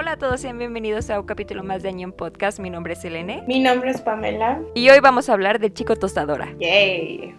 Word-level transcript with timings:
Hola 0.00 0.12
a 0.12 0.16
todos, 0.16 0.40
sean 0.40 0.56
bienvenidos 0.58 1.10
a 1.10 1.18
un 1.18 1.26
capítulo 1.26 1.64
más 1.64 1.82
de 1.82 1.88
Año 1.88 2.06
en 2.06 2.12
Podcast. 2.12 2.60
Mi 2.60 2.70
nombre 2.70 2.92
es 2.92 3.04
Elene. 3.04 3.42
Mi 3.48 3.58
nombre 3.58 3.90
es 3.90 4.00
Pamela. 4.00 4.62
Y 4.72 4.88
hoy 4.90 5.00
vamos 5.00 5.28
a 5.28 5.32
hablar 5.32 5.58
del 5.58 5.74
chico 5.74 5.96
tostadora. 5.96 6.54
Yay. 6.60 7.34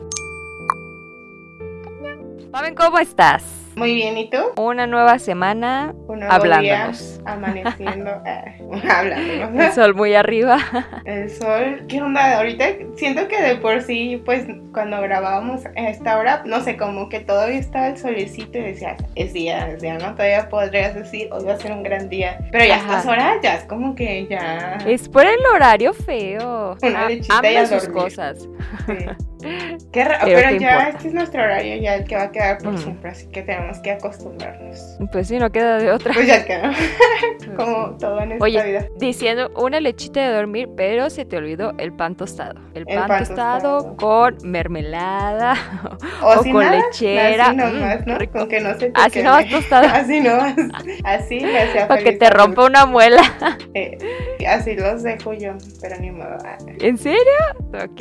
Pamen, 2.52 2.76
¿cómo 2.76 3.00
estás? 3.00 3.59
Muy 3.80 3.96
bien, 3.96 4.18
¿y 4.18 4.30
tú? 4.30 4.38
Una 4.58 4.86
nueva 4.88 5.18
semana 5.20 5.94
Un 6.08 6.20
nuevo 6.20 6.34
hablándonos. 6.34 7.18
día, 7.18 7.32
amaneciendo, 7.32 8.12
eh, 8.26 8.62
hablándonos. 8.90 9.66
El 9.66 9.72
sol 9.72 9.96
muy 9.96 10.14
arriba. 10.16 10.58
El 11.06 11.30
sol, 11.30 11.86
¿qué 11.88 12.02
onda? 12.02 12.38
Ahorita 12.38 12.66
siento 12.98 13.28
que 13.30 13.42
de 13.42 13.56
por 13.56 13.82
sí, 13.82 14.22
pues 14.26 14.46
cuando 14.74 15.02
grabábamos 15.02 15.66
a 15.66 15.90
esta 15.90 16.18
hora, 16.20 16.44
no 16.46 16.62
sé, 16.62 16.76
como 16.78 17.10
que 17.10 17.22
todavía 17.22 17.58
estaba 17.60 17.88
el 17.88 17.98
solecito 17.98 18.58
y 18.58 18.62
decías, 18.64 19.02
es 19.16 19.34
día, 19.34 19.70
es 19.70 19.82
día, 19.82 19.98
¿no? 19.98 20.14
Todavía 20.14 20.50
podrías 20.50 20.94
decir, 20.94 21.30
hoy 21.32 21.46
va 21.46 21.54
a 21.54 21.58
ser 21.58 21.72
un 21.72 21.84
gran 21.84 22.10
día. 22.10 22.38
Pero 22.52 22.66
ya 22.66 22.76
Ajá. 22.76 22.84
estas 23.00 23.06
horas 23.06 23.38
ya 23.42 23.56
es 23.56 23.64
como 23.64 23.96
que 23.96 24.28
ya... 24.28 24.78
Es 24.86 25.08
por 25.08 25.26
el 25.26 25.40
horario 25.56 25.94
feo. 25.94 26.78
Una 26.84 27.06
Ah, 27.06 27.10
lechita 27.10 27.52
y 27.52 27.56
a 27.56 27.66
sus 27.66 27.88
cosas. 27.88 28.48
sí. 28.86 28.94
Qué 29.94 30.04
raro, 30.04 30.26
Pero 30.26 30.38
pero, 30.38 30.50
¿qué 30.50 30.60
ya 30.60 30.90
este 30.90 31.08
es 31.08 31.14
nuestro 31.14 31.42
horario, 31.42 31.78
ya 31.82 31.96
el 31.96 32.04
que 32.04 32.14
va 32.18 32.24
a 32.24 32.32
quedar 32.32 32.58
por 32.58 32.74
Mm. 32.74 32.78
siempre, 32.78 33.10
así 33.12 33.26
que 33.30 33.42
tenemos 33.42 33.69
que 33.78 33.92
acostumbrarnos. 33.92 34.98
Pues 35.12 35.28
sí, 35.28 35.38
no 35.38 35.52
queda 35.52 35.78
de 35.78 35.92
otra. 35.92 36.14
Pues 36.16 36.26
ya 36.26 36.44
como 37.56 37.96
todo 37.98 38.20
en 38.22 38.32
esta 38.32 38.44
Oye, 38.44 38.64
vida. 38.64 38.86
diciendo 38.98 39.52
una 39.56 39.80
lechita 39.80 40.22
de 40.22 40.34
dormir, 40.34 40.68
pero 40.76 41.12
se 41.12 41.26
te 41.26 41.38
olvidó 41.38 41.74
el 41.78 41.94
pan 41.94 42.16
tostado. 42.16 42.60
El 42.74 42.86
pan, 42.86 42.96
El 42.98 43.08
pan 43.08 43.20
tostado, 43.26 43.78
tostado. 43.84 43.98
con 43.98 44.38
mermelada 44.44 45.56
O, 46.24 46.40
o 46.40 46.44
sin 46.44 46.54
con 46.54 46.64
nada, 46.66 46.78
lechera. 46.78 47.48
Así 47.50 47.56
nomás, 47.58 48.08
¿no? 48.08 48.18
rico. 48.18 48.40
Con 48.40 48.50
que 48.50 48.60
no 48.62 48.74
se 48.80 48.90
te 48.90 48.92
Así 48.96 49.12
queme. 49.12 49.24
nomás 49.30 49.50
tostado. 49.50 49.88
Así 49.94 50.20
nomás. 50.20 50.56
Así 51.04 51.40
le 51.40 51.60
hacía 51.60 51.88
Para 51.88 52.02
que 52.02 52.14
te 52.14 52.30
rompa 52.30 52.66
una 52.66 52.86
muela. 52.86 53.22
Eh, 53.76 53.98
así 54.48 54.76
los 54.76 55.04
dejo 55.04 55.34
yo, 55.34 55.54
pero 55.82 55.96
ni 56.00 56.10
modo. 56.10 56.38
¿En 56.80 56.98
serio? 56.98 57.20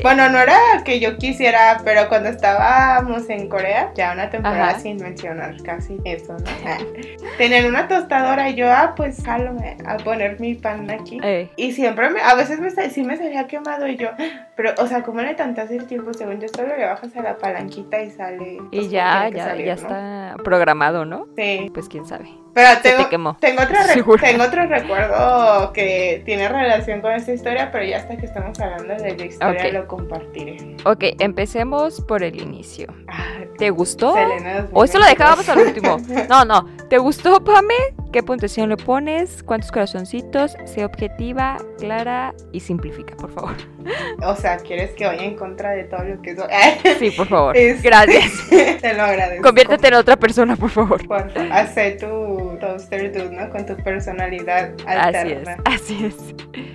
Bueno, 0.02 0.28
no 0.30 0.38
era 0.38 0.56
que 0.84 0.98
yo 0.98 1.18
quisiera, 1.18 1.80
pero 1.84 2.08
cuando 2.08 2.30
estábamos 2.30 3.28
en 3.28 3.48
Corea, 3.48 3.92
ya 3.94 4.12
una 4.12 4.30
temporada 4.30 4.70
Ajá. 4.70 4.80
sin 4.80 4.96
mencionar 4.96 5.56
casi 5.62 5.98
eso, 6.04 6.34
¿no? 6.34 6.44
Tenían 7.38 7.66
una 7.66 7.88
tostadora 7.88 8.50
y 8.50 8.54
yo, 8.54 8.70
ah, 8.70 8.94
pues 8.96 9.22
jálome 9.24 9.76
a 9.86 9.96
poner 9.98 10.40
mi 10.40 10.54
pan 10.54 10.90
aquí. 10.90 11.20
Eh, 11.22 11.50
Y 11.56 11.72
siempre, 11.72 12.10
me, 12.10 12.20
a 12.20 12.34
veces 12.34 12.60
me, 12.60 12.70
sí 12.70 13.02
me 13.02 13.16
salía 13.16 13.46
quemado 13.46 13.86
y 13.86 13.96
yo, 13.96 14.10
pero, 14.56 14.72
o 14.78 14.86
sea, 14.86 15.02
¿cómo 15.02 15.20
le 15.20 15.34
tantas 15.34 15.70
el 15.70 15.86
tiempo? 15.86 16.12
Según 16.14 16.40
yo, 16.40 16.48
solo 16.48 16.76
le 16.76 16.84
bajas 16.84 17.16
a 17.16 17.22
la 17.22 17.36
palanquita 17.38 18.02
y 18.02 18.10
sale. 18.10 18.58
y 18.70 18.76
pues, 18.78 18.90
ya, 18.90 19.28
ya, 19.32 19.44
salir, 19.44 19.66
ya 19.66 19.74
¿no? 19.76 19.80
está 19.82 20.36
programado, 20.42 21.04
¿no? 21.04 21.26
Sí, 21.36 21.70
Pues 21.72 21.88
quién 21.88 22.04
sabe. 22.06 22.28
Pero 22.66 22.80
tengo, 22.82 23.02
te 23.04 23.08
quemó. 23.10 23.36
tengo, 23.40 23.62
otro 23.62 23.76
re- 23.76 23.94
Seguro. 23.94 24.22
tengo 24.22 24.44
otro 24.44 24.66
recuerdo 24.66 25.72
que 25.72 26.22
tiene 26.24 26.48
relación 26.48 27.00
con 27.00 27.12
esta 27.12 27.32
historia, 27.32 27.70
pero 27.70 27.84
ya 27.84 27.98
hasta 27.98 28.16
que 28.16 28.26
estamos 28.26 28.58
hablando 28.60 28.94
de 29.02 29.16
la 29.16 29.24
historia 29.24 29.66
Ok. 29.66 29.72
lo 29.72 29.86
compartiré. 29.88 30.76
Ok, 30.84 31.04
empecemos 31.20 32.00
por 32.02 32.22
el 32.22 32.40
inicio. 32.40 32.86
Ah, 33.08 33.24
¿Te 33.58 33.70
gustó? 33.70 34.12
¿O 34.12 34.84
eso 34.84 34.98
lo 34.98 35.04
2022. 35.06 35.08
dejábamos 35.08 35.48
al 35.48 35.58
último? 35.58 35.96
No, 36.28 36.44
no. 36.44 36.66
¿Te 36.88 36.98
gustó, 36.98 37.42
Pame? 37.42 37.74
¿Qué 38.12 38.22
puntuación 38.22 38.68
le 38.70 38.76
pones? 38.76 39.42
¿Cuántos 39.42 39.70
corazoncitos? 39.70 40.56
Sé 40.64 40.84
objetiva, 40.84 41.56
clara 41.78 42.34
y 42.52 42.60
simplifica, 42.60 43.14
por 43.16 43.30
favor. 43.32 43.54
O 44.22 44.34
sea, 44.36 44.56
¿quieres 44.58 44.90
que 44.92 45.06
vaya 45.06 45.22
en 45.24 45.36
contra 45.36 45.70
de 45.70 45.84
todo 45.84 46.02
lo 46.04 46.20
que 46.22 46.34
soy? 46.36 46.46
Sí, 46.98 47.10
por 47.10 47.26
favor. 47.28 47.56
Es- 47.56 47.82
Gracias. 47.82 48.32
Te 48.80 48.94
lo 48.94 49.02
agradezco. 49.02 49.42
Conviértete 49.42 49.88
en 49.88 49.94
otra 49.94 50.16
persona, 50.16 50.56
por 50.56 50.70
favor. 50.70 51.06
Por 51.06 51.30
favor, 51.30 51.96
tu 52.00 52.56
toaster 52.60 53.12
dude, 53.12 53.30
¿no? 53.30 53.48
Con 53.50 53.64
tu 53.66 53.76
personalidad 53.76 54.72
Así 54.86 54.98
es, 54.98 55.14
alterna. 55.16 55.56
así 55.64 56.04
es. 56.06 56.16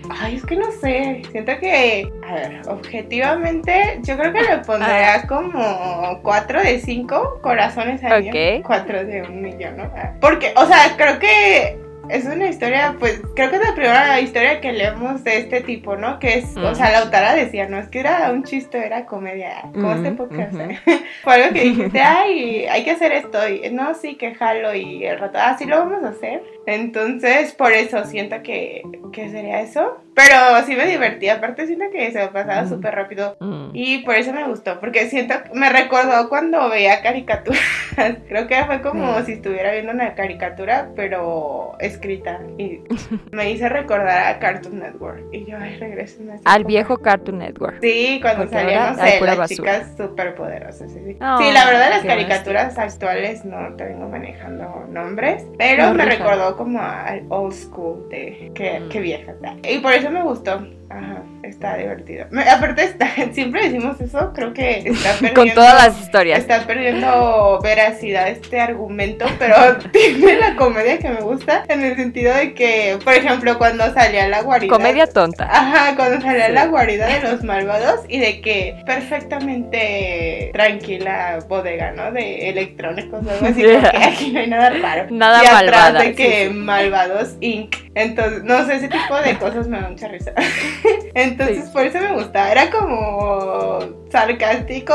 Ay, 0.10 0.36
es 0.36 0.46
que 0.46 0.56
no 0.56 0.72
sé. 0.72 1.22
Siento 1.32 1.58
que, 1.60 2.12
a 2.28 2.34
ver, 2.36 2.62
objetivamente, 2.68 4.00
yo 4.04 4.18
creo 4.18 4.34
que 4.34 4.42
le 4.42 4.58
pondría 4.60 5.26
como 5.28 6.20
4 6.24 6.62
de 6.62 6.80
5 6.80 7.40
corazones 7.42 8.04
al 8.04 8.28
Ok. 8.28 8.66
4 8.66 9.06
de 9.06 9.22
un 9.24 9.42
millón, 9.42 9.78
¿no? 9.78 9.84
Ah, 9.96 10.14
Porque, 10.20 10.54
o 10.56 10.66
sea, 10.66 10.94
creo 10.98 11.20
que 11.20 11.78
es 12.10 12.26
una 12.26 12.48
historia, 12.48 12.96
pues, 13.00 13.22
creo 13.36 13.50
que 13.50 13.56
es 13.58 13.62
la 13.68 13.74
primera 13.76 14.20
historia 14.20 14.60
que 14.62 14.72
leemos 14.74 15.24
de 15.24 15.38
este 15.38 15.62
tipo, 15.62 15.96
¿no? 15.96 16.20
Que 16.20 16.40
es, 16.40 16.58
o 16.58 16.76
sea, 16.76 16.92
la 16.92 17.00
autora 17.00 17.34
decía, 17.34 17.68
no 17.68 17.78
es 17.80 17.88
que 17.88 18.00
era 18.00 18.30
un 18.32 18.44
chiste, 18.44 18.86
era 18.86 19.06
comedia. 19.06 19.62
Como 19.74 19.92
este 19.94 20.12
Mm, 20.12 20.16
podcast. 20.18 20.54
ujú. 20.54 20.64
Fue 21.24 21.34
algo 21.34 21.54
que 21.54 21.62
dijiste, 21.64 22.02
ay, 22.02 22.66
hay 22.66 22.84
que 22.84 22.92
hacer 22.92 23.12
esto. 23.14 23.48
Y 23.48 23.70
no, 23.72 23.94
sí, 23.96 24.16
que 24.16 24.36
jalo. 24.36 24.74
Y 24.76 25.06
el 25.06 25.20
rato, 25.20 25.38
ah, 25.42 25.56
sí 25.58 25.66
lo 25.66 25.78
vamos 25.80 26.04
a 26.04 26.10
hacer. 26.10 26.42
Entonces, 26.66 27.54
por 27.54 27.72
eso 27.72 28.04
siento 28.06 28.42
que, 28.44 28.82
que 29.12 29.30
sería 29.30 29.62
eso. 29.62 30.00
Pero 30.16 30.36
sí 30.68 30.76
me 30.76 30.86
divertí. 30.86 31.28
Aparte, 31.28 31.66
siento 31.66 31.86
que 31.92 32.12
se 32.12 32.20
me 32.20 32.28
pasaba 32.28 32.62
Mm. 32.64 32.70
súper 32.70 32.94
rápido. 32.94 33.36
Mm. 33.40 33.70
Y 33.74 33.98
por 34.04 34.14
eso 34.16 34.32
me 34.32 34.44
gustó. 34.48 34.80
Porque 34.80 35.10
siento, 35.10 35.34
me 35.56 35.70
recordó 35.72 36.30
cuando 36.30 36.70
veía 36.70 37.02
caricaturas. 37.02 37.60
Creo 38.30 38.46
que 38.48 38.64
fue 38.66 38.82
como 38.82 39.20
Mm. 39.20 39.26
si 39.26 39.34
estuviera 39.34 39.72
viendo 39.72 39.92
una 39.92 40.14
caricatura, 40.14 40.90
pero 40.96 41.76
escrita. 41.80 42.42
Y 42.60 42.82
me 43.32 43.50
hice 43.52 43.68
recordar 43.70 44.28
a 44.36 44.40
Cartoon 44.40 44.80
Network. 44.80 45.24
Y 45.32 45.46
yo, 45.46 45.58
ay, 45.60 45.78
regreso 45.80 46.22
Al 46.46 46.64
viejo 46.64 46.98
Cartoon 46.98 47.40
Network. 47.40 47.80
Sí, 47.82 48.20
cuando 48.22 48.48
salían, 48.48 48.96
no 48.96 49.04
sé, 49.04 49.20
las 49.20 49.38
basura. 49.38 49.48
chicas 49.82 49.98
súper 49.98 50.36
poderosas. 50.36 50.92
Sí, 50.92 51.00
sí. 51.06 51.18
Oh, 51.22 51.38
Sí, 51.40 51.52
la 51.52 51.66
verdad, 51.66 51.90
las 51.90 52.04
caricaturas 52.06 52.78
actuales 52.78 53.44
no 53.46 53.76
te 53.76 53.86
vengo 53.86 54.08
manejando 54.08 54.86
nombres, 54.90 55.44
pero 55.58 55.88
No 55.88 55.94
me 55.96 56.06
recordó 56.06 56.53
como 56.58 56.80
al 56.80 57.26
old 57.30 57.54
school 57.54 58.08
de 58.10 58.52
que, 58.54 58.80
Mm. 58.80 58.90
que 58.90 59.00
vieja. 59.00 59.36
Y 59.68 59.80
por 59.80 59.94
eso 59.94 60.10
me 60.10 60.22
gustó. 60.24 60.66
Ajá, 60.90 61.24
está 61.44 61.78
divertido. 61.78 62.26
Aparte, 62.52 62.84
está, 62.84 63.10
siempre 63.34 63.64
decimos 63.70 64.00
eso, 64.00 64.32
creo 64.34 64.54
que 64.54 64.80
está 64.86 65.14
perdiendo. 65.20 65.42
Con 65.42 65.50
todas 65.52 65.74
las 65.74 66.02
historias. 66.02 66.40
Está 66.40 66.66
perdiendo 66.66 67.60
veracidad 67.64 68.28
este 68.28 68.60
argumento, 68.60 69.26
pero 69.40 69.56
tiene 69.92 70.38
la 70.38 70.56
comedia 70.56 71.00
que 71.00 71.10
me 71.10 71.22
gusta 71.22 71.64
en 71.68 71.82
el 71.84 71.96
sentido 71.96 72.34
de 72.36 72.54
que, 72.54 72.98
por 73.04 73.14
ejemplo, 73.14 73.58
cuando 73.58 73.92
salía 73.94 74.28
la 74.28 74.42
guarida. 74.42 74.72
Comedia 74.72 75.08
tonta. 75.08 75.46
Ajá, 75.46 75.96
cuando 75.96 76.22
salía 76.22 76.50
la 76.50 76.68
guarida 76.68 77.08
de 77.08 77.22
los 77.22 77.44
malvados 77.44 78.02
y 78.08 78.20
de 78.20 78.42
que 78.42 78.76
perfectamente 78.86 80.52
tranquila 80.54 81.40
bodega, 81.48 81.92
¿no? 81.92 82.12
De 82.12 82.50
electrónicos 82.50 83.26
o 83.26 83.30
algo 83.30 83.46
así, 83.46 83.62
que 83.62 83.78
aquí 83.78 84.32
no 84.32 84.40
hay 84.40 84.48
nada 84.48 84.70
raro. 84.70 85.08
Nada 85.10 85.44
y 85.44 85.48
atrás 85.48 85.64
malvada, 85.64 86.00
de 86.00 86.06
sí, 86.08 86.16
que 86.16 86.48
sí. 86.48 86.54
Malvados 86.54 87.36
Inc. 87.40 87.76
Entonces, 87.96 88.44
no 88.44 88.66
sé, 88.66 88.76
ese 88.78 88.88
tipo 88.90 89.16
de 89.24 89.38
cosas 89.38 89.68
me 89.68 89.80
da 89.80 89.90
mucha 89.90 90.08
risa. 90.08 90.32
Entonces, 91.14 91.66
Sí. 91.66 91.72
por 91.72 91.84
eso 91.86 92.00
me 92.00 92.14
gusta. 92.14 92.52
Era 92.52 92.72
como 92.72 93.80
sarcástico, 94.10 94.94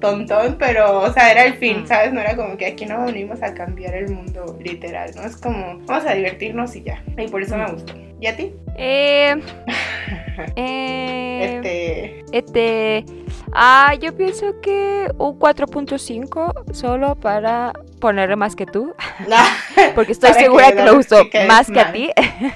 tontón, 0.00 0.56
pero, 0.58 1.00
o 1.02 1.12
sea, 1.12 1.30
era 1.32 1.44
el 1.44 1.54
fin, 1.54 1.82
Mm. 1.82 1.86
¿sabes? 1.86 2.12
No 2.12 2.20
era 2.20 2.36
como 2.36 2.56
que 2.56 2.66
aquí 2.66 2.86
no 2.86 3.04
venimos 3.04 3.42
a 3.42 3.52
cambiar 3.54 3.94
el 3.94 4.10
mundo 4.10 4.56
literal, 4.62 5.10
¿no? 5.16 5.22
Es 5.22 5.36
como, 5.36 5.78
vamos 5.86 6.06
a 6.06 6.14
divertirnos 6.14 6.74
y 6.76 6.82
ya. 6.82 7.02
Y 7.18 7.28
por 7.28 7.42
eso 7.42 7.56
me 7.56 7.66
Mm. 7.66 7.72
gustó. 7.72 7.94
¿Y 8.20 8.26
a 8.26 8.36
ti? 8.36 8.54
Eh, 8.76 9.34
eh, 10.56 11.60
Este. 11.62 12.24
Este. 12.38 13.04
Ah, 13.52 13.94
yo 14.00 14.14
pienso 14.16 14.60
que 14.60 15.10
un 15.18 15.38
4.5 15.38 16.52
solo 16.72 17.14
para 17.16 17.72
ponerle 18.00 18.36
más 18.36 18.56
que 18.56 18.66
tú. 18.66 18.94
No, 19.28 19.36
Porque 19.94 20.12
estoy 20.12 20.30
Para 20.32 20.40
segura 20.42 20.66
que, 20.72 20.76
que 20.76 20.84
que 21.24 21.30
quedes 21.30 21.48
más 21.48 21.70
que 21.70 21.80
a 21.80 21.92
ti. 21.92 22.10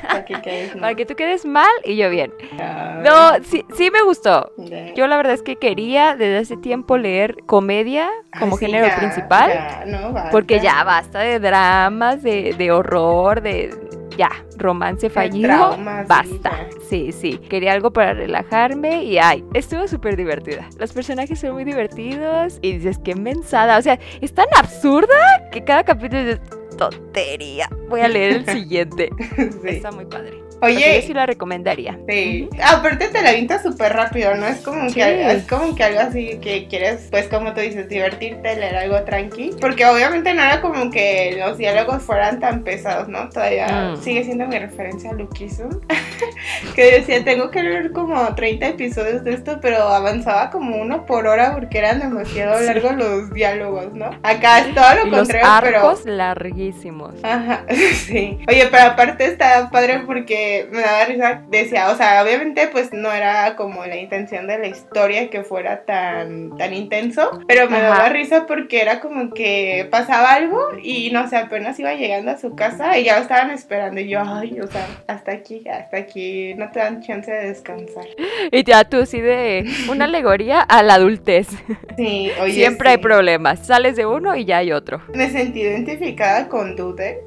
aquí 0.09 0.34
que 0.43 0.71
para 0.81 0.94
que 0.94 1.06
tú 1.06 1.15
quedes 1.15 1.44
mal 1.44 1.71
y 1.84 1.97
yo 1.97 2.10
bien. 2.10 2.32
Ah, 2.59 3.00
No, 3.05 3.44
sí, 3.44 3.65
sí 3.77 3.91
me 3.91 4.03
gustó. 4.03 4.53
Yo 4.97 5.06
la 5.06 5.16
verdad 5.16 5.34
es 5.34 5.43
que 5.43 5.56
quería 5.56 6.16
desde 6.16 6.38
hace 6.38 6.56
tiempo 6.56 6.97
leer 6.99 7.37
comedia 7.47 8.09
como 8.38 8.56
sí, 8.56 8.66
género 8.66 8.87
ya, 8.87 8.97
principal. 8.97 9.53
ya, 9.53 9.84
no, 9.87 10.12
basta. 10.12 10.31
Porque 10.31 10.60
ya 10.60 10.82
basta 10.84 11.21
de 11.21 11.38
dramas, 11.38 12.22
de, 12.22 12.55
de 12.56 12.70
horror, 12.73 13.40
de 13.43 13.75
ya, 14.16 14.31
romance 14.56 15.11
fallido. 15.11 15.49
traumas, 15.49 16.06
basta. 16.08 16.66
Sí, 16.88 17.12
sí. 17.12 17.38
Quería 17.38 17.72
algo 17.72 17.93
para 17.93 18.14
relajarme 18.14 19.05
y 19.05 19.19
ay, 19.19 19.44
estuvo 19.55 19.87
súper 19.88 20.16
divertida. 20.16 20.69
Los 20.78 20.93
personajes 20.93 21.38
son 21.40 21.52
muy 21.52 21.64
divertidos 21.64 22.58
y 22.62 22.75
dices, 22.75 22.99
qué 23.05 23.14
mensada. 23.14 23.78
O 23.78 23.82
sea, 23.82 23.99
es 24.20 24.32
tan 24.34 24.46
absurda 24.56 25.49
que 25.52 25.64
cada 25.64 25.84
capítulo 25.84 26.20
es 26.20 26.40
tontería. 26.76 27.69
Voy 27.88 28.00
a 28.00 28.08
leer 28.08 28.32
el 28.37 28.46
siguiente. 28.55 29.11
Sí. 29.37 29.69
Está 29.69 29.90
muy 29.90 30.06
padre. 30.06 30.43
Oye, 30.64 31.00
yo 31.00 31.06
sí 31.06 31.14
la 31.14 31.26
recomendaría. 31.26 31.99
Sí. 32.08 32.49
Aparte 32.62 33.08
te 33.08 33.22
la 33.22 33.31
avientas 33.31 33.62
súper 33.62 33.93
rápido, 33.93 34.34
¿no? 34.34 34.46
Es 34.46 34.61
como 34.61 34.88
Sí. 34.88 34.94
que 34.96 35.31
es 35.32 35.44
como 35.44 35.75
que 35.75 35.84
algo 35.84 36.00
así 36.00 36.38
que 36.40 36.66
quieres, 36.69 37.08
pues 37.11 37.28
como 37.28 37.52
tú 37.55 37.61
dices, 37.61 37.88
divertirte, 37.88 38.56
leer 38.56 38.76
algo 38.76 39.02
tranqui. 39.05 39.50
Porque 39.61 39.84
obviamente 39.87 40.32
no 40.34 40.43
era 40.43 40.61
como 40.61 40.90
que 40.90 41.37
los 41.38 41.58
diálogos 41.58 42.02
fueran 42.02 42.40
tan 42.40 42.62
pesados, 42.64 43.08
¿no? 43.08 43.28
Todavía 43.31 43.93
Mm. 43.94 44.02
sigue 44.02 44.25
siendo 44.25 44.46
mi 44.46 44.58
referencia 44.58 45.11
a 45.11 45.14
Lukisu. 45.14 45.69
que 46.75 46.82
decía, 46.93 47.25
tengo 47.25 47.50
que 47.50 47.62
leer 47.62 47.93
como 47.93 48.34
30 48.34 48.69
episodios 48.69 49.25
de 49.25 49.34
esto, 49.34 49.58
pero 49.61 49.78
avanzaba 49.88 50.50
como 50.50 50.76
uno 50.76 51.06
por 51.06 51.26
hora 51.26 51.52
porque 51.55 51.78
eran 51.78 52.00
demasiado 52.00 52.58
Sí. 52.58 52.66
largos 52.66 52.96
los 52.96 53.32
diálogos, 53.32 53.93
¿no? 53.94 54.11
Acá 54.22 54.61
es 54.61 54.75
todo 54.75 54.94
lo 54.94 55.06
Y 55.06 55.11
los 55.11 55.19
contrario, 55.20 55.61
pero... 55.62 55.78
arcos 55.78 56.05
larguísimos. 56.05 57.14
Ajá, 57.22 57.64
sí. 58.06 58.38
Oye, 58.49 58.69
pero 58.70 58.84
aparte 58.84 59.26
está 59.26 59.69
padre 59.70 60.02
porque 60.06 60.53
me 60.70 60.80
daba 60.80 61.04
risa, 61.04 61.42
decía, 61.48 61.90
o 61.90 61.96
sea, 61.96 62.22
obviamente 62.22 62.68
pues 62.68 62.92
no 62.92 63.12
era 63.12 63.56
como 63.56 63.84
la 63.86 63.96
intención 63.96 64.46
de 64.46 64.58
la 64.58 64.66
historia 64.66 65.30
que 65.30 65.42
fuera 65.42 65.84
tan, 65.84 66.56
tan 66.56 66.74
intenso, 66.74 67.40
pero 67.46 67.68
me 67.68 67.78
Ajá. 67.78 67.88
daba 67.88 68.08
risa 68.10 68.46
porque 68.46 68.80
era 68.80 69.00
como 69.00 69.32
que 69.32 69.88
pasaba 69.90 70.32
algo 70.34 70.60
y 70.82 71.10
no 71.10 71.28
sé, 71.28 71.36
apenas 71.36 71.78
iba 71.78 71.94
llegando 71.94 72.30
a 72.30 72.38
su 72.38 72.54
casa 72.54 72.98
y 72.98 73.04
ya 73.04 73.16
lo 73.16 73.22
estaban 73.22 73.50
esperando 73.50 74.00
y 74.00 74.08
yo, 74.08 74.20
ay, 74.24 74.60
o 74.60 74.66
sea, 74.66 74.86
hasta 75.06 75.32
aquí, 75.32 75.64
hasta 75.68 75.96
aquí, 75.96 76.54
no 76.54 76.70
te 76.70 76.78
dan 76.80 77.02
chance 77.02 77.30
de 77.30 77.48
descansar. 77.48 78.04
Y 78.50 78.64
ya 78.64 78.84
tú 78.84 79.06
sí 79.06 79.20
de 79.20 79.64
una 79.88 80.04
alegoría 80.04 80.60
a 80.60 80.82
la 80.82 80.94
adultez. 80.94 81.48
Sí, 81.96 82.30
oye. 82.40 82.52
Siempre 82.52 82.90
hay 82.90 82.98
problemas. 82.98 83.66
Sales 83.66 83.96
de 83.96 84.06
uno 84.06 84.34
y 84.36 84.44
ya 84.44 84.58
hay 84.58 84.72
otro. 84.72 85.00
Me 85.14 85.30
sentí 85.30 85.60
identificada 85.60 86.48
con 86.48 86.76
Dude. 86.76 87.22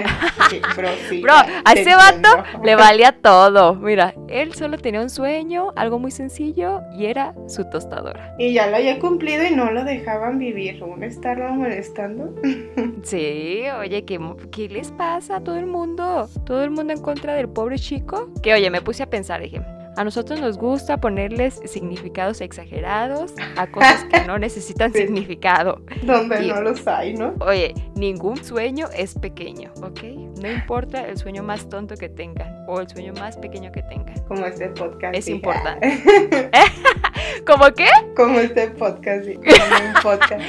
sí, 0.50 0.60
bro, 0.76 0.88
sí, 1.08 1.20
Bro, 1.22 1.34
a 1.34 1.72
ese 1.72 1.94
vato 1.94 2.28
le 2.64 2.76
valía 2.76 3.12
todo. 3.12 3.74
Mira, 3.74 4.14
él 4.28 4.54
solo 4.54 4.78
tenía 4.78 5.00
un 5.00 5.10
sueño, 5.10 5.72
algo 5.76 5.98
muy 5.98 6.10
sencillo, 6.10 6.80
y 6.96 7.06
era 7.06 7.34
su 7.46 7.68
tostadora. 7.68 8.34
Y 8.38 8.52
ya 8.52 8.68
lo 8.68 8.76
había 8.76 8.98
cumplido 8.98 9.44
y 9.44 9.54
no 9.54 9.70
lo 9.70 9.84
dejaban 9.84 10.38
vivir. 10.38 10.82
¿Aún 10.82 11.02
estarlo 11.02 11.52
molestando? 11.52 12.34
Sí, 13.02 13.64
oye, 13.80 14.04
¿qué, 14.04 14.20
¿qué 14.52 14.68
les 14.68 14.92
pasa 14.92 15.36
a 15.36 15.40
todo 15.40 15.56
el 15.56 15.66
mundo? 15.66 16.28
Todo 16.46 16.62
el 16.62 16.70
mundo 16.70 16.92
en 16.92 17.02
contra 17.02 17.34
del 17.34 17.48
pobre 17.48 17.76
chico. 17.78 18.30
Que 18.42 18.54
oye, 18.54 18.70
me 18.70 18.80
puse 18.80 19.02
a 19.02 19.10
pensar, 19.10 19.40
dije, 19.40 19.60
a 19.96 20.04
nosotros 20.04 20.40
nos 20.40 20.56
gusta 20.58 20.98
ponerles 20.98 21.60
significados 21.66 22.40
exagerados 22.40 23.34
a 23.56 23.66
cosas 23.66 24.04
que 24.04 24.20
no 24.26 24.38
necesitan 24.38 24.92
Sí. 24.94 25.00
significado. 25.02 25.80
Donde 26.02 26.44
Y- 26.44 26.48
no 26.48 26.62
los 26.62 26.86
hay, 26.86 27.14
¿no? 27.14 27.34
Oye, 27.40 27.74
ningún 27.94 28.42
sueño 28.42 28.88
es 28.96 29.14
pequeño, 29.18 29.70
¿ok? 29.82 30.02
No 30.40 30.50
importa 30.50 31.06
el 31.06 31.18
sueño 31.18 31.42
más 31.42 31.68
tonto 31.68 31.94
que 31.96 32.08
tengan 32.08 32.64
o 32.68 32.80
el 32.80 32.88
sueño 32.88 33.12
más 33.14 33.36
pequeño 33.36 33.70
que 33.70 33.82
tengan. 33.82 34.18
Como 34.26 34.44
este 34.46 34.68
podcast. 34.70 35.14
Es 35.14 35.28
importante. 35.28 36.02
¿Cómo 37.46 37.64
qué? 37.76 37.88
Como 38.16 38.38
este 38.40 38.68
podcast. 38.70 39.24
sí, 39.26 39.34
Como 39.36 39.88
un 39.88 39.94
podcast. 40.02 40.42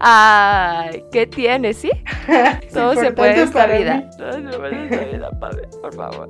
Ay, 0.00 1.04
¿qué 1.12 1.26
tiene, 1.26 1.74
sí? 1.74 1.90
Todo 2.72 2.94
se 2.94 3.12
puede 3.12 3.34
en 3.34 3.40
esta 3.40 3.66
vida. 3.66 4.10
Todo 4.16 4.32
se 4.32 4.58
puede 4.58 4.74
en 4.76 4.92
esta 4.92 5.04
vida, 5.04 5.30
padre, 5.38 5.68
por 5.82 5.94
favor. 5.94 6.28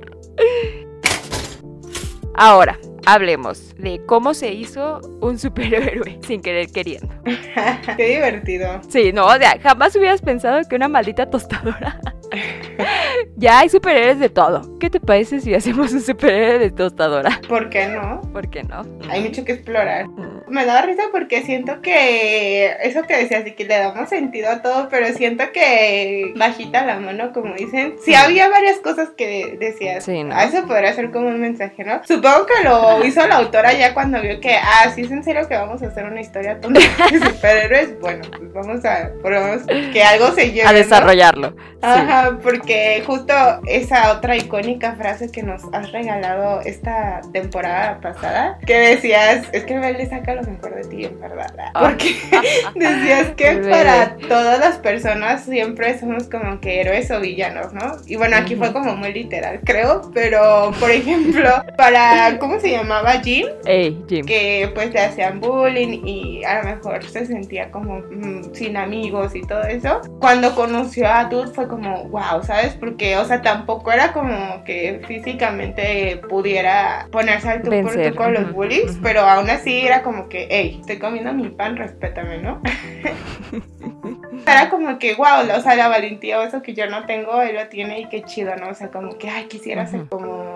Ahora, 2.35 2.79
hablemos 3.05 3.75
de 3.77 4.01
cómo 4.05 4.33
se 4.33 4.53
hizo 4.53 5.01
un 5.21 5.39
superhéroe 5.39 6.19
sin 6.27 6.41
querer 6.41 6.71
queriendo. 6.71 7.13
Qué 7.97 8.15
divertido. 8.15 8.81
Sí, 8.87 9.11
no, 9.13 9.25
o 9.25 9.37
sea, 9.37 9.59
jamás 9.61 9.95
hubieras 9.95 10.21
pensado 10.21 10.61
que 10.67 10.75
una 10.75 10.87
maldita 10.87 11.29
tostadora. 11.29 11.99
ya 13.35 13.59
hay 13.59 13.69
superhéroes 13.69 14.19
de 14.19 14.29
todo. 14.29 14.77
¿Qué 14.79 14.89
te 14.89 14.99
parece 14.99 15.39
si 15.39 15.53
hacemos 15.53 15.91
un 15.93 16.01
superhéroe 16.01 16.59
de 16.59 16.71
tostadora? 16.71 17.41
¿Por 17.47 17.69
qué 17.69 17.87
no? 17.87 18.21
¿Por 18.31 18.49
qué 18.49 18.63
no? 18.63 18.83
Hay 19.09 19.21
mucho 19.23 19.43
que 19.43 19.53
explorar. 19.53 20.05
Me 20.49 20.65
da 20.65 20.81
risa 20.81 21.03
porque 21.11 21.41
siento 21.43 21.81
que 21.81 22.75
eso 22.83 23.03
que 23.03 23.17
decías 23.17 23.45
y 23.45 23.51
que 23.51 23.65
le 23.65 23.77
damos 23.77 24.09
sentido 24.09 24.49
a 24.49 24.61
todo, 24.61 24.89
pero 24.89 25.07
siento 25.13 25.43
que 25.53 26.33
bajita 26.35 26.85
la 26.85 26.99
mano, 26.99 27.31
como 27.33 27.53
dicen. 27.55 27.95
Sí, 28.03 28.13
había 28.13 28.49
varias 28.49 28.77
cosas 28.79 29.09
que 29.15 29.57
decías. 29.59 30.03
Sí, 30.03 30.23
¿no? 30.23 30.35
A 30.35 30.43
eso 30.45 30.65
podría 30.65 30.93
ser 30.93 31.11
como 31.11 31.27
un 31.27 31.39
mensaje, 31.39 31.83
¿no? 31.83 32.01
Supongo 32.05 32.45
que 32.45 32.63
lo 32.63 33.05
hizo 33.05 33.25
la 33.27 33.37
autora 33.37 33.73
ya 33.73 33.93
cuando 33.93 34.21
vio 34.21 34.39
que, 34.39 34.55
ah, 34.55 34.91
sí 34.93 35.01
es 35.01 35.11
en 35.11 35.23
serio 35.23 35.47
que 35.47 35.55
vamos 35.55 35.81
a 35.81 35.87
hacer 35.87 36.05
una 36.05 36.21
historia 36.21 36.59
tonta 36.59 36.79
de 37.11 37.19
superhéroes. 37.19 37.99
Bueno, 37.99 38.23
pues 38.37 38.53
vamos 38.53 38.85
a, 38.85 39.11
probemos 39.21 39.63
que 39.91 40.03
algo 40.03 40.31
se 40.31 40.51
lleve. 40.51 40.67
A 40.67 40.71
¿no? 40.71 40.77
desarrollarlo. 40.77 41.49
Sí. 41.51 41.77
Ajá, 41.81 42.39
porque 42.43 43.03
justo 43.05 43.33
esa 43.67 44.11
otra 44.11 44.35
icónica 44.35 44.95
frase 44.95 45.31
que 45.31 45.43
nos 45.43 45.63
has 45.73 45.91
regalado 45.91 46.61
esta 46.61 47.21
temporada 47.31 47.99
pasada, 48.01 48.57
que 48.65 48.77
decías, 48.77 49.47
es 49.51 49.63
que 49.63 49.79
Bel 49.79 49.97
le 49.97 50.07
saca 50.07 50.35
lo 50.41 50.51
mejor 50.51 50.75
de 50.75 50.83
ti, 50.83 51.05
en 51.05 51.19
verdad. 51.19 51.53
Ah. 51.73 51.81
Porque 51.81 52.15
decías 52.75 53.29
que 53.35 53.57
para 53.69 54.17
todas 54.17 54.59
las 54.59 54.77
personas 54.77 55.43
siempre 55.45 55.97
somos 55.99 56.29
como 56.29 56.59
que 56.59 56.81
héroes 56.81 57.09
o 57.11 57.19
villanos, 57.19 57.73
¿no? 57.73 57.97
Y 58.05 58.15
bueno, 58.15 58.37
aquí 58.37 58.55
fue 58.55 58.71
como 58.73 58.95
muy 58.95 59.13
literal, 59.13 59.59
creo, 59.63 60.09
pero 60.13 60.71
por 60.79 60.91
ejemplo, 60.91 61.49
para, 61.77 62.37
¿cómo 62.39 62.59
se 62.59 62.71
llamaba? 62.71 63.19
Jim, 63.21 63.47
Ey, 63.65 64.03
Jim. 64.07 64.25
que 64.25 64.71
pues 64.73 64.93
le 64.93 64.99
hacían 64.99 65.39
bullying 65.39 66.05
y 66.05 66.43
a 66.43 66.59
lo 66.59 66.75
mejor 66.75 67.03
se 67.05 67.25
sentía 67.25 67.71
como 67.71 67.99
mm, 67.99 68.53
sin 68.53 68.77
amigos 68.77 69.35
y 69.35 69.41
todo 69.41 69.63
eso. 69.63 70.01
Cuando 70.19 70.55
conoció 70.55 71.07
a 71.07 71.25
Dude 71.25 71.51
fue 71.51 71.67
como, 71.67 72.05
wow, 72.05 72.43
¿sabes? 72.43 72.75
Porque, 72.79 73.17
o 73.17 73.25
sea, 73.25 73.41
tampoco 73.41 73.91
era 73.91 74.13
como 74.13 74.63
que 74.63 75.01
físicamente 75.07 76.21
pudiera 76.29 77.07
ponerse 77.11 77.49
al 77.49 77.61
tú 77.61 77.69
por 77.69 77.93
tú 77.93 78.15
con 78.15 78.33
los 78.33 78.53
bullies, 78.53 78.91
ujú. 78.91 78.99
pero 79.03 79.21
aún 79.21 79.49
así 79.49 79.85
era 79.85 80.03
como 80.03 80.28
que, 80.29 80.47
hey, 80.49 80.77
estoy 80.79 80.99
comiendo 80.99 81.33
mi 81.33 81.49
pan, 81.49 81.75
respétame, 81.75 82.37
¿no? 82.37 82.61
Era 84.47 84.69
como 84.69 84.97
que, 84.99 85.15
wow, 85.15 85.57
o 85.57 85.61
sea, 85.61 85.75
la 85.75 85.87
valentía 85.87 86.39
o 86.39 86.43
eso 86.43 86.61
que 86.61 86.73
yo 86.73 86.87
no 86.87 87.05
tengo, 87.05 87.41
él 87.41 87.55
lo 87.55 87.67
tiene 87.67 87.99
y 87.99 88.05
qué 88.05 88.23
chido, 88.23 88.55
¿no? 88.55 88.69
O 88.69 88.73
sea, 88.73 88.89
como 88.89 89.17
que, 89.17 89.29
ay, 89.29 89.45
quisiera 89.45 89.85
ser 89.85 90.01
Ujú. 90.01 90.09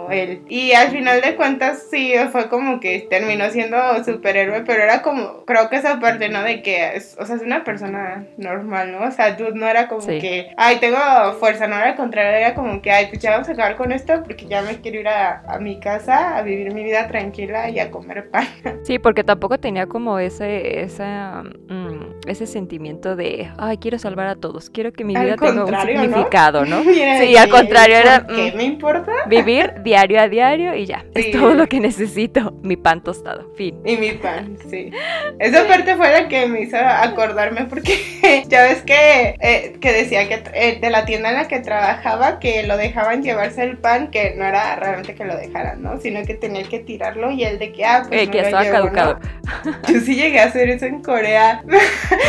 Como 0.03 0.11
él. 0.11 0.41
Y 0.49 0.73
al 0.73 0.89
final 0.89 1.21
de 1.21 1.35
cuentas, 1.35 1.87
sí, 1.89 2.13
fue 2.31 2.49
como 2.49 2.79
que 2.79 3.07
terminó 3.09 3.49
siendo 3.49 3.77
superhéroe, 4.03 4.63
pero 4.65 4.83
era 4.83 5.01
como, 5.01 5.45
creo 5.45 5.69
que 5.69 5.77
esa 5.77 5.99
parte, 5.99 6.29
¿no? 6.29 6.43
De 6.43 6.61
que, 6.61 6.95
es, 6.95 7.15
o 7.19 7.25
sea, 7.25 7.35
es 7.35 7.41
una 7.41 7.63
persona 7.63 8.25
normal, 8.37 8.91
¿no? 8.91 9.05
O 9.07 9.11
sea, 9.11 9.31
Dude 9.35 9.53
no 9.55 9.67
era 9.67 9.87
como 9.87 10.01
Sí. 10.01 10.19
que, 10.19 10.51
ay, 10.57 10.77
tengo 10.79 10.97
fuerza, 11.39 11.67
no 11.67 11.75
era 11.77 11.89
al 11.89 11.95
contrario, 11.95 12.31
era 12.37 12.53
como 12.53 12.81
que, 12.81 12.91
ay, 12.91 13.07
pues 13.07 13.19
ya 13.21 13.31
vamos 13.31 13.49
a 13.49 13.53
acabar 13.53 13.75
con 13.75 13.91
esto 13.91 14.21
porque 14.23 14.45
ya 14.45 14.61
me 14.61 14.81
quiero 14.81 14.99
ir 14.99 15.07
a, 15.07 15.43
a 15.47 15.59
mi 15.59 15.79
casa 15.79 16.37
a 16.37 16.41
vivir 16.41 16.73
mi 16.73 16.83
vida 16.83 17.07
tranquila 17.07 17.69
y 17.69 17.79
a 17.79 17.89
comer 17.91 18.29
pan. 18.29 18.47
Sí, 18.83 18.99
porque 18.99 19.23
tampoco 19.23 19.57
tenía 19.59 19.85
como 19.87 20.19
ese, 20.19 20.81
esa, 20.81 21.43
mm, 21.69 22.12
ese 22.27 22.47
sentimiento 22.47 23.15
de, 23.15 23.51
ay, 23.57 23.77
quiero 23.77 23.99
salvar 23.99 24.27
a 24.27 24.35
todos, 24.35 24.69
quiero 24.69 24.91
que 24.93 25.03
mi 25.03 25.15
Al 25.15 25.25
vida 25.25 25.35
tenga 25.37 25.65
un 25.65 25.71
¿no? 25.71 25.81
significado, 25.81 26.65
¿no? 26.65 26.83
Sí, 27.23 27.35
al 27.37 27.49
contrario, 27.49 27.97
era, 27.97 28.25
¿por 28.25 28.35
¿Qué 28.35 28.51
mm, 28.51 28.57
me 28.57 28.63
importa? 28.63 29.11
Vivir 29.27 29.73
diario 29.83 30.19
a 30.19 30.27
diario 30.27 30.75
y 30.75 30.85
ya. 30.85 31.05
Sí. 31.15 31.21
Es 31.21 31.31
todo 31.31 31.53
lo 31.53 31.67
que 31.67 31.79
necesito. 31.79 32.53
Mi 32.63 32.75
pan 32.77 33.01
tostado. 33.03 33.51
Fin. 33.55 33.79
Y 33.85 33.97
mi 33.97 34.11
pan, 34.13 34.57
sí. 34.69 34.91
Esa 35.39 35.67
parte 35.67 35.95
fue 35.95 36.11
la 36.11 36.27
que 36.27 36.47
me 36.47 36.61
hizo 36.61 36.77
acordarme 36.77 37.65
porque 37.65 38.45
ya 38.47 38.63
ves 38.63 38.81
que, 38.83 39.35
eh, 39.39 39.77
que 39.79 39.91
decía 39.91 40.27
que 40.27 40.43
eh, 40.53 40.79
de 40.79 40.89
la 40.89 41.05
tienda 41.05 41.29
en 41.29 41.35
la 41.35 41.47
que 41.47 41.59
trabajaba 41.59 42.39
que 42.39 42.63
lo 42.63 42.77
dejaban 42.77 43.23
llevarse 43.23 43.63
el 43.63 43.77
pan, 43.77 44.09
que 44.11 44.33
no 44.35 44.45
era 44.45 44.75
realmente 44.75 45.15
que 45.15 45.25
lo 45.25 45.35
dejaran, 45.35 45.81
¿no? 45.81 45.99
Sino 45.99 46.23
que 46.25 46.33
tenía 46.35 46.63
que 46.63 46.79
tirarlo 46.79 47.31
y 47.31 47.43
el 47.43 47.59
de 47.59 47.71
que, 47.71 47.85
ah, 47.85 48.03
pues 48.07 48.21
Eh, 48.21 48.25
me 48.25 48.31
que 48.31 48.39
estaba 48.39 48.63
llevo, 48.63 48.77
¿no? 48.77 48.93
caducado. 48.93 49.19
Yo 49.91 49.99
sí 49.99 50.15
llegué 50.15 50.39
a 50.39 50.45
hacer 50.45 50.69
eso 50.69 50.85
en 50.85 51.01
Corea. 51.01 51.63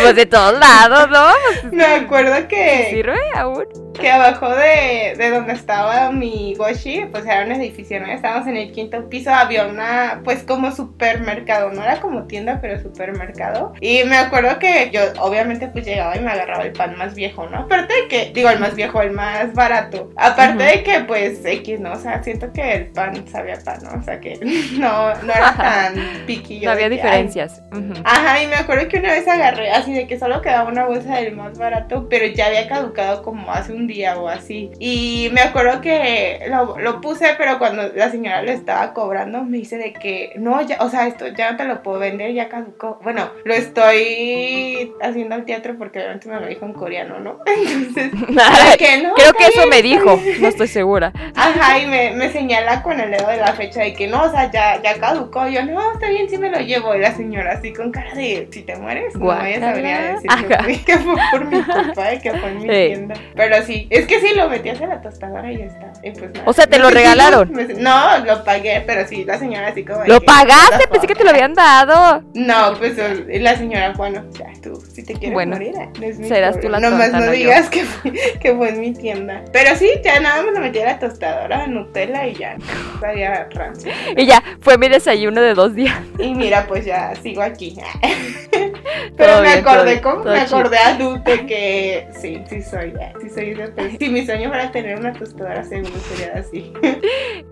Pues 0.02 0.16
de 0.16 0.26
todos 0.26 0.58
lados, 0.58 1.08
¿no? 1.10 1.26
Pues, 1.62 1.64
Me 1.72 1.84
acuerdo 1.84 2.46
que, 2.48 2.88
¿Sirve 2.90 3.18
aún? 3.36 3.64
Que 3.94 4.10
abajo 4.10 4.48
de, 4.50 5.14
de 5.16 5.30
donde 5.30 5.52
estaba 5.52 6.10
mi 6.12 6.54
goshi, 6.56 7.06
pues 7.10 7.24
era 7.24 7.44
un 7.44 7.52
edificio, 7.52 8.00
¿no? 8.00 8.06
Estábamos 8.06 8.46
en 8.48 8.56
el 8.56 8.72
quinto 8.72 9.08
piso, 9.08 9.32
había 9.32 9.66
una, 9.66 10.20
pues 10.24 10.42
como 10.42 10.70
supermercado, 10.72 11.70
no 11.70 11.82
era 11.82 12.00
como 12.00 12.24
tienda, 12.24 12.58
pero 12.60 12.80
supermercado. 12.80 13.72
Y 13.80 14.04
me 14.04 14.16
acuerdo 14.16 14.58
que 14.58 14.90
yo 14.92 15.00
obviamente 15.20 15.68
pues 15.68 15.84
llegaba 15.84 16.16
y 16.16 16.20
me 16.20 16.30
agarraba 16.30 16.64
el 16.64 16.72
pan 16.72 16.96
más 16.96 17.14
viejo, 17.14 17.48
¿no? 17.48 17.60
Aparte 17.60 17.94
de 17.94 18.08
que, 18.08 18.32
digo, 18.34 18.50
el 18.50 18.58
más 18.58 18.74
viejo, 18.74 19.00
el 19.00 19.12
más 19.12 19.52
barato. 19.54 20.10
Aparte 20.16 20.62
de 20.62 20.82
que 20.82 21.00
pues 21.00 21.44
X, 21.44 21.80
¿no? 21.80 21.92
O 21.92 21.96
sea, 21.96 22.22
siento 22.22 22.52
que 22.52 22.72
el 22.74 22.86
pan 22.88 23.26
sabía 23.28 23.58
pan, 23.64 23.78
¿no? 23.82 24.00
O 24.00 24.02
sea, 24.02 24.20
que 24.20 24.38
no, 24.78 25.14
no 25.14 25.32
era 25.32 25.54
tan 25.56 25.94
piquillo. 26.26 26.66
No 26.66 26.72
había 26.72 26.88
que, 26.88 26.96
diferencias. 26.96 27.62
Ajá, 28.04 28.42
y 28.42 28.46
me 28.46 28.56
acuerdo 28.56 28.88
que 28.88 28.98
una 28.98 29.12
vez 29.12 29.26
agarré 29.28 29.70
así 29.70 29.92
de 29.92 30.06
que 30.06 30.18
solo 30.18 30.42
quedaba 30.42 30.68
una 30.68 30.84
bolsa 30.84 31.16
del 31.16 31.36
más 31.36 31.58
barato, 31.58 32.08
pero 32.08 32.26
ya 32.26 32.46
había 32.46 32.68
caducado 32.68 33.22
como 33.22 33.50
hace 33.52 33.72
un 33.72 33.83
un 33.84 33.86
día 33.86 34.18
o 34.18 34.28
así. 34.28 34.70
Y 34.78 35.28
me 35.32 35.40
acuerdo 35.42 35.80
que 35.80 36.40
lo, 36.48 36.78
lo 36.78 37.00
puse, 37.00 37.34
pero 37.38 37.58
cuando 37.58 37.88
la 37.94 38.10
señora 38.10 38.42
lo 38.42 38.50
estaba 38.50 38.92
cobrando, 38.94 39.42
me 39.44 39.58
dice 39.58 39.76
de 39.76 39.92
que 39.92 40.32
no, 40.36 40.60
ya, 40.62 40.78
o 40.80 40.88
sea, 40.88 41.06
esto 41.06 41.26
ya 41.28 41.52
no 41.52 41.56
te 41.56 41.64
lo 41.64 41.82
puedo 41.82 41.98
vender, 41.98 42.32
ya 42.32 42.48
caducó. 42.48 42.98
Bueno, 43.02 43.30
lo 43.44 43.54
estoy 43.54 44.92
haciendo 45.00 45.34
al 45.34 45.44
teatro 45.44 45.74
porque 45.78 45.98
obviamente 45.98 46.28
me 46.28 46.40
lo 46.40 46.46
dijo 46.46 46.64
en 46.64 46.72
coreano, 46.72 47.20
¿no? 47.20 47.38
Entonces, 47.46 48.10
que 48.78 49.02
no, 49.02 49.14
Creo 49.14 49.32
que 49.34 49.46
eso 49.46 49.66
me 49.66 49.82
dijo, 49.82 50.18
no 50.40 50.48
estoy 50.48 50.68
segura. 50.68 51.12
Ajá, 51.34 51.78
y 51.78 51.86
me, 51.86 52.12
me 52.12 52.30
señala 52.30 52.82
con 52.82 52.98
el 53.00 53.10
dedo 53.10 53.28
de 53.28 53.36
la 53.36 53.52
fecha 53.52 53.80
de 53.82 53.92
que 53.92 54.06
no, 54.08 54.22
o 54.24 54.30
sea, 54.30 54.50
ya, 54.50 54.80
ya 54.82 54.98
caducó. 54.98 55.46
Yo, 55.48 55.64
no, 55.64 55.92
está 55.92 56.08
bien, 56.08 56.28
sí 56.28 56.38
me 56.38 56.50
lo 56.50 56.58
llevo. 56.58 56.94
Y 56.94 57.00
la 57.00 57.14
señora 57.14 57.52
así 57.52 57.72
con 57.72 57.90
cara 57.90 58.14
de, 58.14 58.48
si 58.50 58.62
te 58.62 58.76
mueres, 58.76 59.14
no 59.16 59.26
vayas 59.26 59.62
a 59.62 59.72
venir 59.72 59.94
a 59.94 60.12
decir 60.14 60.84
que, 60.84 60.98
fue 60.98 61.14
por 61.30 61.44
mi 61.46 61.62
culpa 61.62 62.14
y 62.14 62.18
que 62.20 62.30
fue 62.32 62.48
en 62.50 62.58
mi 62.58 62.62
Sí. 62.64 62.86
tienda. 62.94 63.14
Pero 63.34 63.62
sí, 63.62 63.73
es 63.90 64.06
que 64.06 64.20
sí, 64.20 64.34
lo 64.34 64.48
metías 64.48 64.80
a 64.80 64.86
la 64.86 65.00
tostadora 65.00 65.50
y 65.52 65.58
ya 65.58 65.64
está. 65.66 65.92
Y 66.02 66.10
pues 66.12 66.32
nada. 66.32 66.44
O 66.46 66.52
sea, 66.52 66.66
¿te 66.66 66.78
lo 66.78 66.90
regalaron? 66.90 67.50
me 67.52 67.66
sen- 67.66 67.78
no, 67.78 68.24
lo 68.24 68.44
pagué, 68.44 68.82
pero 68.86 69.06
sí, 69.06 69.24
la 69.24 69.38
señora 69.38 69.68
así 69.68 69.84
como... 69.84 70.04
¿Lo 70.04 70.20
que, 70.20 70.26
pagaste? 70.26 70.74
"What 70.74 70.78
the 70.80 70.88
Pensé 70.88 71.06
que 71.06 71.14
fuck?". 71.14 71.18
te 71.18 71.24
lo 71.24 71.30
habían 71.30 71.54
dado. 71.54 72.22
No, 72.34 72.74
pues 72.78 72.94
y 73.32 73.38
la 73.38 73.56
señora, 73.56 73.92
bueno, 73.96 74.24
ya 74.38 74.46
tú, 74.62 74.76
si 74.92 75.02
te 75.04 75.14
quieres 75.14 75.32
Bueno, 75.34 75.52
morir, 75.52 75.74
eh, 75.78 75.88
no 75.98 76.06
es 76.06 76.18
mi 76.18 76.28
serás 76.28 76.58
tú 76.60 76.68
la. 76.68 76.78
Nomás 76.80 77.10
tonta, 77.10 77.26
no 77.26 77.32
digas 77.32 77.68
que 77.70 77.84
fue, 77.84 78.12
que 78.40 78.54
fue 78.54 78.68
en 78.70 78.80
mi 78.80 78.92
tienda. 78.92 79.42
Pero 79.52 79.74
sí, 79.76 79.90
ya 80.04 80.20
nada 80.20 80.42
más 80.42 80.54
lo 80.54 80.60
metí 80.60 80.78
a 80.80 80.86
la 80.86 80.98
tostadora, 80.98 81.66
Nutella 81.66 82.26
y 82.26 82.34
ya. 82.34 82.56
Sabía 83.00 83.48
rancio. 83.50 83.92
Y 84.16 84.26
ya, 84.26 84.42
fue 84.60 84.78
mi 84.78 84.88
desayuno 84.88 85.40
de 85.40 85.54
dos 85.54 85.74
días. 85.74 85.96
Y 86.18 86.34
mira, 86.34 86.66
pues 86.66 86.84
ya 86.84 87.14
sigo 87.22 87.42
aquí. 87.42 87.76
Pero 89.16 89.42
me 89.42 89.48
acordé, 89.50 90.00
como, 90.00 90.24
me 90.24 90.40
acordé 90.40 90.78
adulto 90.78 91.30
que 91.46 92.08
sí, 92.20 92.42
sí 92.48 92.62
soy, 92.62 92.94
eh, 93.00 93.12
sí 93.20 93.30
soy 93.30 93.54
persona. 93.54 93.90
Si 93.98 94.08
mi 94.08 94.24
sueño 94.24 94.48
fuera 94.48 94.70
tener 94.70 94.98
una 94.98 95.12
tostadora, 95.12 95.64
seguro 95.64 95.94
sería 96.08 96.34
así. 96.34 96.72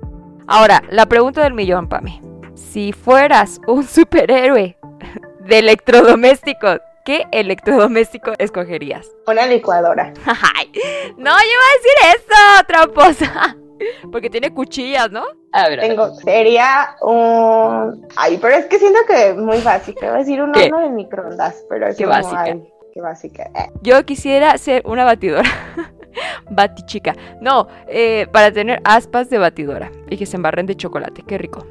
Ahora, 0.47 0.83
la 0.91 1.07
pregunta 1.07 1.43
del 1.43 1.55
millón, 1.55 1.89
Pame. 1.89 2.21
Si 2.55 2.93
fueras 2.93 3.61
un 3.67 3.87
superhéroe 3.87 4.77
de 5.41 5.59
electrodomésticos, 5.59 6.81
¿qué 7.05 7.27
electrodoméstico 7.33 8.33
escogerías? 8.39 9.09
Una 9.27 9.47
licuadora. 9.47 10.13
Ay, 10.27 10.71
no, 11.17 11.31
yo 11.31 11.51
iba 11.53 11.63
a 11.65 11.77
decir 11.77 12.17
eso, 12.17 12.65
tramposa. 12.67 13.57
Porque 14.11 14.31
tiene 14.31 14.53
cuchillas, 14.53 15.11
¿no? 15.11 15.23
A 15.53 15.69
ver, 15.69 15.81
a 15.81 15.83
ver. 15.83 15.91
Tengo, 15.91 16.15
sería 16.17 16.97
un... 17.03 18.07
Ay, 18.17 18.39
pero 18.41 18.55
es 18.57 18.67
que 18.67 18.79
siento 18.79 19.01
que 19.07 19.31
es 19.31 19.37
muy. 19.37 19.59
Te 19.59 20.07
voy 20.07 20.15
a 20.15 20.19
decir 20.19 20.41
un 20.43 20.53
¿Qué? 20.53 20.65
horno 20.65 20.81
de 20.81 20.91
microondas, 20.91 21.65
pero 21.69 21.89
es 21.89 21.97
Qué 21.97 22.05
como, 22.05 22.17
básica. 22.17 22.43
ay, 22.43 22.63
qué 22.95 23.01
básica. 23.01 23.43
Eh, 23.55 23.71
Yo 23.83 24.05
quisiera 24.05 24.57
ser 24.59 24.83
una 24.87 25.05
batidora. 25.05 25.49
Batichica. 26.51 27.15
No, 27.41 27.69
eh, 27.89 28.27
para 28.33 28.53
tener 28.53 28.81
aspas 28.85 29.31
de 29.31 29.39
batidora 29.39 29.91
y 30.11 30.17
que 30.19 30.27
se 30.27 30.37
embarren 30.37 30.67
de 30.67 30.77
chocolate. 30.77 31.23
Qué 31.27 31.39
rico. 31.39 31.65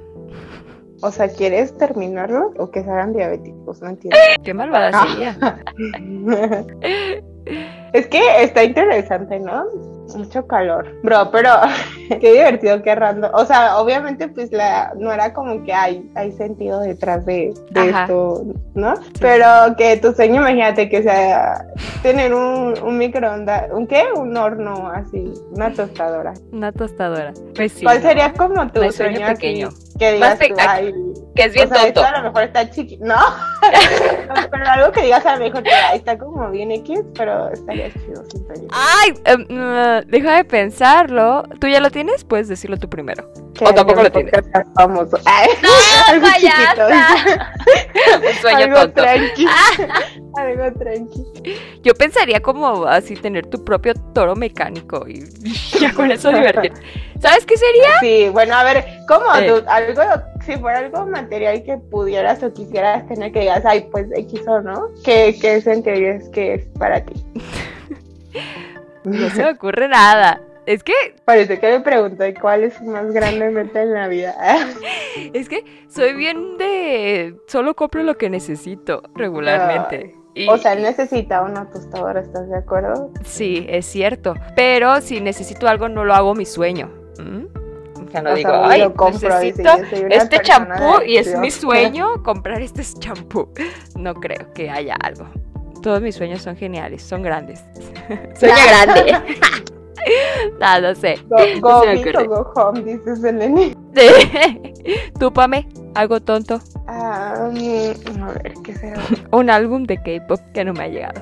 O 1.04 1.12
sea, 1.12 1.28
¿quieres 1.30 1.76
terminarlo 1.78 2.54
o 2.58 2.70
que 2.70 2.84
se 2.84 2.90
hagan 2.90 3.14
diabéticos? 3.14 3.82
No 3.82 3.90
entiendo. 3.90 4.18
Qué 4.44 4.54
malvada 4.54 4.92
Ah. 4.94 5.08
sería. 5.08 5.36
es 7.94 8.08
que 8.08 8.44
está 8.44 8.64
interesante, 8.64 9.40
¿no? 9.40 9.66
Mucho 10.16 10.46
calor. 10.48 10.88
Bro, 11.04 11.32
pero 11.32 11.50
qué 12.20 12.34
divertido, 12.34 12.82
qué 12.82 12.96
random. 12.96 13.32
O 13.34 13.46
sea, 13.46 13.78
obviamente, 13.78 14.28
pues 14.28 14.52
la 14.52 14.94
no 14.98 15.12
era 15.12 15.34
como 15.34 15.64
que 15.64 15.74
hay, 15.74 16.10
hay 16.16 16.32
sentido 16.32 16.80
detrás 16.82 17.26
de, 17.26 17.54
esto, 17.76 18.44
¿no? 18.74 18.94
Pero 19.20 19.48
que 19.78 19.98
tu 19.98 20.14
sueño, 20.14 20.42
imagínate 20.42 20.90
que 20.90 21.04
sea 21.04 21.66
tener 22.02 22.34
un, 22.34 22.74
un 22.84 22.98
microondas, 22.98 23.72
¿un 23.72 23.88
qué? 23.88 24.04
Un 24.16 24.36
horno 24.36 24.92
así, 24.94 25.34
una 25.52 25.72
tostadora. 25.72 26.34
Una 26.52 26.72
tostadora. 26.72 27.34
Pues 27.56 27.74
sí. 27.74 27.84
¿Cuál 27.84 28.02
sería 28.02 28.34
como 28.34 28.68
tu 28.68 28.80
sueño 28.80 28.92
sueño, 28.92 29.26
así 29.26 29.36
pequeño. 29.36 29.70
Que 30.02 30.14
digas 30.14 30.40
tú, 30.40 30.56
ay, 30.58 30.96
Que 31.36 31.44
es 31.44 31.54
bien 31.54 31.72
o 31.72 31.76
sea, 31.76 31.86
esto 31.86 32.02
tonto. 32.02 32.18
a 32.18 32.22
lo 32.22 32.30
mejor 32.30 32.44
está 32.46 32.68
chiquito. 32.68 33.06
No, 33.06 33.18
pero 34.52 34.66
algo 34.68 34.92
que 34.92 35.04
digas 35.04 35.24
a 35.28 35.36
lo 35.36 35.44
mejor 35.44 35.62
que 35.62 35.70
ay, 35.70 36.00
está 36.00 36.18
como 36.18 36.50
bien 36.50 36.72
X, 36.72 37.02
pero 37.16 37.52
estaría 37.52 37.94
chido 37.94 38.24
sueño. 38.28 38.68
Ay, 38.72 39.14
em, 39.26 39.42
mm, 39.48 40.08
deja 40.08 40.38
de 40.38 40.44
pensarlo. 40.44 41.44
¿Tú 41.60 41.68
ya 41.68 41.80
lo 41.80 41.92
tienes? 41.92 42.24
Puedes 42.24 42.48
decirlo 42.48 42.78
tú 42.78 42.90
primero. 42.90 43.32
Que 43.62 43.68
o 43.70 43.74
tampoco 43.76 44.02
lo 44.02 44.10
famoso. 44.74 45.18
Ay, 45.26 45.50
algo 46.08 46.28
chiquito. 46.34 46.88
Un 48.28 48.42
sueño 48.42 48.58
algo 48.58 48.76
tonto. 48.76 49.02
tranqui. 49.04 49.46
algo 50.36 50.80
tranqui. 50.80 51.24
Yo 51.84 51.94
pensaría 51.94 52.40
como 52.40 52.86
así 52.88 53.16
tener 53.16 53.46
tu 53.46 53.64
propio 53.64 53.94
toro 54.16 54.36
mecánico 54.36 55.08
y 55.08 55.26
ya 55.80 55.94
con 55.94 56.10
eso 56.10 56.32
divertir. 56.32 56.74
¿Sabes 57.20 57.46
qué 57.46 57.56
sería? 57.56 58.00
Sí, 58.00 58.30
bueno, 58.30 58.56
a 58.56 58.64
ver, 58.64 58.84
¿cómo? 59.08 59.26
Eh. 59.36 59.48
tú- 59.48 59.64
algo, 59.70 60.02
si 60.44 60.58
fuera 60.58 60.80
algo 60.80 61.06
material 61.06 61.62
que 61.64 61.78
pudieras 61.78 62.42
o 62.42 62.52
quisieras 62.52 63.08
tener 63.08 63.32
que 63.32 63.42
digas, 63.42 63.64
ay, 63.64 63.88
pues 63.92 64.08
X 64.16 64.42
o 64.48 64.60
no, 64.62 64.88
¿qué, 65.04 65.38
qué 65.40 65.62
sentirías 65.62 66.28
que 66.30 66.56
es 66.56 66.66
para 66.80 67.06
ti? 67.06 67.14
No 69.04 69.30
se 69.30 69.44
me 69.44 69.52
ocurre 69.52 69.88
nada. 69.88 70.42
Es 70.66 70.84
que, 70.84 70.94
Parece 71.26 71.60
que 71.60 71.72
me 71.72 71.80
pregunto 71.80 72.26
¿y 72.26 72.34
cuál 72.34 72.64
es 72.64 72.82
más 72.82 73.12
grande 73.12 73.50
meta 73.50 73.82
en 73.82 73.94
la 73.94 74.08
vida. 74.08 74.36
es 75.34 75.50
que 75.50 75.66
soy 75.88 76.14
bien 76.14 76.58
de 76.58 77.36
solo 77.48 77.76
compro 77.76 78.04
lo 78.04 78.18
que 78.18 78.30
necesito 78.30 79.02
regularmente. 79.16 80.16
Y- 80.34 80.48
o 80.48 80.58
sea, 80.58 80.74
él 80.74 80.84
necesita 80.84 81.42
una 81.42 81.70
tostadora, 81.70 82.22
¿estás 82.22 82.48
de 82.50 82.58
acuerdo? 82.58 83.12
sí, 83.26 83.66
es 83.70 83.86
cierto. 83.86 84.36
Pero 84.56 85.02
si 85.02 85.20
necesito 85.20 85.68
algo, 85.68 85.90
no 85.90 86.06
lo 86.06 86.14
hago 86.14 86.36
mi 86.36 86.46
sueño. 86.46 86.90
¿Mm? 87.20 87.46
O 88.08 88.12
sea, 88.12 88.22
no 88.22 88.32
O 88.32 88.36
digo, 88.36 88.50
sea, 88.50 88.70
ay, 88.70 88.82
lo 88.82 88.94
compro, 88.94 89.30
necesito 89.40 89.70
este 90.10 90.40
champú 90.42 91.02
y 91.06 91.18
es 91.18 91.38
mi 91.38 91.50
sueño 91.52 92.22
comprar 92.24 92.62
este 92.62 92.84
champú. 93.00 93.50
No 93.98 94.14
creo 94.14 94.54
que 94.54 94.70
haya 94.70 94.96
algo. 95.02 95.28
Todos 95.82 96.02
mis 96.02 96.16
sueños 96.16 96.42
son 96.42 96.56
geniales, 96.56 97.02
son 97.02 97.24
grandes. 97.24 97.64
Sueño 98.36 98.56
grande. 98.86 99.16
no, 100.60 100.82
no 100.82 100.96
sé. 100.96 101.20
Go, 101.28 101.38
No 101.56 101.62
go 101.62 101.84
se 101.84 101.96
me 101.96 102.28
go 102.28 102.52
home, 102.56 102.82
dice 102.82 103.16
Selene. 103.16 103.76
Tú, 105.20 105.32
Pame, 105.32 105.68
algo 105.96 106.20
tonto. 106.20 106.60
Mm, 106.88 108.24
a 108.24 108.32
ver, 108.34 108.54
¿qué 108.64 108.74
será? 108.76 109.02
Un 109.32 109.50
álbum 109.50 109.84
de 109.84 109.98
K-pop 109.98 110.40
que 110.54 110.66
no 110.66 110.74
me 110.74 110.84
ha 110.84 110.88
llegado. 110.88 111.22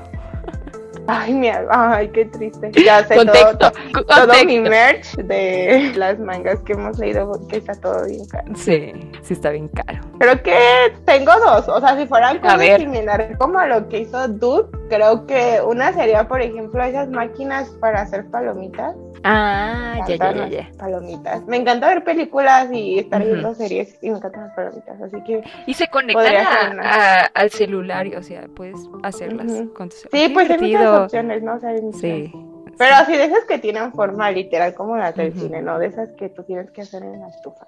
Ay, 1.11 1.33
mi 1.33 1.49
ay, 1.71 2.09
qué 2.09 2.25
triste. 2.25 2.71
Ya 2.85 3.03
sé 3.05 3.15
Contexto. 3.15 3.57
todo, 3.57 3.71
to- 3.93 4.05
todo 4.05 4.45
mi 4.45 4.59
merch 4.59 5.15
de 5.17 5.91
las 5.95 6.19
mangas 6.19 6.59
que 6.61 6.73
hemos 6.73 6.99
leído, 6.99 7.31
que 7.47 7.57
está 7.57 7.73
todo 7.73 8.05
bien 8.05 8.25
caro. 8.27 8.53
Sí, 8.55 8.93
sí 9.23 9.33
está 9.33 9.49
bien 9.49 9.67
caro. 9.69 9.99
Creo 10.19 10.43
que 10.43 10.57
tengo 11.05 11.31
dos, 11.39 11.67
o 11.67 11.79
sea, 11.79 11.97
si 11.97 12.05
fueran 12.05 12.39
cosas 12.39 12.57
ver. 12.59 12.79
similares 12.81 13.37
como 13.37 13.59
lo 13.65 13.87
que 13.89 13.99
hizo 14.01 14.27
Dude, 14.27 14.69
creo 14.89 15.25
que 15.25 15.59
una 15.65 15.93
sería, 15.93 16.27
por 16.27 16.41
ejemplo, 16.41 16.83
esas 16.83 17.09
máquinas 17.09 17.69
para 17.81 18.01
hacer 18.01 18.25
palomitas. 18.29 18.95
Ah, 19.23 19.99
ya, 20.07 20.15
ya, 20.15 20.47
ya. 20.47 20.69
Palomitas. 20.77 21.45
Me 21.47 21.57
encanta 21.57 21.87
ver 21.87 22.03
películas 22.03 22.69
y 22.71 22.99
estar 22.99 23.23
viendo 23.23 23.53
series 23.53 23.97
y 24.01 24.09
me 24.09 24.17
encantan 24.17 24.43
las 24.47 24.53
palomitas, 24.55 25.01
así 25.01 25.21
que 25.23 25.43
Y 25.65 25.73
se 25.73 25.87
conectan 25.87 26.79
a- 26.79 27.21
a- 27.23 27.25
al 27.33 27.49
celular, 27.51 28.07
o 28.17 28.23
sea, 28.23 28.47
puedes 28.55 28.77
hacerlas 29.03 29.47
con 29.75 29.89
tu 29.89 29.95
celular. 29.95 30.11
sí, 30.11 30.27
Qué 30.27 30.29
pues 30.33 30.49
hay 30.49 30.57
muchas 30.59 30.97
opciones, 30.99 31.43
¿no? 31.43 31.55
O 31.55 31.59
sea, 31.59 31.69
hay 31.69 31.81
muchas. 31.81 32.01
Sí. 32.01 32.33
Pero 32.79 32.95
así 32.95 33.11
de 33.11 33.25
esas 33.25 33.43
que 33.43 33.59
tienen 33.59 33.91
forma 33.91 34.31
literal 34.31 34.73
como 34.73 34.95
las 34.95 35.13
del 35.13 35.33
cine, 35.33 35.61
¿no? 35.61 35.77
De 35.77 35.87
esas 35.87 36.09
que 36.17 36.29
tú 36.29 36.43
tienes 36.43 36.71
que 36.71 36.81
hacer 36.81 37.03
en 37.03 37.19
la 37.19 37.27
estufa. 37.27 37.67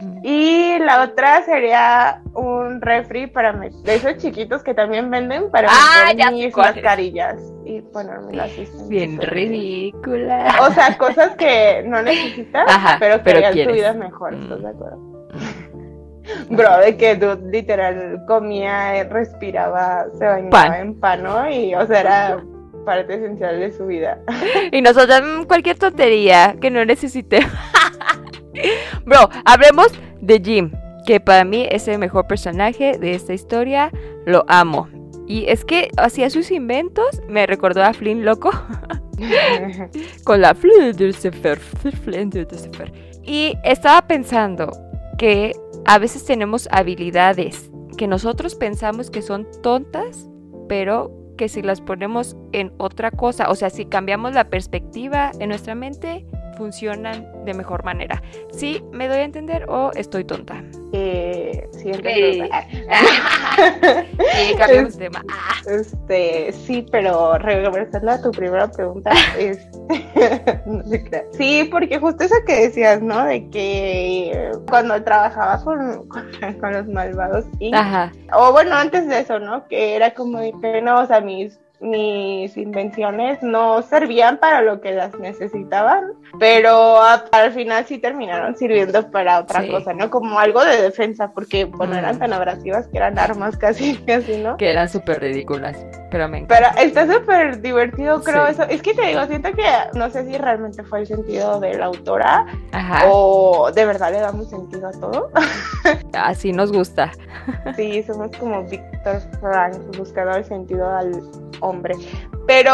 Mm. 0.00 0.18
Y 0.22 0.78
la 0.78 1.02
otra 1.02 1.42
sería 1.42 2.22
un 2.34 2.80
refri 2.80 3.26
para 3.26 3.52
de 3.52 3.94
esos 3.94 4.16
chiquitos 4.18 4.62
que 4.62 4.72
también 4.72 5.10
venden 5.10 5.50
para 5.50 5.68
Ah, 5.68 6.04
meter 6.14 6.30
mis 6.32 6.56
mascarillas 6.56 7.36
y 7.64 7.80
ponérmelas 7.80 8.52
así. 8.52 8.68
Bien 8.88 9.20
ridícula. 9.20 10.54
O 10.62 10.70
sea, 10.72 10.96
cosas 10.96 11.34
que 11.34 11.82
no 11.84 12.00
necesitas, 12.00 12.64
Ajá, 12.68 12.96
pero 13.00 13.16
que 13.16 13.22
pero 13.24 13.46
harían 13.46 13.66
tu 13.68 13.74
vida 13.74 13.92
mejor, 13.94 14.32
Mm. 14.36 14.42
¿estás 14.44 14.62
de 14.62 14.68
acuerdo? 14.68 15.12
Bro, 16.50 16.78
de 16.78 16.96
que 16.96 17.16
tú 17.16 17.36
literal 17.50 18.22
comía, 18.28 18.96
eh, 18.96 19.04
respiraba, 19.04 20.04
se 20.16 20.24
bañaba 20.24 20.50
Pan. 20.50 20.74
en 20.74 21.00
pan, 21.00 21.22
¿no? 21.24 21.50
Y, 21.50 21.74
o 21.74 21.84
sea, 21.86 22.00
era 22.00 22.44
parte 22.84 23.14
esencial 23.14 23.58
de 23.58 23.72
su 23.72 23.86
vida. 23.86 24.20
Y 24.72 24.80
nosotros, 24.80 25.20
mm, 25.22 25.44
cualquier 25.44 25.78
tontería 25.78 26.56
que 26.60 26.70
no 26.70 26.84
necesite. 26.84 27.40
Bro, 29.04 29.28
hablemos 29.44 29.88
de 30.20 30.40
Jim, 30.42 30.72
que 31.06 31.20
para 31.20 31.44
mí 31.44 31.66
es 31.70 31.88
el 31.88 31.98
mejor 31.98 32.26
personaje 32.26 32.98
de 32.98 33.14
esta 33.14 33.34
historia. 33.34 33.90
Lo 34.26 34.44
amo. 34.48 34.88
Y 35.26 35.46
es 35.48 35.64
que 35.64 35.90
hacía 35.96 36.30
sus 36.30 36.50
inventos, 36.50 37.22
me 37.28 37.46
recordó 37.46 37.82
a 37.82 37.92
Flynn 37.92 38.24
Loco. 38.24 38.50
con 40.24 40.40
la 40.40 40.54
Fledersefer. 40.54 41.60
Y 43.22 43.54
estaba 43.64 44.06
pensando 44.06 44.72
que 45.18 45.52
a 45.84 45.98
veces 45.98 46.24
tenemos 46.24 46.68
habilidades 46.72 47.70
que 47.96 48.06
nosotros 48.06 48.54
pensamos 48.54 49.10
que 49.10 49.22
son 49.22 49.46
tontas, 49.62 50.28
pero 50.68 51.21
que 51.36 51.48
si 51.48 51.62
las 51.62 51.80
ponemos 51.80 52.36
en 52.52 52.72
otra 52.78 53.10
cosa, 53.10 53.50
o 53.50 53.54
sea, 53.54 53.70
si 53.70 53.86
cambiamos 53.86 54.34
la 54.34 54.44
perspectiva 54.44 55.32
en 55.38 55.48
nuestra 55.48 55.74
mente, 55.74 56.26
funcionan 56.56 57.44
de 57.44 57.54
mejor 57.54 57.84
manera. 57.84 58.22
¿Sí 58.52 58.82
me 58.92 59.08
doy 59.08 59.18
a 59.18 59.24
entender 59.24 59.64
o 59.68 59.90
estoy 59.94 60.24
tonta? 60.24 60.62
Eh, 60.92 61.68
Eh. 62.04 62.48
cambiamos 64.58 64.96
de 64.98 65.08
tema. 65.08 65.24
Este, 65.66 66.52
sí, 66.52 66.86
pero 66.90 67.38
regresando 67.38 68.12
a 68.12 68.22
tu 68.22 68.30
primera 68.30 68.70
pregunta, 68.70 69.10
es, 69.38 69.66
no 70.66 70.84
se 70.84 71.04
crea. 71.04 71.24
sí, 71.32 71.68
porque 71.70 71.98
justo 71.98 72.24
eso 72.24 72.34
que 72.46 72.68
decías, 72.68 73.02
¿no? 73.02 73.24
De 73.24 73.48
que 73.50 74.52
cuando 74.68 75.02
trabajaba 75.02 75.62
con, 75.62 76.08
con, 76.08 76.30
con 76.60 76.72
los 76.72 76.86
malvados 76.88 77.44
y, 77.58 77.74
Ajá. 77.74 78.12
o 78.34 78.52
bueno, 78.52 78.74
antes 78.74 79.08
de 79.08 79.20
eso, 79.20 79.38
¿no? 79.38 79.66
Que 79.68 79.96
era 79.96 80.14
como 80.14 80.38
de 80.38 80.52
que 80.60 80.82
no, 80.82 81.00
o 81.00 81.06
sea, 81.06 81.20
mis 81.20 81.58
mis 81.82 82.56
invenciones 82.56 83.42
no 83.42 83.82
servían 83.82 84.38
para 84.38 84.62
lo 84.62 84.80
que 84.80 84.92
las 84.92 85.18
necesitaban, 85.18 86.12
pero 86.38 87.02
a- 87.02 87.24
al 87.32 87.52
final 87.52 87.84
sí 87.84 87.98
terminaron 87.98 88.56
sirviendo 88.56 89.10
para 89.10 89.40
otra 89.40 89.62
Sí. 89.62 89.68
cosa, 89.70 89.92
¿no? 89.92 90.08
Como 90.08 90.38
algo 90.38 90.64
de 90.64 90.80
defensa, 90.80 91.32
porque 91.32 91.66
pues 91.66 91.90
no 91.90 91.96
eran 91.96 92.16
Mm. 92.16 92.18
tan 92.20 92.32
abrasivas 92.32 92.86
que 92.86 92.98
eran 92.98 93.18
armas 93.18 93.56
casi, 93.58 93.96
casi, 94.06 94.36
¿no? 94.38 94.56
Que 94.56 94.70
eran 94.70 94.88
súper 94.88 95.20
ridículas. 95.20 95.84
Pero 96.10 96.28
me 96.28 96.38
encanta. 96.38 96.72
Pero 96.76 96.86
está 96.88 97.12
súper 97.12 97.60
divertido, 97.62 98.22
creo 98.22 98.46
Sí. 98.46 98.52
eso. 98.52 98.62
Es 98.64 98.82
que 98.82 98.94
te 98.94 99.02
digo, 99.06 99.24
siento 99.26 99.50
que 99.52 99.64
no 99.94 100.08
sé 100.10 100.24
si 100.26 100.36
realmente 100.38 100.82
fue 100.84 101.00
el 101.00 101.06
sentido 101.06 101.58
de 101.58 101.74
la 101.78 101.86
autora 101.86 102.46
Ajá. 102.72 103.04
o 103.10 103.70
de 103.74 103.86
verdad 103.86 104.12
le 104.12 104.20
damos 104.20 104.48
sentido 104.50 104.88
a 104.88 104.92
todo. 104.92 105.30
Así 106.12 106.52
nos 106.52 106.70
gusta. 106.70 107.10
Sí, 107.76 108.02
somos 108.04 108.30
como 108.36 108.62
Víctor 108.64 109.20
Frank 109.40 109.74
buscando 109.96 110.36
el 110.36 110.44
sentido 110.44 110.88
al 110.88 111.12
hombre. 111.60 111.71
Pero 112.46 112.72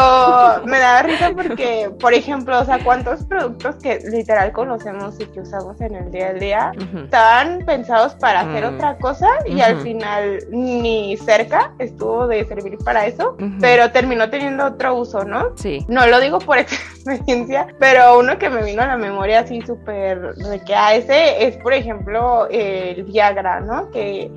me 0.65 0.79
da 0.79 1.03
risa 1.03 1.31
porque, 1.35 1.91
por 1.99 2.13
ejemplo, 2.13 2.59
o 2.59 2.65
sea, 2.65 2.79
cuántos 2.83 3.23
productos 3.23 3.75
que 3.75 3.99
literal 4.11 4.51
conocemos 4.51 5.19
y 5.19 5.25
que 5.27 5.41
usamos 5.41 5.79
en 5.79 5.95
el 5.95 6.11
día 6.11 6.27
a 6.29 6.33
día 6.33 6.71
Ujú. 6.75 6.99
estaban 7.05 7.59
pensados 7.65 8.15
para 8.15 8.41
hacer 8.41 8.65
Mm. 8.69 8.75
otra 8.75 8.97
cosa 8.97 9.27
y 9.45 9.61
al 9.61 9.77
final 9.81 10.39
ni 10.49 11.15
cerca 11.17 11.71
estuvo 11.79 12.27
de 12.27 12.45
servir 12.45 12.77
para 12.83 13.05
eso, 13.05 13.37
pero 13.61 13.91
terminó 13.91 14.29
teniendo 14.29 14.65
otro 14.65 14.95
uso, 14.95 15.23
¿no? 15.23 15.51
Sí. 15.55 15.85
No 15.87 16.05
lo 16.07 16.19
digo 16.19 16.39
por 16.39 16.57
experiencia, 17.05 17.67
pero 17.79 18.19
uno 18.19 18.37
que 18.39 18.49
me 18.49 18.63
vino 18.63 18.81
a 18.81 18.87
la 18.87 18.97
memoria 18.97 19.41
así 19.41 19.61
súper 19.61 20.33
de 20.35 20.59
que 20.63 20.75
a 20.75 20.95
ese 20.95 21.45
es, 21.45 21.57
por 21.57 21.73
ejemplo, 21.73 22.47
el 22.49 23.03
Viagra, 23.03 23.59
¿no? 23.61 23.89
Que, 23.91 24.31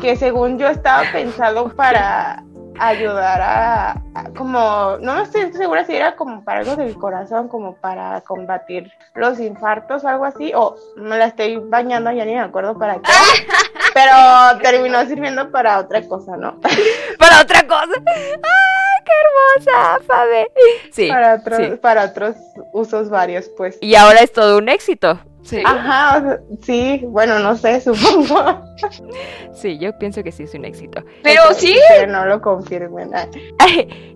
que 0.00 0.14
según 0.16 0.58
yo 0.58 0.68
estaba 0.68 1.02
pensado 1.12 1.70
para 1.70 2.43
ayudar 2.78 3.40
a, 3.40 3.90
a- 4.14 4.30
como, 4.36 4.96
no 5.00 5.14
me 5.14 5.22
estoy 5.22 5.52
segura 5.52 5.84
si 5.84 5.94
era 5.94 6.16
como 6.16 6.44
para 6.44 6.60
algo 6.60 6.76
del 6.76 6.94
corazón, 6.96 7.48
como 7.48 7.74
para 7.76 8.20
combatir 8.22 8.92
los 9.14 9.38
infartos 9.40 10.04
o 10.04 10.08
algo 10.08 10.24
así, 10.24 10.52
o 10.54 10.76
me 10.96 11.16
la 11.18 11.26
estoy 11.26 11.56
bañando, 11.58 12.10
ya 12.12 12.24
ni 12.24 12.34
me 12.34 12.40
acuerdo 12.40 12.78
para 12.78 12.94
qué, 12.94 13.02
pero 13.94 14.12
terminó 14.62 15.04
sirviendo 15.06 15.50
para 15.50 15.78
otra 15.78 16.06
cosa, 16.08 16.36
¿no? 16.36 16.58
Para 17.18 17.40
otra 17.40 17.66
cosa. 17.66 17.92
¡Ay, 18.06 19.02
qué 19.04 19.12
hermosa, 19.66 19.98
Fabe! 20.06 20.52
Sí. 20.92 21.08
Para 21.08 21.34
otros, 21.36 21.58
sí. 21.58 21.76
para 21.80 22.04
otros 22.04 22.36
usos 22.72 23.08
varios, 23.08 23.48
pues. 23.56 23.78
Y 23.80 23.94
ahora 23.94 24.20
es 24.20 24.32
todo 24.32 24.58
un 24.58 24.68
éxito. 24.68 25.18
Sí. 25.44 25.62
Ajá, 25.64 26.18
o 26.18 26.20
sea, 26.22 26.40
sí, 26.62 27.02
bueno, 27.06 27.38
no 27.38 27.54
sé, 27.56 27.80
supongo. 27.82 28.60
Sí, 29.52 29.78
yo 29.78 29.96
pienso 29.98 30.22
que 30.22 30.32
sí 30.32 30.44
es 30.44 30.54
un 30.54 30.64
éxito. 30.64 31.02
Pero 31.22 31.42
Que- 31.50 31.54
sí, 31.54 31.76
Que 32.00 32.06
no 32.06 32.24
lo 32.24 32.40
confirmen. 32.40 33.10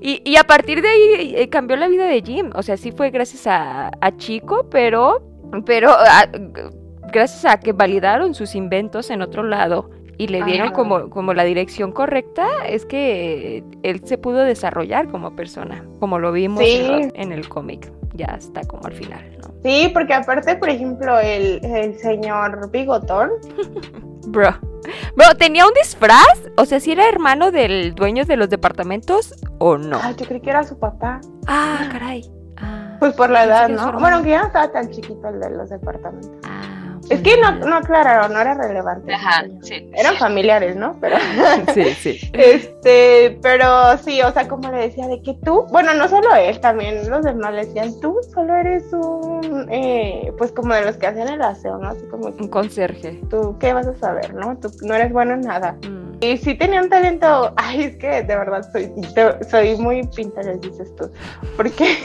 Y, 0.01 0.23
y 0.25 0.37
a 0.37 0.45
partir 0.45 0.81
de 0.83 0.89
ahí 0.89 1.35
eh, 1.37 1.49
cambió 1.49 1.77
la 1.77 1.89
vida 1.89 2.07
de 2.07 2.23
Jim. 2.23 2.51
O 2.55 2.63
sea, 2.63 2.77
sí 2.77 2.93
fue 2.93 3.11
gracias 3.11 3.47
a, 3.47 3.91
a 4.01 4.17
Chico, 4.17 4.67
pero, 4.71 5.23
pero 5.67 5.91
a- 5.91 6.29
gracias 7.13 7.45
a 7.45 7.59
que 7.61 7.73
validaron 7.73 8.35
sus 8.35 8.55
inventos 8.55 9.11
en 9.11 9.23
otro 9.23 9.43
lado 9.43 9.91
y 10.19 10.27
le 10.29 10.43
dieron 10.45 10.69
Ajá. 10.69 10.75
como, 10.77 11.09
como 11.11 11.33
la 11.33 11.45
dirección 11.45 11.93
correcta, 11.93 12.47
es 12.67 12.85
que 12.85 13.65
él 13.83 14.03
se 14.05 14.19
pudo 14.19 14.39
desarrollar 14.45 15.09
como 15.09 15.35
persona, 15.37 15.85
como 16.01 16.19
lo 16.19 16.33
vimos 16.33 16.63
Sí. 16.63 16.87
en, 16.91 17.13
en 17.15 17.33
el 17.33 17.49
cómic. 17.49 17.91
Ya 18.15 18.27
está 18.39 18.63
como 18.65 18.85
al 18.87 18.93
final, 18.95 19.21
¿no? 19.41 19.55
Sí, 19.63 19.91
porque 19.95 20.13
aparte, 20.15 20.57
por 20.57 20.69
ejemplo, 20.69 21.19
el, 21.21 21.61
el 21.65 21.97
señor 21.99 22.71
Bigotón, 22.71 23.31
Bro. 24.29 24.51
Bro, 25.17 25.35
¿tenía 25.39 25.65
un 25.67 25.73
disfraz? 25.75 26.51
O 26.57 26.65
sea, 26.65 26.81
si 26.81 26.93
era 26.93 27.09
hermano 27.09 27.51
del 27.51 27.95
dueño 27.95 28.25
de 28.25 28.37
los 28.37 28.49
departamentos 28.51 29.35
o 29.59 29.79
no. 29.79 29.99
ay, 30.03 30.15
yo 30.19 30.27
creí 30.27 30.41
que 30.41 30.51
era 30.51 30.65
su 30.65 30.79
papá. 30.79 31.21
Ah, 31.47 31.89
caray. 31.93 32.29
Ah, 32.57 32.97
Pues 32.99 33.15
por 33.15 33.31
la 33.31 33.45
edad, 33.45 33.69
que 33.69 33.75
¿no? 33.75 33.93
Bueno, 34.01 34.17
aunque 34.17 34.31
ya 34.31 34.41
no 34.41 34.47
estaba 34.49 34.71
tan 34.73 34.91
chiquito 34.91 35.29
el 35.29 35.41
de 35.41 35.51
los 35.51 35.71
departamentos. 35.71 36.31
Es 37.11 37.21
que 37.23 37.37
no, 37.41 37.53
no 37.53 37.77
aclararon, 37.77 38.33
no 38.33 38.41
era 38.41 38.55
relevante. 38.55 39.15
Ajá, 39.15 39.45
sí. 39.63 39.91
Eran 39.95 40.17
familiares, 40.17 40.77
¿no? 40.77 40.97
Pero, 41.01 41.17
Sí, 41.75 41.85
sí. 41.95 42.21
este, 42.33 43.39
pero 43.43 43.97
sí, 43.99 44.21
o 44.23 44.33
sea, 44.33 44.47
como 44.49 44.71
le 44.71 44.79
decía, 44.89 45.07
de 45.09 45.23
que 45.23 45.35
tú, 45.45 45.65
bueno, 45.71 45.95
no 45.95 46.09
solo 46.09 46.35
él, 46.35 46.61
también 46.61 47.09
los 47.11 47.23
demás 47.25 47.53
le 47.55 47.67
decían, 47.67 47.99
tú 48.01 48.17
solo 48.35 48.55
eres 48.55 48.85
un, 48.93 49.67
eh, 49.71 50.33
pues 50.39 50.53
como 50.53 50.75
de 50.75 50.85
los 50.85 50.97
que 50.97 51.07
hacen 51.07 51.29
el 51.29 51.41
aseo, 51.43 51.79
¿no? 51.79 51.89
Así 51.91 52.05
como, 52.11 52.29
Un 52.29 52.49
conserje. 52.49 53.21
tú, 53.31 53.57
¿qué 53.59 53.73
vas 53.73 53.87
a 53.87 53.95
saber, 53.95 54.35
no? 54.35 54.57
Tú 54.59 54.71
no 54.83 54.95
eres 54.95 55.13
bueno 55.13 55.35
en 55.35 55.41
nada. 55.43 55.73
Mm. 55.89 56.08
Y 56.21 56.37
sí 56.39 56.55
tenía 56.57 56.83
un 56.83 56.89
talento, 56.89 57.53
ay, 57.57 57.85
es 57.85 57.97
que 57.97 58.23
de 58.25 58.37
verdad 58.37 58.69
soy, 58.73 58.91
soy 59.49 59.77
muy 59.77 60.05
Pinterest, 60.09 60.61
dices 60.65 60.95
tú, 60.97 61.09
porque 61.57 61.97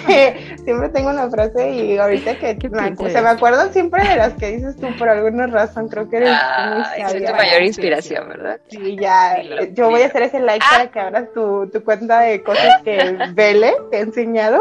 siempre 0.63 0.89
tengo 0.89 1.09
una 1.09 1.29
frase 1.31 1.71
y 1.71 1.97
ahorita 1.97 2.37
que 2.37 2.57
¿Qué 2.59 2.69
me, 2.69 2.95
se 2.95 3.21
me 3.21 3.29
acuerdo 3.29 3.71
siempre 3.71 4.07
de 4.07 4.15
las 4.15 4.33
que 4.33 4.51
dices 4.51 4.75
tú 4.77 4.87
por 4.99 5.09
alguna 5.09 5.47
razón, 5.47 5.87
creo 5.89 6.07
que 6.09 6.17
eres 6.17 6.29
Ah, 6.31 6.73
muy 6.73 6.81
esa 6.83 7.07
es 7.07 7.13
tu 7.13 7.19
sabia. 7.27 7.35
mayor 7.35 7.63
inspiración, 7.63 8.29
¿verdad? 8.29 8.59
Sí, 8.69 8.97
ya, 8.99 9.35
eh, 9.37 9.71
yo 9.73 9.89
voy 9.89 10.03
a 10.03 10.05
hacer 10.05 10.21
ese 10.23 10.39
like 10.39 10.63
Ah. 10.63 10.75
para 10.77 10.91
que 10.91 10.99
abras 10.99 11.33
tu, 11.33 11.67
tu 11.71 11.83
cuenta 11.83 12.19
de 12.21 12.43
cosas 12.43 12.81
que 12.83 12.97
el 12.97 13.17
Vele 13.33 13.73
te 13.89 13.97
ha 13.97 14.01
enseñado 14.01 14.59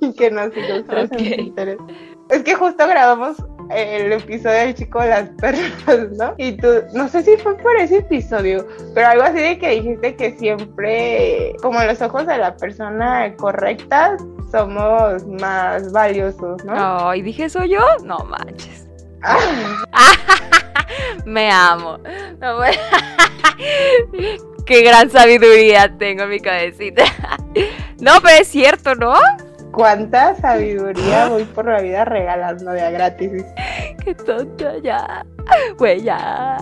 y 0.00 0.12
que 0.14 0.30
nos 0.30 0.56
ilustres 0.56 1.10
Ok. 1.10 1.18
en 1.20 1.36
Pinterest. 1.36 1.80
Es 2.30 2.42
que 2.42 2.54
justo 2.54 2.86
grabamos 2.86 3.36
el 3.70 4.12
episodio 4.12 4.58
del 4.58 4.74
chico 4.74 5.00
de 5.00 5.08
las 5.08 5.28
perras, 5.30 6.10
¿no? 6.16 6.34
Y 6.38 6.52
tú, 6.52 6.68
no 6.92 7.08
sé 7.08 7.22
si 7.22 7.36
fue 7.36 7.56
por 7.58 7.76
ese 7.76 7.98
episodio, 7.98 8.66
pero 8.94 9.08
algo 9.08 9.24
así 9.24 9.38
de 9.38 9.58
que 9.58 9.70
dijiste 9.70 10.16
que 10.16 10.32
siempre, 10.32 11.54
como 11.62 11.82
los 11.82 12.00
ojos 12.02 12.26
de 12.26 12.38
la 12.38 12.56
persona 12.56 13.34
correcta, 13.36 14.16
somos 14.50 15.26
más 15.26 15.90
valiosos, 15.92 16.64
¿no? 16.64 16.74
Ay, 17.08 17.22
dije 17.22 17.44
eso 17.44 17.64
yo. 17.64 17.80
No 18.04 18.18
manches. 18.18 18.86
Ah, 19.22 19.38
Me 21.24 21.50
amo. 21.50 21.98
No, 22.40 22.56
bueno. 22.56 22.78
Qué 24.66 24.82
gran 24.82 25.10
sabiduría 25.10 25.96
tengo 25.98 26.24
en 26.24 26.30
mi 26.30 26.40
cabecita. 26.40 27.04
No, 28.00 28.20
pero 28.20 28.40
es 28.40 28.48
cierto, 28.48 28.96
¿no? 28.96 29.14
Cuánta 29.74 30.34
sabiduría 30.36 31.28
voy 31.28 31.44
por 31.44 31.66
la 31.66 31.80
vida 31.80 32.04
regalando 32.04 32.70
de 32.72 32.82
a 32.82 32.90
gratis. 32.90 33.44
Qué 34.04 34.14
tonta, 34.14 34.78
ya. 34.82 35.24
Güey, 35.78 36.02
ya. 36.02 36.58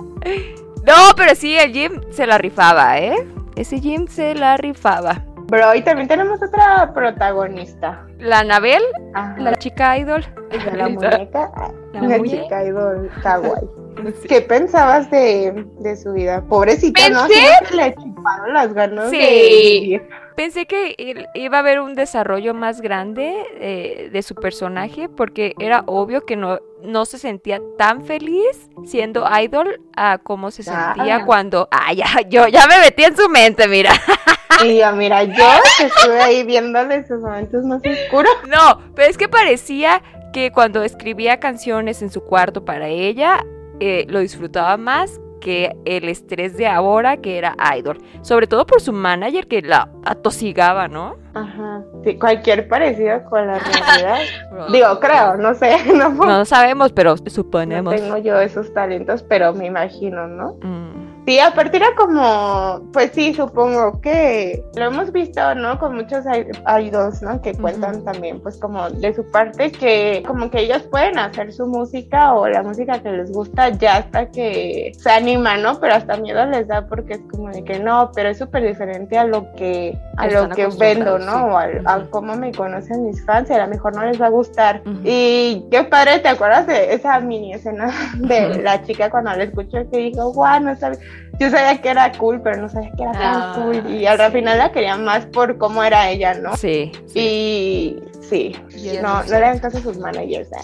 No, 0.85 0.95
pero 1.17 1.35
sí, 1.35 1.57
el 1.57 1.73
Jim 1.73 2.01
se 2.11 2.27
la 2.27 2.39
rifaba, 2.39 2.99
¿eh? 2.99 3.17
Ese 3.57 3.79
Jim 3.81 4.07
se 4.09 4.35
la 4.35 4.57
rifaba. 4.57 5.25
Bro, 5.49 5.75
y 5.75 5.83
también 5.83 6.09
tenemos 6.09 6.41
otra 6.43 6.93
protagonista. 6.95 8.07
La 8.19 8.39
Anabel, 8.41 8.83
Ajá. 9.15 9.35
la 9.39 9.55
chica 9.57 9.99
idol. 9.99 10.25
la 10.75 10.89
muñeca. 10.89 11.51
ah, 11.55 11.71
La 11.93 12.01
muñeca. 12.03 12.43
chica 12.45 12.65
idol 12.65 13.11
kawaii. 13.23 13.53
Sí. 14.23 14.27
¿Qué 14.27 14.41
pensabas 14.41 15.11
de, 15.11 15.67
de 15.81 15.97
su 15.97 16.15
vida? 16.15 16.43
Pobrecita, 16.49 17.11
¿no? 17.11 17.25
Pensé- 17.29 17.35
Siento 17.35 17.69
que 17.69 17.77
le 17.77 17.95
chuparon 17.95 18.53
las 18.55 18.73
ganas 18.73 19.11
Sí. 19.11 19.19
de 19.19 19.81
vivir. 19.81 20.09
Pensé 20.37 20.67
que 20.67 20.95
iba 21.35 21.57
a 21.59 21.61
haber 21.61 21.81
un 21.81 21.95
desarrollo 21.95 22.55
más 22.55 22.81
grande 22.81 23.35
eh, 23.61 24.09
de 24.13 24.23
su 24.23 24.35
personaje 24.35 25.09
porque 25.09 25.55
era 25.59 25.85
obvio 25.87 26.25
que 26.25 26.37
no, 26.37 26.59
no 26.83 27.05
se 27.05 27.19
sentía 27.19 27.61
tan 27.77 28.05
feliz 28.05 28.71
siendo 28.85 29.27
idol 29.41 29.81
a 29.97 30.19
como 30.19 30.51
se 30.51 30.63
Ah. 30.71 30.95
sentía 30.95 31.25
cuando... 31.27 31.69
Ah, 31.71 31.93
ya, 31.93 32.07
yo 32.29 32.49
ya 32.49 32.67
me 32.67 32.79
metí 32.79 33.05
en 33.05 33.17
su 33.17 33.29
mente, 33.29 33.69
mira. 33.69 33.93
Y 34.65 34.79
yo, 34.79 34.93
mira, 34.93 35.25
yo 35.25 35.45
que 35.79 35.85
estuve 35.87 36.21
ahí 36.21 36.45
viéndole 36.45 37.07
sus 37.07 37.21
momentos 37.21 37.65
más 37.65 37.81
oscuros. 37.85 38.33
No, 38.49 38.81
pero 38.95 39.09
es 39.11 39.19
que 39.19 39.29
parecía 39.29 40.03
que 40.33 40.51
cuando 40.53 40.83
escribía 40.83 41.41
canciones 41.41 42.01
en 42.03 42.11
su 42.11 42.23
cuarto 42.23 42.65
para 42.65 42.89
ella, 42.89 43.45
eh, 43.81 44.07
lo 44.09 44.21
disfrutaba 44.21 44.77
más 44.77 45.21
que 45.43 45.77
el 45.85 46.09
estrés 46.09 46.57
de 46.57 46.67
ahora 46.67 47.17
que 47.19 47.37
era 47.37 47.55
idol. 47.77 47.99
Sobre 48.23 48.47
todo 48.47 48.65
por 48.65 48.81
su 48.81 48.93
manager 48.93 49.47
que 49.49 49.61
la 49.61 49.91
atosigaba, 50.05 50.89
¿no? 50.89 51.17
Ajá. 51.35 51.83
Sí, 52.05 52.17
cualquier 52.19 52.69
parecido 52.69 53.25
con 53.25 53.47
la 53.47 53.59
realidad. 53.59 54.19
Digo, 54.73 55.01
creo, 55.01 55.37
no 55.37 55.55
sé, 55.55 55.77
no, 55.95 56.11
No 56.11 56.45
sabemos, 56.45 56.93
pero 56.93 57.17
no 57.17 57.31
suponemos. 57.31 57.95
tengo 57.95 58.19
yo 58.19 58.39
esos 58.41 58.73
talentos, 58.73 59.23
pero 59.23 59.53
me 59.53 59.67
imagino, 59.67 60.27
¿no? 60.29 60.55
Mm. 60.63 61.02
Sí, 61.25 61.39
aparte 61.39 61.77
era 61.77 61.95
como, 61.97 62.83
pues 62.93 63.13
sí, 63.15 63.33
supongo 63.33 64.01
que 64.01 64.65
lo 64.75 64.87
hemos 64.87 65.13
visto, 65.13 65.55
¿no? 65.55 65.79
Con 65.79 65.95
muchos 65.95 66.25
idols, 66.27 67.23
¿no? 67.23 67.41
Que 67.41 67.55
cuentan 67.55 68.05
también, 68.05 68.41
pues 68.41 68.57
como 68.57 68.91
de 68.91 69.15
su 69.15 69.31
parte, 69.31 69.71
que 69.71 70.25
como 70.27 70.51
que 70.51 70.63
ellos 70.63 70.83
pueden 70.83 71.19
hacer 71.21 71.53
su 71.53 71.67
música 71.67 72.35
o 72.35 72.49
la 72.49 72.65
música 72.65 73.01
que 73.01 73.13
les 73.13 73.31
gusta 73.31 73.69
ya 73.69 73.99
hasta 73.99 74.31
que 74.31 74.93
se 74.99 75.11
animan, 75.11 75.63
¿no? 75.63 75.79
Pero 75.79 75.95
hasta 75.95 76.17
miedo 76.17 76.45
les 76.47 76.67
da 76.67 76.89
porque 76.89 77.15
es 77.15 77.21
como 77.31 77.51
de 77.51 77.63
que 77.63 77.79
no, 77.79 78.11
pero 78.13 78.31
es 78.31 78.39
súper 78.39 78.67
diferente 78.67 79.17
a 79.17 79.25
lo 79.25 79.53
que, 79.53 79.97
a 80.17 80.27
lo 80.27 80.49
que 80.49 80.67
vendo, 80.77 81.21
¿no? 81.21 81.47
O 81.47 81.57
a, 81.57 82.07
cómo 82.11 82.35
me 82.35 82.51
conocen 82.53 83.07
mis 83.07 83.25
fans 83.25 83.49
y 83.49 83.53
a 83.53 83.65
lo 83.65 83.69
mejor 83.69 83.95
no 83.95 84.05
les 84.05 84.21
va 84.21 84.27
a 84.27 84.31
gustar. 84.31 84.83
Y 85.05 85.65
qué 85.71 85.85
padre, 85.85 86.19
¿te 86.19 86.29
acuerdas 86.29 86.67
de 86.67 86.95
esa 86.95 87.21
mini 87.21 87.55
escena 87.55 87.93
de 88.17 88.61
la 88.61 88.83
chica 88.83 89.09
cuando 89.09 89.33
la 89.35 89.45
escuchó 89.45 89.89
que 89.89 89.99
dijo, 89.99 90.33
guau, 90.33 90.61
no 90.61 90.75
sabía 90.75 90.99
yo 91.39 91.51
sabía 91.51 91.81
que 91.81 91.89
era 91.89 92.13
cool, 92.13 92.41
pero 92.43 92.61
no 92.61 92.69
sabía 92.69 92.91
que 92.97 93.03
era 93.03 93.13
tan 93.13 93.23
ah, 93.23 93.53
cool. 93.57 93.91
Y 93.91 94.07
al 94.07 94.33
final 94.33 94.59
la 94.59 94.71
quería 94.71 94.97
más 94.97 95.27
por 95.27 95.59
cómo 95.59 95.83
era 95.83 96.11
ella, 96.11 96.35
¿no? 96.35 96.57
Sí. 96.57 96.93
Y 97.15 97.99
sí, 98.21 98.55
no, 99.03 99.23
no 99.23 99.29
le 99.29 99.41
dan 99.41 99.59
caso 99.59 99.79
a 99.79 99.81
sus 99.81 99.99
managers. 99.99 100.51
¿eh? 100.53 100.57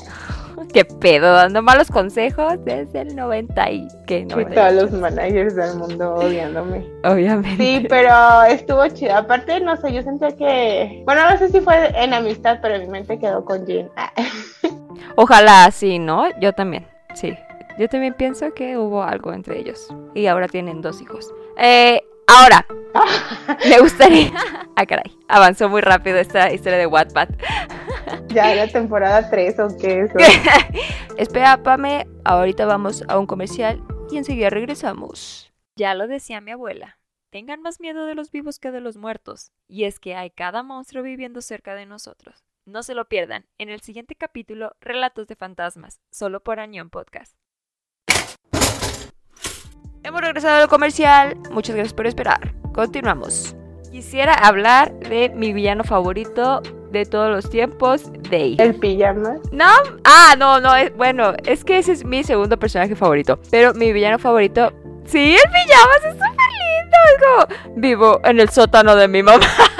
Qué 0.72 0.84
pedo, 0.84 1.32
dando 1.32 1.62
malos 1.62 1.88
consejos 1.90 2.64
desde 2.64 3.00
el 3.00 3.16
90 3.16 3.70
y 3.70 3.88
que 4.06 4.24
no. 4.26 4.40
Y 4.40 4.46
todos 4.46 4.72
los 4.72 4.92
managers 4.92 5.54
del 5.56 5.76
mundo 5.76 6.14
odiándome. 6.14 6.86
Obviamente. 7.04 7.56
Sí, 7.56 7.86
pero 7.88 8.42
estuvo 8.44 8.86
chido. 8.88 9.16
Aparte, 9.16 9.60
no 9.60 9.76
sé, 9.76 9.92
yo 9.92 10.02
sentía 10.02 10.36
que. 10.36 11.02
Bueno, 11.04 11.28
no 11.30 11.38
sé 11.38 11.48
si 11.48 11.60
fue 11.60 11.90
en 12.00 12.12
amistad, 12.12 12.58
pero 12.60 12.78
mi 12.78 12.86
mente 12.86 13.18
quedó 13.18 13.44
con 13.44 13.66
Jean. 13.66 13.88
Ojalá 15.16 15.70
sí, 15.70 15.98
¿no? 15.98 16.26
Yo 16.40 16.52
también, 16.52 16.86
sí. 17.14 17.36
Yo 17.78 17.88
también 17.88 18.14
pienso 18.14 18.52
que 18.54 18.76
hubo 18.76 19.04
algo 19.04 19.32
entre 19.32 19.60
ellos. 19.60 19.88
Y 20.12 20.26
ahora 20.26 20.48
tienen 20.48 20.82
dos 20.82 21.00
hijos. 21.00 21.32
Eh, 21.56 22.02
ahora, 22.26 22.66
me 23.68 23.78
gustaría. 23.78 24.32
ah, 24.76 24.84
caray. 24.84 25.16
Avanzó 25.28 25.68
muy 25.68 25.80
rápido 25.80 26.18
esta 26.18 26.52
historia 26.52 26.76
de 26.76 26.86
Wattpad. 26.86 27.28
ya 28.28 28.52
era 28.52 28.66
temporada 28.66 29.30
3 29.30 29.60
o 29.60 29.68
qué 29.78 30.08
Espera, 31.18 31.62
Pame. 31.62 32.08
Ahorita 32.24 32.66
vamos 32.66 33.04
a 33.06 33.16
un 33.16 33.26
comercial 33.26 33.80
y 34.10 34.18
enseguida 34.18 34.50
regresamos. 34.50 35.52
Ya 35.76 35.94
lo 35.94 36.08
decía 36.08 36.40
mi 36.40 36.50
abuela. 36.50 36.98
Tengan 37.30 37.62
más 37.62 37.78
miedo 37.78 38.06
de 38.06 38.16
los 38.16 38.32
vivos 38.32 38.58
que 38.58 38.72
de 38.72 38.80
los 38.80 38.96
muertos. 38.96 39.52
Y 39.68 39.84
es 39.84 40.00
que 40.00 40.16
hay 40.16 40.30
cada 40.30 40.64
monstruo 40.64 41.04
viviendo 41.04 41.42
cerca 41.42 41.76
de 41.76 41.86
nosotros. 41.86 42.44
No 42.64 42.82
se 42.82 42.94
lo 42.94 43.08
pierdan 43.08 43.46
en 43.56 43.68
el 43.68 43.80
siguiente 43.82 44.16
capítulo 44.16 44.74
Relatos 44.80 45.28
de 45.28 45.36
Fantasmas, 45.36 46.00
solo 46.10 46.42
por 46.42 46.58
Añón 46.58 46.90
Podcast. 46.90 47.36
Hemos 50.02 50.20
regresado 50.20 50.62
al 50.62 50.68
comercial. 50.68 51.36
Muchas 51.50 51.76
gracias 51.76 51.92
por 51.92 52.06
esperar. 52.06 52.54
Continuamos. 52.72 53.54
Quisiera 53.90 54.34
hablar 54.34 54.92
de 55.00 55.30
mi 55.30 55.52
villano 55.52 55.84
favorito 55.84 56.62
de 56.90 57.04
todos 57.04 57.30
los 57.30 57.50
tiempos, 57.50 58.10
Dave. 58.30 58.56
¿El 58.58 58.74
pijama? 58.74 59.36
No, 59.52 59.70
ah, 60.04 60.34
no, 60.38 60.60
no, 60.60 60.74
es, 60.74 60.94
bueno, 60.96 61.34
es 61.44 61.64
que 61.64 61.78
ese 61.78 61.92
es 61.92 62.04
mi 62.04 62.24
segundo 62.24 62.58
personaje 62.58 62.96
favorito. 62.96 63.38
Pero 63.50 63.74
mi 63.74 63.92
villano 63.92 64.18
favorito, 64.18 64.72
sí, 65.04 65.36
el 65.36 65.50
pijama 65.52 65.92
es 65.96 66.02
súper 66.12 66.48
lindo. 66.62 66.96
Es 67.06 67.22
como, 67.24 67.80
vivo 67.80 68.20
en 68.24 68.40
el 68.40 68.48
sótano 68.48 68.96
de 68.96 69.08
mi 69.08 69.22
mamá. 69.22 69.46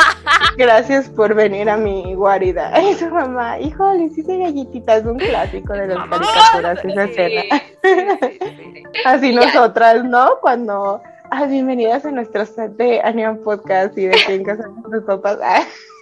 Gracias 0.59 1.09
por 1.09 1.37
venir 1.37 1.71
a 1.71 1.77
mi 1.77 2.15
guarida. 2.15 2.71
Ay, 2.75 2.93
su 2.95 3.09
mamá, 3.09 3.61
hijo, 3.61 3.95
le 3.95 4.07
hiciste 4.07 4.39
galletitas, 4.39 5.05
un 5.05 5.17
clásico 5.17 5.73
de 5.73 5.87
las 5.87 6.09
caricaturas, 6.09 6.85
esa 6.85 7.05
escena. 7.05 7.63
Así 9.05 9.33
nosotras, 9.33 10.03
¿no? 10.03 10.41
Cuando, 10.41 11.01
ah, 11.31 11.47
bienvenidas 11.47 12.05
a 12.07 12.11
nuestro 12.11 12.45
set 12.45 12.73
de 12.73 13.01
Anion 13.01 13.39
Podcast 13.45 13.97
y 13.97 14.07
de 14.07 14.17
en 14.29 14.43
casa 14.43 14.69
de 14.91 15.01
papás. 15.01 15.41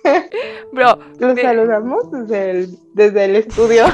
Bro, 0.73 1.01
los 1.19 1.39
saludamos 1.39 2.11
desde 2.11 2.51
el, 2.51 2.79
desde 2.95 3.25
el 3.27 3.37
estudio. 3.37 3.85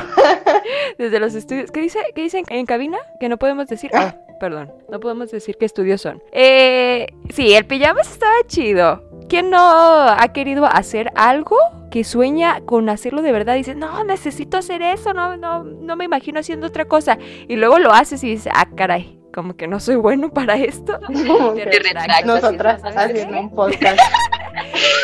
desde 0.97 1.19
los 1.19 1.35
estudios. 1.35 1.73
¿Qué 1.73 1.81
dice? 1.81 1.99
¿Qué 2.15 2.23
dicen 2.23 2.45
en 2.51 2.67
cabina? 2.67 2.99
Que 3.19 3.29
no 3.29 3.37
podemos 3.37 3.67
decir. 3.67 3.91
Ah, 3.95 4.15
perdón. 4.39 4.73
No 4.89 5.01
podemos 5.01 5.33
decir 5.33 5.57
qué 5.59 5.65
estudios 5.65 6.01
son. 6.01 6.23
Eh, 6.31 7.09
sí, 7.31 7.53
el 7.53 7.67
pijamas 7.67 8.09
estaba 8.13 8.35
chido. 8.47 9.12
¿Quién 9.33 9.49
no 9.49 9.59
ha 9.59 10.29
querido 10.35 10.67
hacer 10.67 11.11
algo 11.15 11.57
que 11.91 12.05
sueña 12.05 12.61
con 12.67 12.91
hacerlo 12.91 13.23
de 13.23 13.33
verdad? 13.33 13.55
Dice, 13.55 13.75
no, 13.75 14.05
necesito 14.05 14.59
hacer 14.59 14.83
eso, 14.83 15.15
no, 15.15 15.39
no, 15.39 15.65
no 15.65 15.97
me 15.97 16.05
imagino 16.05 16.41
haciendo 16.41 16.67
otra 16.67 16.85
cosa. 16.85 17.17
Y 17.49 17.57
luego 17.57 17.79
lo 17.79 17.95
haces 17.95 18.23
y 18.25 18.29
dices, 18.29 18.53
ah, 18.55 18.69
caray, 18.77 19.19
como 19.33 19.57
que 19.57 19.69
no 19.69 19.81
soy 19.81 19.97
bueno 19.97 20.29
para 20.29 20.57
esto. 20.57 21.01
Nosotras 22.27 22.83
haciendo 22.85 23.41
un 23.41 23.55
podcast. 23.55 23.99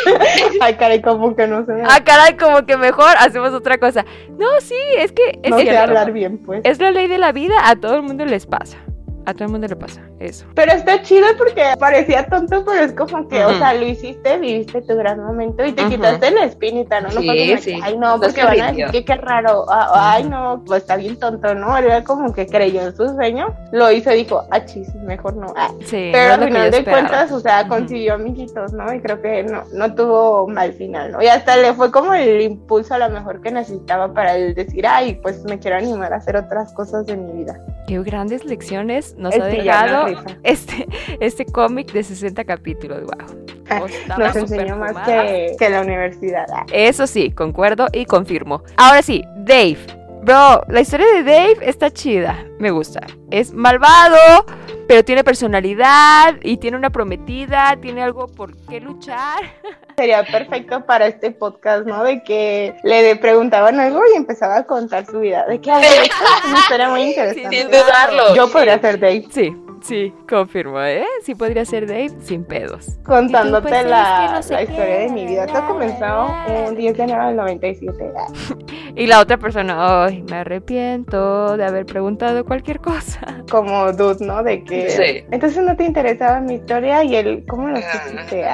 Ay, 0.60 0.74
caray, 0.74 1.00
como 1.00 1.34
que 1.34 1.46
no 1.46 1.64
sé. 1.64 1.82
Ah, 1.88 2.04
caray, 2.04 2.36
como 2.36 2.66
que 2.66 2.76
mejor 2.76 3.14
hacemos 3.18 3.54
otra 3.54 3.78
cosa. 3.78 4.04
No, 4.36 4.60
sí, 4.60 4.76
es 4.98 5.12
que 5.12 5.40
es 5.42 5.50
no 5.50 5.58
sé 5.58 5.74
hablar 5.74 6.12
bien, 6.12 6.36
pues. 6.36 6.60
Es 6.64 6.80
la 6.80 6.90
ley 6.90 7.06
de 7.06 7.16
la 7.16 7.32
vida, 7.32 7.54
a 7.64 7.76
todo 7.76 7.94
el 7.94 8.02
mundo 8.02 8.26
les 8.26 8.44
pasa. 8.44 8.76
A 9.24 9.32
todo 9.32 9.44
el 9.44 9.52
mundo 9.52 9.68
le 9.68 9.76
pasa 9.76 10.07
eso. 10.20 10.46
Pero 10.54 10.72
está 10.72 11.02
chido 11.02 11.26
porque 11.36 11.62
parecía 11.78 12.26
tonto, 12.26 12.64
pero 12.64 12.84
es 12.84 12.92
como 12.92 13.28
que, 13.28 13.44
o 13.44 13.56
sea, 13.58 13.74
lo 13.74 13.86
hiciste, 13.86 14.38
viviste 14.38 14.82
tu 14.82 14.96
gran 14.96 15.22
momento 15.22 15.64
y 15.64 15.72
te 15.72 15.86
quitaste 15.86 16.30
la 16.30 16.44
espinita, 16.44 17.00
¿no? 17.00 17.10
Sí, 17.10 17.52
no 17.54 17.60
sí. 17.60 17.80
Ay, 17.82 17.96
no, 17.96 18.20
porque 18.20 18.44
van 18.44 18.60
a 18.60 18.66
decir 18.68 18.86
que 18.90 19.04
qué 19.04 19.14
raro. 19.14 19.64
Ah, 19.68 20.14
ay, 20.14 20.24
no, 20.24 20.62
pues 20.66 20.82
está 20.82 20.96
bien 20.96 21.18
tonto, 21.18 21.54
¿no? 21.54 21.76
Era 21.76 22.02
como 22.04 22.32
que 22.32 22.46
creyó 22.46 22.82
en 22.82 22.96
su 22.96 23.08
sueño, 23.08 23.54
lo 23.72 23.90
hizo 23.90 24.12
y 24.12 24.24
dijo, 24.24 24.44
ah, 24.50 24.64
chis, 24.64 24.94
mejor 24.96 25.36
no. 25.36 25.52
Ah. 25.56 25.70
Sí, 25.84 26.10
pero 26.12 26.34
al 26.34 26.44
final 26.44 26.70
de 26.70 26.84
cuentas, 26.84 27.32
o 27.32 27.40
sea, 27.40 27.68
consiguió 27.68 28.14
amiguitos, 28.14 28.72
¿no? 28.72 28.92
Y 28.92 29.00
creo 29.00 29.20
que 29.22 29.44
no, 29.44 29.64
no 29.72 29.94
tuvo 29.94 30.48
mal 30.48 30.72
final, 30.72 31.12
¿no? 31.12 31.22
Y 31.22 31.28
hasta 31.28 31.56
le 31.56 31.72
fue 31.74 31.90
como 31.90 32.14
el 32.14 32.40
impulso 32.40 32.94
a 32.94 32.98
lo 32.98 33.10
mejor 33.10 33.40
que 33.40 33.50
necesitaba 33.50 34.12
para 34.12 34.36
él 34.36 34.54
decir, 34.54 34.86
ay, 34.86 35.14
pues 35.22 35.44
me 35.44 35.58
quiero 35.58 35.76
animar 35.76 36.12
a 36.12 36.16
hacer 36.16 36.36
otras 36.36 36.72
cosas 36.72 37.06
de 37.06 37.16
mi 37.16 37.44
vida. 37.44 37.58
Qué 37.86 38.02
grandes 38.02 38.44
lecciones 38.44 39.16
nos 39.16 39.34
ha 39.34 39.46
dejado 39.46 40.07
este, 40.42 40.88
este 41.20 41.46
cómic 41.46 41.92
de 41.92 42.02
60 42.02 42.44
capítulos. 42.44 43.02
Wow. 43.02 43.86
nos 44.18 44.36
enseñó 44.36 44.76
más 44.76 44.96
que, 45.06 45.56
que 45.58 45.68
la 45.68 45.82
universidad. 45.82 46.46
Eso 46.72 47.06
sí, 47.06 47.30
concuerdo 47.30 47.86
y 47.92 48.04
confirmo. 48.06 48.62
Ahora 48.76 49.02
sí, 49.02 49.22
Dave. 49.36 49.98
Bro, 50.22 50.64
la 50.68 50.80
historia 50.80 51.06
de 51.06 51.22
Dave 51.22 51.56
está 51.62 51.90
chida. 51.90 52.44
Me 52.58 52.70
gusta. 52.70 53.00
Es 53.30 53.52
malvado, 53.52 54.44
pero 54.86 55.04
tiene 55.04 55.22
personalidad 55.24 56.34
y 56.42 56.56
tiene 56.56 56.76
una 56.76 56.90
prometida, 56.90 57.76
tiene 57.80 58.02
algo 58.02 58.26
por 58.26 58.54
qué 58.68 58.80
luchar. 58.80 59.44
Sería 59.96 60.24
perfecto 60.24 60.84
para 60.84 61.06
este 61.06 61.30
podcast, 61.30 61.86
¿no? 61.86 62.04
De 62.04 62.22
que 62.22 62.74
le 62.84 63.16
preguntaban 63.16 63.80
algo 63.80 64.00
y 64.12 64.16
empezaba 64.16 64.58
a 64.58 64.64
contar 64.64 65.06
su 65.06 65.20
vida. 65.20 65.46
De 65.46 65.60
que, 65.60 65.70
a 65.70 65.78
ver, 65.78 66.02
es 66.02 66.10
una 66.46 66.58
historia 66.58 66.88
muy 66.88 67.02
interesante. 67.02 67.56
Sin 67.56 67.66
dudarlo. 67.68 68.34
Yo 68.34 68.50
podría 68.50 68.78
ser 68.80 69.00
Dave. 69.00 69.24
Sí, 69.30 69.56
Sí, 69.82 70.12
confirmo, 70.28 70.80
¿eh? 70.82 71.04
Sí 71.22 71.34
podría 71.34 71.64
ser 71.64 71.86
Dave 71.86 72.10
sin 72.20 72.44
pedos. 72.44 72.98
Contándote 73.04 73.68
pues, 73.68 73.86
la, 73.86 74.40
la 74.48 74.62
historia 74.62 74.98
de 74.98 75.08
mi 75.10 75.26
vida. 75.26 75.44
Esto 75.44 75.64
comenzó 75.66 76.28
un 76.68 76.76
10 76.76 76.96
de 76.96 77.02
enero 77.02 77.26
del 77.26 77.36
97. 77.36 78.12
y 78.96 79.06
la 79.06 79.20
otra 79.20 79.36
persona, 79.38 80.04
ay, 80.04 80.22
me 80.28 80.36
arrepiento 80.36 81.56
de 81.56 81.64
haber 81.64 81.86
preguntado 81.86 82.44
cualquier 82.44 82.80
cosa. 82.80 83.42
Como 83.50 83.92
dude, 83.92 84.24
¿no? 84.24 84.42
De 84.42 84.64
que... 84.64 84.90
Sí. 84.90 85.26
Entonces 85.30 85.62
no 85.62 85.76
te 85.76 85.84
interesaba 85.84 86.40
mi 86.40 86.54
historia 86.54 87.04
y 87.04 87.16
el... 87.16 87.44
¿Cómo 87.46 87.68
lo 87.68 87.78
hiciste? 87.78 88.44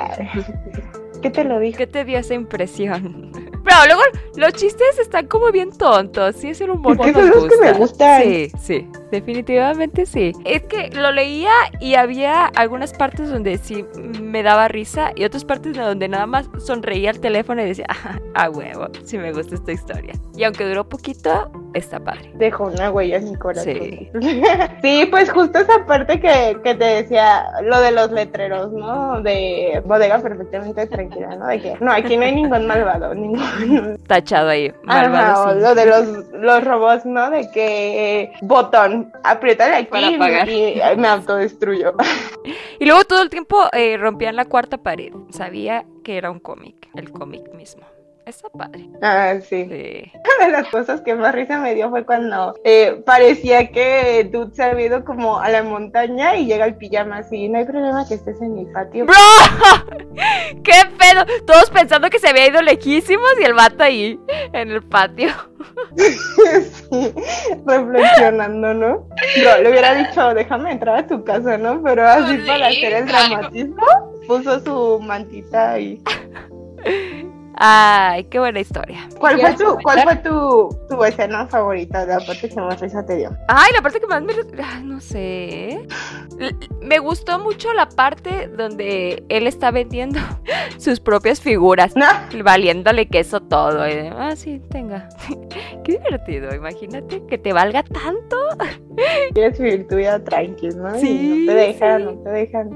¿Qué 1.22 1.30
te 1.30 1.44
lo 1.44 1.58
dije? 1.58 1.78
¿Qué 1.78 1.86
te 1.86 2.04
dio 2.04 2.18
esa 2.18 2.34
impresión? 2.34 3.32
Pero 3.64 3.76
luego 3.86 4.02
los 4.36 4.52
chistes 4.52 4.98
están 4.98 5.26
como 5.26 5.50
bien 5.50 5.70
tontos. 5.70 6.36
Sí, 6.36 6.50
es 6.50 6.60
un 6.60 6.70
humor 6.70 7.00
que 7.00 7.12
nos 7.12 7.30
gusta. 7.30 7.48
que 7.48 7.60
me 7.62 7.72
gustan. 7.72 8.22
Sí, 8.22 8.52
sí, 8.60 8.88
definitivamente 9.14 10.06
sí. 10.06 10.32
Es 10.44 10.62
que 10.64 10.90
lo 10.90 11.12
leía 11.12 11.52
y 11.80 11.94
había 11.94 12.46
algunas 12.46 12.92
partes 12.92 13.30
donde 13.30 13.58
sí 13.58 13.84
me 14.20 14.42
daba 14.42 14.68
risa 14.68 15.12
y 15.14 15.24
otras 15.24 15.44
partes 15.44 15.76
donde 15.76 16.08
nada 16.08 16.26
más 16.26 16.48
sonreía 16.58 17.10
al 17.10 17.20
teléfono 17.20 17.62
y 17.62 17.66
decía, 17.66 17.86
ah, 17.88 18.18
a 18.34 18.50
huevo, 18.50 18.88
sí 19.04 19.18
me 19.18 19.32
gusta 19.32 19.54
esta 19.54 19.72
historia. 19.72 20.14
Y 20.36 20.42
aunque 20.42 20.66
duró 20.66 20.88
poquito, 20.88 21.50
está 21.74 22.00
padre. 22.00 22.32
Dejó 22.34 22.64
una 22.64 22.90
huella 22.90 23.18
en 23.18 23.30
mi 23.30 23.36
corazón. 23.36 23.74
Sí, 23.74 24.10
sí 24.82 25.06
pues 25.10 25.30
justo 25.30 25.58
esa 25.60 25.86
parte 25.86 26.20
que, 26.20 26.58
que 26.64 26.74
te 26.74 26.84
decía, 26.84 27.44
lo 27.62 27.80
de 27.80 27.92
los 27.92 28.10
letreros, 28.10 28.72
¿no? 28.72 29.22
De 29.22 29.80
bodega 29.84 30.18
perfectamente 30.18 30.86
tranquila, 30.86 31.36
¿no? 31.36 31.46
De 31.46 31.60
que 31.60 31.76
no, 31.80 31.92
aquí 31.92 32.16
no 32.16 32.24
hay 32.24 32.34
ningún 32.34 32.66
malvado, 32.66 33.14
ningún 33.14 33.98
Tachado 34.08 34.48
ahí. 34.48 34.72
Ajá, 34.86 35.54
lo 35.54 35.74
de 35.74 35.86
los, 35.86 36.06
los 36.32 36.64
robots, 36.64 37.06
¿no? 37.06 37.30
De 37.30 37.48
que 37.52 38.32
botón, 38.42 39.03
apriétale 39.22 39.74
aquí 39.76 39.98
y, 40.46 40.96
me 40.96 41.08
autodestruyo. 41.08 41.94
Y 42.80 42.86
luego 42.86 43.04
todo 43.04 43.22
el 43.22 43.30
tiempo 43.30 43.68
eh, 43.72 43.96
rompían 43.96 44.34
la 44.34 44.46
cuarta 44.46 44.78
pared. 44.78 45.12
Sabía 45.30 45.86
que 46.02 46.18
era 46.18 46.30
un 46.30 46.40
cómic, 46.40 46.88
el 46.94 47.10
cómic 47.10 47.54
mismo. 47.54 47.86
Está 48.26 48.48
padre. 48.48 48.88
Ah, 49.02 49.34
sí. 49.40 49.66
Sí. 49.68 50.12
Una 50.38 50.46
de 50.46 50.52
las 50.52 50.68
cosas 50.68 51.02
que 51.02 51.14
más 51.14 51.34
risa 51.34 51.58
me 51.58 51.74
dio 51.74 51.90
fue 51.90 52.06
cuando 52.06 52.54
eh, 52.64 53.02
parecía 53.04 53.70
que 53.70 54.28
Dude 54.32 54.54
se 54.54 54.62
había 54.62 54.86
ido 54.86 55.04
como 55.04 55.38
a 55.38 55.50
la 55.50 55.62
montaña 55.62 56.34
y 56.36 56.46
llega 56.46 56.64
el 56.64 56.76
pijama 56.76 57.18
así. 57.18 57.48
No 57.48 57.58
hay 57.58 57.66
problema 57.66 58.06
que 58.08 58.14
estés 58.14 58.40
en 58.40 58.54
mi 58.54 58.64
patio. 58.66 59.04
¡Bro! 59.04 59.14
¡Qué 60.64 60.72
pedo! 60.98 61.26
Todos 61.46 61.68
pensando 61.70 62.08
que 62.08 62.18
se 62.18 62.28
había 62.28 62.46
ido 62.46 62.62
lejísimos 62.62 63.32
y 63.40 63.44
el 63.44 63.54
vato 63.54 63.84
ahí 63.84 64.18
en 64.52 64.70
el 64.70 64.82
patio. 64.82 65.28
Sí, 65.96 67.12
reflexionando, 67.66 68.74
¿no? 68.74 69.08
Bro, 69.40 69.62
le 69.62 69.70
hubiera 69.70 69.94
dicho, 69.94 70.34
déjame 70.34 70.72
entrar 70.72 70.96
a 70.98 71.06
tu 71.06 71.22
casa, 71.24 71.56
¿no? 71.58 71.82
Pero 71.82 72.06
así 72.08 72.36
Sí, 72.38 72.46
para 72.46 72.66
hacer 72.68 72.92
el 72.94 73.04
claro. 73.06 73.28
dramatismo, 73.28 73.86
puso 74.26 74.60
su 74.60 75.00
mantita 75.00 75.72
ahí. 75.72 76.00
Ay, 77.56 78.24
qué 78.24 78.38
buena 78.40 78.58
historia. 78.60 79.08
¿Cuál 79.18 79.36
¿Quieres 79.36 79.56
fue 79.56 79.64
tu, 79.66 79.78
cuál 79.82 80.02
fue 80.02 80.16
tu, 80.16 80.68
tu 80.88 81.04
escena 81.04 81.46
favorita? 81.46 82.04
La 82.04 82.18
parte 82.18 82.48
que 82.48 82.56
más 82.56 82.80
risa 82.80 83.04
te 83.06 83.16
dio. 83.16 83.30
Ay, 83.48 83.70
la 83.74 83.80
parte 83.82 84.00
que 84.00 84.06
más 84.08 84.22
me... 84.22 84.32
ay, 84.62 84.82
no 84.84 85.00
sé. 85.00 85.86
L- 86.38 86.56
Me 86.80 86.98
gustó 86.98 87.38
mucho 87.38 87.72
la 87.72 87.88
parte 87.88 88.48
donde 88.48 89.22
él 89.28 89.46
está 89.46 89.70
vendiendo 89.70 90.18
sus 90.78 90.98
propias 90.98 91.40
figuras. 91.40 91.94
No, 91.96 92.06
Valiéndole 92.42 93.06
queso 93.06 93.40
todo. 93.40 93.86
y 93.88 93.94
de, 93.94 94.08
ah, 94.08 94.34
sí, 94.34 94.60
tenga. 94.70 95.08
Qué 95.84 95.92
divertido, 95.98 96.54
imagínate 96.54 97.24
que 97.26 97.38
te 97.38 97.52
valga 97.52 97.82
tanto. 97.84 98.36
quieres 99.34 99.58
vivir 99.58 99.86
tu 99.86 99.96
vida 99.96 100.22
tranquila, 100.24 100.90
¿no? 100.92 100.98
Sí, 100.98 101.44
no 101.46 101.52
te 101.52 101.58
dejan, 101.58 101.98
sí. 102.00 102.04
no 102.06 102.22
te 102.22 102.30
dejan. 102.30 102.74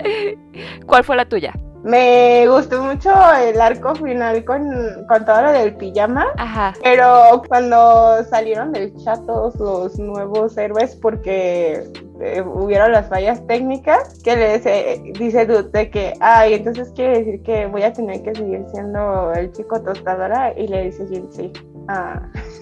¿Cuál 0.87 1.03
fue 1.05 1.17
la 1.17 1.29
tuya? 1.29 1.53
Me 1.89 2.47
gustó 2.47 2.83
mucho 2.83 3.11
el 3.43 3.59
arco 3.59 3.95
final 3.95 4.45
con, 4.45 5.07
con 5.09 5.25
todo 5.25 5.41
lo 5.41 5.53
del 5.53 5.75
pijama. 5.75 6.27
Ajá. 6.37 6.75
Pero 6.83 7.43
cuando 7.49 8.23
salieron 8.25 8.73
del 8.73 8.95
chat 9.03 9.25
todos 9.25 9.57
los 9.57 9.99
nuevos 9.99 10.55
héroes 10.59 10.95
porque 10.97 11.91
eh, 12.21 12.43
hubieron 12.43 12.93
las 12.93 13.09
fallas 13.09 13.47
técnicas, 13.47 14.19
que 14.23 14.37
le 14.37 14.59
dice, 14.59 15.03
dice 15.19 15.47
Dude 15.47 15.71
de 15.71 15.91
que, 15.91 16.13
ay, 16.21 16.55
entonces 16.55 16.93
quiere 16.95 17.21
decir 17.21 17.43
que 17.43 17.65
voy 17.65 17.83
a 17.83 17.93
tener 17.95 18.23
que 18.23 18.35
seguir 18.35 18.67
siendo 18.71 19.33
el 19.33 19.51
chico 19.53 19.81
tostadora 19.81 20.53
y 20.59 20.69
le 20.69 20.85
dice 20.85 21.07
Jin, 21.09 21.33
sí. 21.33 21.51
Ah. 21.89 22.21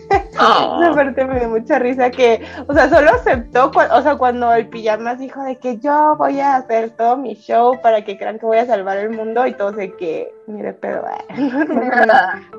Esa 0.37 0.93
parte 0.95 1.25
me 1.25 1.39
dio 1.39 1.49
mucha 1.49 1.79
risa 1.79 2.11
que, 2.11 2.45
o 2.67 2.75
sea, 2.75 2.89
solo 2.89 3.11
aceptó, 3.11 3.71
o 3.71 4.03
sea, 4.03 4.17
cuando 4.17 4.53
el 4.53 4.69
pijamas 4.69 5.19
dijo 5.19 5.43
de 5.43 5.57
que 5.57 5.79
yo 5.79 6.15
voy 6.17 6.41
a 6.41 6.57
hacer 6.57 6.91
todo 6.91 7.17
mi 7.17 7.35
show 7.35 7.81
para 7.81 8.05
que 8.05 8.19
crean 8.19 8.39
que 8.39 8.47
voy 8.47 8.59
a 8.59 8.67
salvar 8.67 8.99
el 8.99 9.11
mundo 9.11 9.47
y 9.47 9.55
todos 9.55 9.77
de 9.77 9.93
que, 9.97 10.33
mire, 10.47 10.73
pero 10.75 11.03
no, 11.37 11.65
no, 11.65 12.15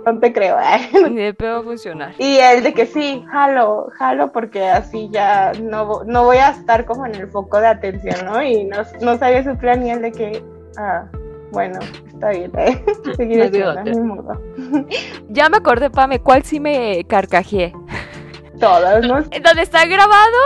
no 0.06 0.20
te 0.20 0.34
creo. 0.34 0.56
ay. 0.60 0.90
Ni 1.10 1.24
de 1.24 1.34
pedo 1.34 1.64
funcionar. 1.64 2.14
Y 2.18 2.38
él 2.38 2.64
de 2.64 2.74
que 2.74 2.86
sí, 2.86 3.24
jalo, 3.32 3.90
jalo 3.98 4.32
porque 4.32 4.68
así 4.68 5.10
ya 5.12 5.52
no, 5.62 6.04
no 6.06 6.24
voy 6.24 6.38
a 6.38 6.50
estar 6.50 6.86
como 6.86 7.06
en 7.06 7.16
el 7.16 7.28
foco 7.30 7.60
de 7.60 7.68
atención, 7.68 8.26
¿no? 8.26 8.42
Y 8.42 8.66
no, 8.66 8.78
no 9.02 9.18
sabía 9.18 9.44
su 9.44 9.56
plan 9.58 9.86
y 9.86 9.92
él 9.92 10.02
de 10.02 10.12
que, 10.12 10.44
ah, 10.78 11.06
bueno, 11.52 11.80
está 12.08 12.30
bien, 12.30 12.52
¿eh? 12.58 12.84
Seguir 13.18 13.38
Me 13.40 13.50
dio 13.50 13.72
echando, 13.72 13.82
otra. 13.82 13.94
ni 13.94 14.00
modo. 14.08 14.42
Ya 15.30 15.50
me 15.50 15.58
acordé, 15.58 15.90
Pame, 15.90 16.20
¿cuál 16.20 16.44
sí 16.44 16.60
me 16.60 17.04
carcajeé? 17.06 17.74
Todas, 18.60 19.06
¿no? 19.06 19.22
Donde 19.22 19.62
está 19.62 19.86
grabado 19.86 20.38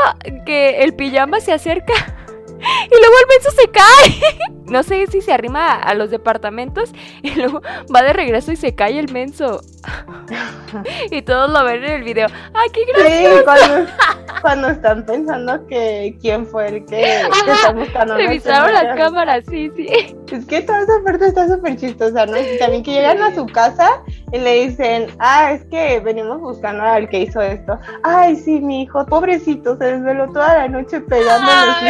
que 0.46 0.84
el 0.84 0.94
pijama 0.94 1.40
se 1.40 1.54
acerca 1.54 1.94
y 1.94 3.00
luego 3.00 3.16
el 3.22 3.28
menso 3.30 3.52
se 3.52 3.70
cae. 3.72 4.38
No 4.72 4.84
sé 4.84 5.06
si 5.08 5.20
se 5.22 5.34
arrima 5.34 5.76
a 5.76 5.94
los 5.94 6.10
departamentos 6.10 6.94
y 7.22 7.36
luego 7.36 7.62
va 7.94 8.02
de 8.02 8.14
regreso 8.14 8.52
y 8.52 8.56
se 8.56 8.74
cae 8.74 8.98
el 8.98 9.12
menso. 9.12 9.62
Y 11.12 11.22
todos 11.24 11.52
lo 11.52 11.66
ven 11.66 11.84
en 11.84 11.92
el 11.92 12.04
video. 12.04 12.28
¡Ay, 12.54 12.70
qué 12.72 12.82
Sí, 12.86 12.92
gracioso! 12.94 13.44
cuando, 13.44 13.92
cuando 14.42 14.68
están 14.70 15.06
pensando 15.06 15.68
que 15.68 16.18
quién 16.22 16.46
fue 16.46 16.68
el 16.68 16.86
que, 16.86 17.02
que 17.46 17.52
está 17.52 17.74
buscando. 17.74 18.16
Revisaron 18.16 18.74
las 18.74 18.96
cámaras, 18.96 19.44
sí, 19.50 19.70
sí. 19.76 19.88
Es 20.32 20.46
que 20.46 20.62
toda 20.62 20.80
esa 20.80 20.94
parte 21.04 21.28
está 21.28 21.50
súper 21.50 21.76
chistosa, 21.76 22.26
¿no? 22.26 22.38
Y 22.38 22.58
también 22.58 22.84
que 22.84 22.92
llegan 22.92 23.22
a 23.22 23.36
su 23.36 23.46
casa 23.48 24.02
y 24.32 24.38
le 24.38 24.68
dicen, 24.68 25.08
ah, 25.20 25.52
es 25.52 25.66
que 25.66 26.00
venimos 26.00 26.40
buscando 26.40 26.84
al 26.84 27.10
que 27.10 27.22
hizo 27.24 27.42
esto. 27.42 27.78
Ay, 28.04 28.38
sí, 28.38 28.62
mi 28.62 28.84
hijo, 28.84 29.06
pobrecito, 29.06 29.78
se 29.78 29.86
desveló 29.86 30.28
toda 30.32 30.58
la 30.60 30.68
noche 30.70 31.02
pegando 31.02 31.52
en 31.82 31.88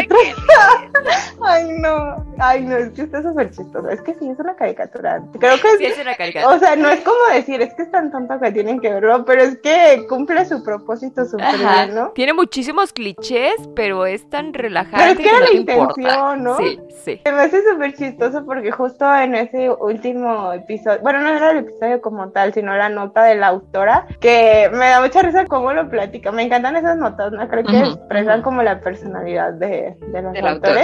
Ay, 1.43 1.67
no, 1.79 2.25
ay, 2.39 2.61
no, 2.65 2.75
es 2.77 2.89
que 2.91 3.03
está 3.03 3.21
súper 3.21 3.49
chistoso. 3.51 3.89
Es 3.89 4.01
que 4.01 4.13
sí, 4.15 4.29
es 4.29 4.39
una 4.39 4.55
caricatura. 4.55 5.21
Creo 5.39 5.55
que 5.55 5.77
Sí, 5.77 5.85
es, 5.85 5.97
es 5.97 6.01
una 6.03 6.15
caricatura. 6.15 6.55
o 6.55 6.59
sea, 6.59 6.75
no 6.75 6.89
es 6.89 6.99
como 7.01 7.17
decir, 7.33 7.61
es 7.61 7.73
que 7.73 7.83
es 7.83 7.91
tan 7.91 8.11
tonto 8.11 8.39
que 8.39 8.51
tienen 8.51 8.79
que 8.79 8.91
verlo, 8.93 9.25
pero 9.25 9.41
es 9.43 9.57
que 9.59 10.05
cumple 10.07 10.45
su 10.45 10.63
propósito 10.63 11.25
súper 11.25 11.57
bien, 11.57 11.95
¿no? 11.95 12.09
Tiene 12.09 12.33
muchísimos 12.33 12.93
clichés, 12.93 13.55
pero 13.75 14.05
es 14.05 14.29
tan 14.29 14.51
Pero 14.51 14.63
relajante 14.63 15.11
es 15.11 15.17
que 15.17 15.29
era 15.29 15.39
no 15.39 15.45
la 15.45 15.53
importa. 15.53 15.93
intención, 16.01 16.43
¿no? 16.43 16.57
Sí, 16.57 16.79
sí. 17.03 17.21
Se 17.25 17.31
me 17.31 17.41
hace 17.41 17.61
súper 17.69 17.93
chistoso 17.95 18.45
porque 18.45 18.71
justo 18.71 19.15
en 19.15 19.35
ese 19.35 19.69
último 19.69 20.53
episodio, 20.53 20.99
bueno, 21.01 21.19
no 21.21 21.29
era 21.29 21.51
el 21.51 21.57
episodio 21.59 22.01
como 22.01 22.29
tal, 22.29 22.53
sino 22.53 22.75
la 22.75 22.89
nota 22.89 23.23
de 23.23 23.35
la 23.35 23.47
autora, 23.47 24.05
que 24.19 24.69
me 24.73 24.87
da 24.89 25.01
mucha 25.01 25.21
risa 25.21 25.45
cómo 25.45 25.73
lo 25.73 25.89
platica. 25.89 26.31
Me 26.31 26.43
encantan 26.43 26.75
esas 26.75 26.97
notas, 26.97 27.31
¿no? 27.31 27.47
Creo 27.47 27.63
que 27.63 27.79
expresan 27.79 28.41
como 28.41 28.61
la 28.63 28.79
personalidad 28.79 29.53
de, 29.53 29.95
de 29.99 30.21
los 30.21 30.33
Del 30.33 30.47
autor. 30.47 30.77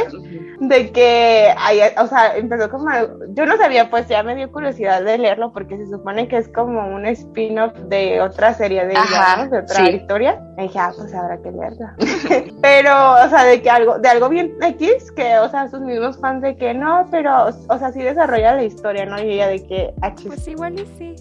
De 0.59 0.91
que, 0.91 1.53
hay, 1.55 1.81
o 1.97 2.07
sea, 2.07 2.35
empezó 2.35 2.69
como, 2.69 2.89
yo 3.29 3.45
no 3.45 3.57
sabía, 3.57 3.89
pues 3.89 4.07
ya 4.07 4.23
me 4.23 4.35
dio 4.35 4.51
curiosidad 4.51 5.03
de 5.03 5.17
leerlo 5.17 5.53
porque 5.53 5.77
se 5.77 5.85
supone 5.87 6.27
que 6.27 6.37
es 6.37 6.49
como 6.49 6.87
un 6.95 7.05
spin-off 7.05 7.73
de 7.87 8.21
otra 8.21 8.53
serie 8.53 8.85
de 8.85 8.93
ella, 8.93 9.01
Ajá, 9.01 9.43
¿no? 9.43 9.49
De 9.51 9.59
otra 9.59 9.75
sí. 9.75 9.89
historia. 9.89 10.41
Y 10.57 10.63
dije, 10.63 10.79
ah, 10.79 10.91
pues 10.95 11.13
habrá 11.13 11.37
que 11.41 11.51
leerla. 11.51 11.95
pero, 12.61 13.13
o 13.23 13.29
sea, 13.29 13.43
de 13.43 13.61
que 13.61 13.69
algo, 13.69 13.99
de 13.99 14.09
algo 14.09 14.29
bien 14.29 14.53
X, 14.61 15.11
que, 15.11 15.37
o 15.37 15.49
sea, 15.49 15.69
sus 15.69 15.81
mismos 15.81 16.19
fans 16.19 16.41
de 16.41 16.55
que 16.55 16.73
no, 16.73 17.05
pero, 17.11 17.49
o 17.69 17.77
sea, 17.77 17.91
sí 17.91 18.01
desarrolla 18.01 18.55
la 18.55 18.63
historia, 18.63 19.05
¿no? 19.05 19.21
Y 19.21 19.33
ella 19.33 19.47
de 19.47 19.65
que, 19.67 19.93
ah. 20.01 20.13
Pues 20.25 20.47
igual 20.47 20.79
y 20.79 20.85
sí. 20.97 21.15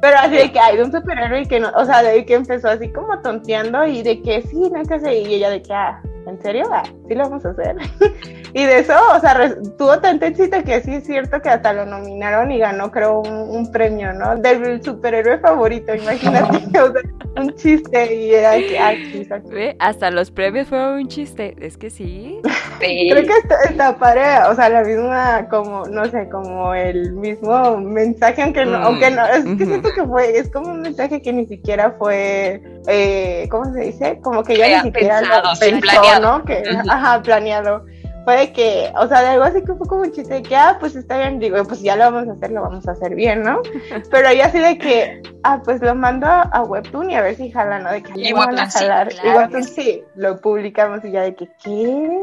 Pero 0.00 0.16
así 0.18 0.36
de 0.36 0.52
que 0.52 0.60
hay 0.60 0.78
un 0.78 0.92
superhéroe 0.92 1.46
que 1.46 1.60
no, 1.60 1.70
o 1.76 1.84
sea, 1.84 2.02
de 2.02 2.24
que 2.26 2.34
empezó 2.34 2.68
así 2.68 2.92
como 2.92 3.18
tonteando 3.20 3.86
y 3.86 4.02
de 4.02 4.20
que 4.20 4.42
sí, 4.42 4.70
no 4.70 4.82
que 4.82 5.00
sé, 5.00 5.20
y 5.20 5.34
ella 5.34 5.50
de 5.50 5.62
que, 5.62 5.72
ah, 5.72 6.02
¿en 6.26 6.42
serio? 6.42 6.64
Ah, 6.70 6.82
sí 7.08 7.14
lo 7.14 7.24
vamos 7.24 7.44
a 7.46 7.50
hacer. 7.50 7.76
y 8.52 8.64
de 8.64 8.80
eso, 8.80 8.94
o 9.14 9.20
sea, 9.20 9.54
tuvo 9.78 9.98
tanto 10.00 10.26
éxito 10.26 10.62
que 10.62 10.80
sí 10.82 10.94
es 10.94 11.06
cierto 11.06 11.40
que 11.40 11.48
hasta 11.48 11.72
lo 11.72 11.86
nominaron 11.86 12.52
y 12.52 12.58
ganó, 12.58 12.90
creo, 12.90 13.20
un, 13.20 13.32
un 13.32 13.72
premio, 13.72 14.12
¿no? 14.12 14.36
Del 14.36 14.82
superhéroe 14.82 15.38
favorito, 15.38 15.94
imagínate, 15.94 16.58
o 16.80 16.92
sea, 16.92 17.02
un 17.36 17.54
chiste 17.54 18.14
y 18.14 18.34
era 18.34 18.56
que, 18.58 18.78
ah, 18.78 18.94
chis, 18.94 19.30
ah, 19.32 19.40
chis. 19.40 19.50
Ve, 19.50 19.76
Hasta 19.78 20.10
los 20.10 20.30
premios 20.30 20.68
fueron 20.68 20.94
un 20.94 21.08
chiste. 21.08 21.56
Es 21.60 21.76
que 21.76 21.90
sí. 21.90 22.40
Sí. 22.80 23.08
Creo 23.10 23.22
que 23.22 23.36
está, 23.38 23.62
está 23.68 23.96
padre, 23.96 24.22
o 24.50 24.54
sea, 24.54 24.68
la 24.68 24.82
misma, 24.82 25.46
como, 25.48 25.86
no 25.86 26.04
sé, 26.06 26.28
como 26.28 26.74
el 26.74 27.12
mismo 27.12 27.78
mensaje, 27.78 28.42
aunque 28.42 28.64
no, 28.64 28.78
Mm, 28.78 28.82
aunque 28.82 29.10
no, 29.10 29.26
es 29.26 29.44
que 29.44 29.66
siento 29.66 29.88
que 29.94 30.04
fue, 30.04 30.36
es 30.36 30.50
como 30.50 30.72
un 30.72 30.80
mensaje 30.80 31.22
que 31.22 31.32
ni 31.32 31.46
siquiera 31.46 31.94
fue, 31.98 32.62
eh, 32.88 33.46
¿cómo 33.50 33.72
se 33.72 33.80
dice? 33.80 34.18
Como 34.22 34.42
que 34.42 34.56
ya 34.56 34.82
ni 34.82 34.90
siquiera 34.90 35.20
pensado, 35.20 35.52
lo 35.52 35.58
pensó. 35.58 36.20
¿no? 36.20 36.44
Que, 36.44 36.62
ajá, 36.88 37.22
planeado. 37.22 37.84
Fue 38.24 38.36
de 38.38 38.52
que, 38.52 38.90
o 38.98 39.06
sea, 39.06 39.20
de 39.22 39.28
algo 39.28 39.44
así 39.44 39.60
que 39.62 39.74
fue 39.74 39.86
como 39.86 40.02
un 40.02 40.12
chiste 40.12 40.34
de 40.34 40.42
que, 40.42 40.56
ah, 40.56 40.76
pues 40.80 40.96
está 40.96 41.18
bien, 41.18 41.38
digo, 41.38 41.62
pues 41.64 41.80
ya 41.82 41.94
lo 41.96 42.04
vamos 42.10 42.28
a 42.28 42.32
hacer, 42.32 42.50
lo 42.52 42.62
vamos 42.62 42.88
a 42.88 42.92
hacer 42.92 43.14
bien, 43.14 43.42
¿no? 43.42 43.60
Pero 44.10 44.28
ahí 44.28 44.40
así 44.40 44.58
de 44.58 44.78
que, 44.78 45.22
ah, 45.42 45.60
pues 45.64 45.80
lo 45.82 45.94
mando 45.94 46.26
a, 46.26 46.62
Webtoon 46.62 47.10
y 47.10 47.16
a 47.16 47.20
ver 47.22 47.36
si 47.36 47.50
jalan, 47.50 47.82
¿no? 47.84 47.90
De 47.92 48.02
que 48.02 48.12
Y 48.16 48.32
van 48.32 48.42
a 48.42 48.46
Webtoon 48.46 48.70
sí, 48.70 48.78
jalar. 48.78 49.08
y 49.22 49.28
Webtoon 49.28 49.64
sí, 49.64 50.04
lo 50.16 50.40
publicamos 50.40 51.04
y 51.04 51.10
ya 51.10 51.22
de 51.22 51.34
que, 51.34 51.48
¿qué? 51.62 52.22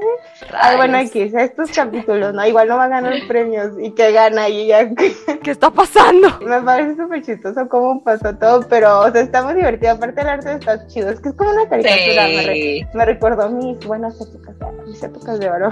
Ay, 0.59 0.77
bueno, 0.77 0.97
aquí 0.97 1.21
estos 1.33 1.71
capítulos, 1.71 2.33
¿no? 2.33 2.45
Igual 2.47 2.67
no 2.67 2.77
va 2.77 2.85
a 2.85 2.89
ganar 2.89 3.13
premios 3.27 3.73
y 3.79 3.91
que 3.91 4.11
gana 4.11 4.49
y 4.49 4.67
ya. 4.67 4.89
¿Qué 4.95 5.51
está 5.51 5.69
pasando? 5.69 6.29
Me 6.41 6.61
parece 6.61 6.95
súper 6.95 7.21
chistoso 7.21 7.67
cómo 7.69 8.03
pasó 8.03 8.35
todo, 8.35 8.65
pero, 8.67 9.01
o 9.01 9.11
sea, 9.11 9.21
está 9.21 9.43
muy 9.43 9.53
divertido. 9.53 9.91
Aparte, 9.93 10.21
el 10.21 10.27
arte 10.29 10.53
está 10.53 10.87
chido. 10.87 11.09
Es 11.09 11.19
que 11.19 11.29
es 11.29 11.35
como 11.35 11.51
una 11.51 11.69
caricatura. 11.69 12.23
Me, 12.27 12.43
re- 12.43 12.53
Sí. 12.61 12.81
me 12.93 13.05
recordó 13.05 13.49
mis 13.49 13.79
buenas 13.85 14.19
épocas, 14.21 14.55
mis 14.87 15.01
épocas 15.03 15.39
de 15.39 15.49
oro. 15.49 15.69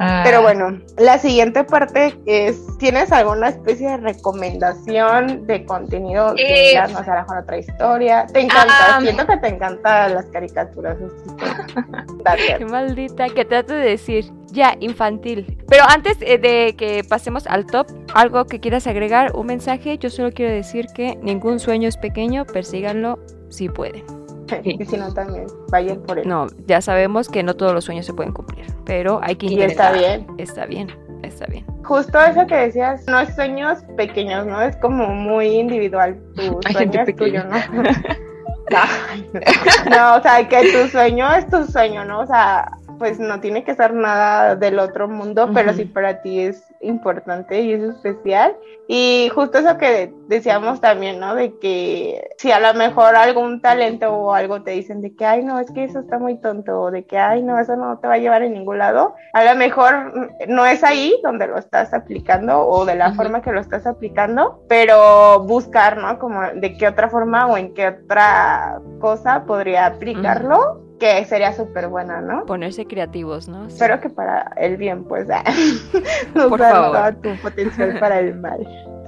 Ah. 0.00 0.22
Pero 0.24 0.42
bueno, 0.42 0.80
la 0.96 1.18
siguiente 1.18 1.64
parte 1.64 2.16
es: 2.26 2.78
¿tienes 2.78 3.10
alguna 3.10 3.48
especie 3.48 3.88
de 3.88 3.96
recomendación 3.96 5.44
de 5.46 5.64
contenido 5.64 6.34
que 6.36 6.42
Eh, 6.42 6.68
digas, 6.68 6.92
no 6.92 7.02
sé, 7.02 7.10
a 7.10 7.14
lo 7.16 7.20
mejor 7.22 7.38
otra 7.38 7.58
historia? 7.58 8.26
Te 8.32 8.40
encanta, 8.40 9.00
siento 9.00 9.26
que 9.26 9.36
te 9.38 9.48
encantan 9.48 10.14
las 10.14 10.26
caricaturas. 10.26 10.96
Qué 12.58 12.64
maldita, 12.64 13.28
que 13.28 13.44
trate 13.44 13.74
de 13.74 13.88
decir. 13.90 14.30
Ya, 14.50 14.76
infantil. 14.80 15.58
Pero 15.68 15.84
antes 15.88 16.16
eh, 16.20 16.38
de 16.38 16.74
que 16.76 17.02
pasemos 17.06 17.46
al 17.46 17.66
top, 17.66 17.86
algo 18.14 18.46
que 18.46 18.60
quieras 18.60 18.86
agregar, 18.86 19.32
un 19.34 19.46
mensaje, 19.46 19.98
yo 19.98 20.08
solo 20.08 20.32
quiero 20.32 20.52
decir 20.52 20.86
que 20.94 21.16
ningún 21.22 21.58
sueño 21.58 21.88
es 21.88 21.96
pequeño, 21.98 22.46
persíganlo 22.46 23.18
si 23.50 23.68
pueden. 23.68 24.17
Y 24.64 24.84
si 24.84 24.96
no, 24.96 25.12
también 25.12 25.46
vayan 25.70 26.00
por 26.02 26.18
él. 26.18 26.28
No, 26.28 26.46
ya 26.66 26.80
sabemos 26.80 27.28
que 27.28 27.42
no 27.42 27.54
todos 27.54 27.72
los 27.72 27.84
sueños 27.84 28.06
se 28.06 28.14
pueden 28.14 28.32
cumplir, 28.32 28.66
pero 28.84 29.20
hay 29.22 29.36
que 29.36 29.46
y 29.46 29.62
está 29.62 29.92
intentar. 29.92 29.98
bien. 29.98 30.26
Está 30.38 30.66
bien, 30.66 30.88
está 31.22 31.46
bien. 31.46 31.64
justo 31.84 32.20
eso 32.20 32.46
que 32.46 32.54
decías, 32.56 33.06
no 33.06 33.18
es 33.20 33.34
sueños 33.34 33.78
pequeños, 33.96 34.46
¿no? 34.46 34.60
Es 34.60 34.76
como 34.76 35.08
muy 35.08 35.46
individual. 35.46 36.18
Tu 36.36 36.60
sueño 36.72 37.02
es 37.02 37.16
tuyo, 37.16 37.44
¿no? 37.44 37.56
no, 39.90 40.16
o 40.16 40.22
sea, 40.22 40.46
que 40.46 40.72
tu 40.72 40.88
sueño 40.88 41.32
es 41.34 41.48
tu 41.48 41.64
sueño, 41.64 42.04
¿no? 42.04 42.20
O 42.20 42.26
sea, 42.26 42.70
pues 42.98 43.18
no 43.18 43.40
tiene 43.40 43.64
que 43.64 43.74
ser 43.74 43.94
nada 43.94 44.56
del 44.56 44.78
otro 44.78 45.08
mundo, 45.08 45.50
pero 45.54 45.72
sí 45.72 45.84
para 45.84 46.20
ti 46.22 46.40
es 46.40 46.64
importante 46.80 47.60
y 47.60 47.72
es 47.72 47.82
especial. 47.82 48.56
Y 48.86 49.30
justo 49.34 49.58
eso 49.58 49.76
que 49.78 50.12
decíamos 50.28 50.80
también, 50.80 51.20
¿no? 51.20 51.34
De 51.34 51.58
que 51.58 52.30
si 52.38 52.50
a 52.50 52.60
lo 52.60 52.74
mejor 52.78 53.16
algún 53.16 53.60
talento 53.60 54.10
o 54.10 54.32
algo 54.32 54.62
te 54.62 54.72
dicen 54.72 55.00
de 55.00 55.14
que, 55.14 55.24
ay, 55.24 55.44
no, 55.44 55.58
es 55.58 55.70
que 55.70 55.84
eso 55.84 56.00
está 56.00 56.18
muy 56.18 56.40
tonto, 56.40 56.80
o 56.80 56.90
de 56.90 57.04
que, 57.04 57.18
ay, 57.18 57.42
no, 57.42 57.58
eso 57.58 57.76
no 57.76 57.98
te 57.98 58.08
va 58.08 58.14
a 58.14 58.18
llevar 58.18 58.42
a 58.42 58.48
ningún 58.48 58.78
lado, 58.78 59.14
a 59.32 59.44
lo 59.44 59.54
mejor 59.56 60.30
no 60.48 60.66
es 60.66 60.82
ahí 60.84 61.14
donde 61.22 61.46
lo 61.46 61.58
estás 61.58 61.92
aplicando 61.92 62.66
o 62.66 62.84
de 62.84 62.94
la 62.94 63.12
forma 63.12 63.42
que 63.42 63.52
lo 63.52 63.60
estás 63.60 63.86
aplicando, 63.86 64.64
pero 64.68 65.40
buscar, 65.40 65.98
¿no? 65.98 66.18
Como 66.18 66.40
de 66.54 66.76
qué 66.76 66.88
otra 66.88 67.08
forma 67.08 67.46
o 67.46 67.56
en 67.56 67.74
qué 67.74 67.88
otra 67.88 68.80
cosa 69.00 69.44
podría 69.44 69.86
aplicarlo 69.86 70.87
que 70.98 71.24
sería 71.24 71.52
súper 71.52 71.88
buena, 71.88 72.20
¿no? 72.20 72.44
Ponerse 72.46 72.86
creativos, 72.86 73.48
¿no? 73.48 73.66
Espero 73.66 74.00
que 74.00 74.10
para 74.10 74.52
el 74.56 74.76
bien, 74.76 75.04
pues, 75.04 75.28
no 76.34 76.48
Por 76.48 76.60
todo 76.60 77.14
tu 77.22 77.36
potencial 77.42 77.98
para 77.98 78.20
el 78.20 78.34
mal. 78.36 78.66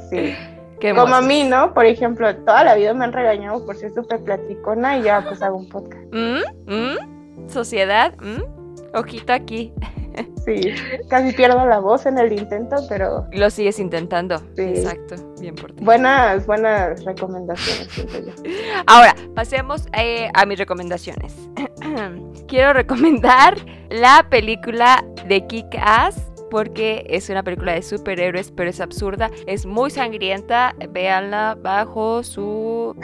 Sí. 0.08 0.34
Como 0.80 1.14
a 1.14 1.20
mí, 1.20 1.44
¿no? 1.44 1.74
Por 1.74 1.84
ejemplo, 1.84 2.34
toda 2.36 2.64
la 2.64 2.74
vida 2.74 2.94
me 2.94 3.04
han 3.04 3.12
regañado 3.12 3.64
por 3.66 3.76
ser 3.76 3.92
súper 3.92 4.20
platicona 4.20 4.98
y 4.98 5.02
ya 5.02 5.22
pues 5.26 5.42
hago 5.42 5.58
un 5.58 5.68
podcast. 5.68 6.02
¿Mm? 6.10 6.72
¿Mm? 6.72 7.48
¿Sociedad? 7.48 8.14
¿Mm? 8.18 8.96
Ojito 8.96 9.32
aquí. 9.32 9.72
Sí, 10.44 10.72
casi 11.08 11.32
pierdo 11.32 11.66
la 11.66 11.80
voz 11.80 12.06
en 12.06 12.18
el 12.18 12.32
intento, 12.32 12.76
pero... 12.88 13.26
Lo 13.30 13.50
sigues 13.50 13.78
intentando. 13.78 14.38
Sí. 14.56 14.62
Exacto, 14.62 15.16
bien 15.38 15.54
por 15.54 15.72
ti. 15.72 15.84
Buenas, 15.84 16.46
buenas 16.46 17.04
recomendaciones, 17.04 17.88
Ahora, 18.86 19.14
pasemos 19.34 19.86
eh, 19.92 20.30
a 20.32 20.46
mis 20.46 20.58
recomendaciones. 20.58 21.34
Quiero 22.48 22.72
recomendar 22.72 23.58
la 23.90 24.26
película 24.30 25.04
de 25.28 25.46
Kick-Ass 25.46 26.29
porque 26.50 27.06
es 27.08 27.28
una 27.30 27.42
película 27.42 27.72
de 27.72 27.82
superhéroes, 27.82 28.50
pero 28.50 28.70
es 28.70 28.80
absurda, 28.80 29.30
es 29.46 29.66
muy 29.66 29.90
sangrienta, 29.90 30.74
véanla 30.90 31.56
bajo 31.60 32.22
su... 32.22 32.94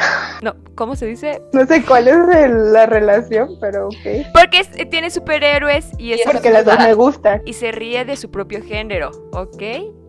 No, 0.43 0.55
¿cómo 0.75 0.97
se 0.97 1.07
dice? 1.07 1.41
No 1.55 1.65
sé 1.67 1.83
cuál 1.83 2.09
es 2.09 2.19
la 2.73 2.85
relación, 2.85 3.57
pero 3.59 3.87
ok. 3.87 4.27
Porque 4.35 4.87
tiene 4.91 5.09
superhéroes 5.09 5.89
y 5.99 6.13
es... 6.13 6.21
Porque 6.25 6.51
las 6.51 6.65
dos 6.65 6.79
me 6.79 6.93
gustan. 6.93 7.41
Y 7.47 7.55
se 7.55 7.73
ríe 7.73 8.05
de 8.05 8.17
su 8.17 8.31
propio 8.31 8.63
género, 8.63 9.11
¿ok? 9.33 9.63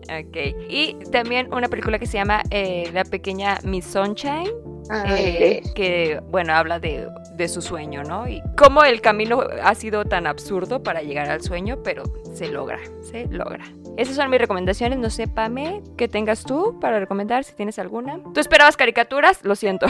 Ok. 0.08 0.36
Y 0.68 0.96
también 1.12 1.52
una 1.52 1.68
película 1.68 1.98
que 1.98 2.06
se 2.06 2.18
llama 2.18 2.42
eh, 2.50 2.90
La 2.92 3.04
pequeña 3.04 3.58
Miss 3.64 3.84
Sunshine. 3.84 4.50
Ah, 4.90 5.04
eh, 5.08 5.62
que 5.74 6.20
bueno 6.30 6.54
habla 6.54 6.78
de, 6.80 7.08
de, 7.34 7.48
su 7.48 7.60
sueño, 7.60 8.02
¿no? 8.04 8.26
Y 8.28 8.42
cómo 8.56 8.84
el 8.84 9.00
camino 9.00 9.42
ha 9.62 9.74
sido 9.74 10.04
tan 10.04 10.26
absurdo 10.26 10.82
para 10.82 11.02
llegar 11.02 11.28
al 11.28 11.42
sueño, 11.42 11.78
pero 11.82 12.04
se 12.32 12.48
logra, 12.48 12.78
se 13.02 13.26
logra. 13.26 13.64
Esas 13.98 14.14
son 14.14 14.30
mis 14.30 14.40
recomendaciones. 14.40 14.98
No 14.98 15.10
sé, 15.10 15.26
Pame, 15.26 15.82
¿qué 15.96 16.06
tengas 16.06 16.44
tú 16.44 16.78
para 16.80 17.00
recomendar 17.00 17.42
si 17.42 17.52
tienes 17.54 17.80
alguna? 17.80 18.20
¿Tú 18.32 18.40
esperabas 18.40 18.76
caricaturas? 18.76 19.44
Lo 19.44 19.56
siento. 19.56 19.86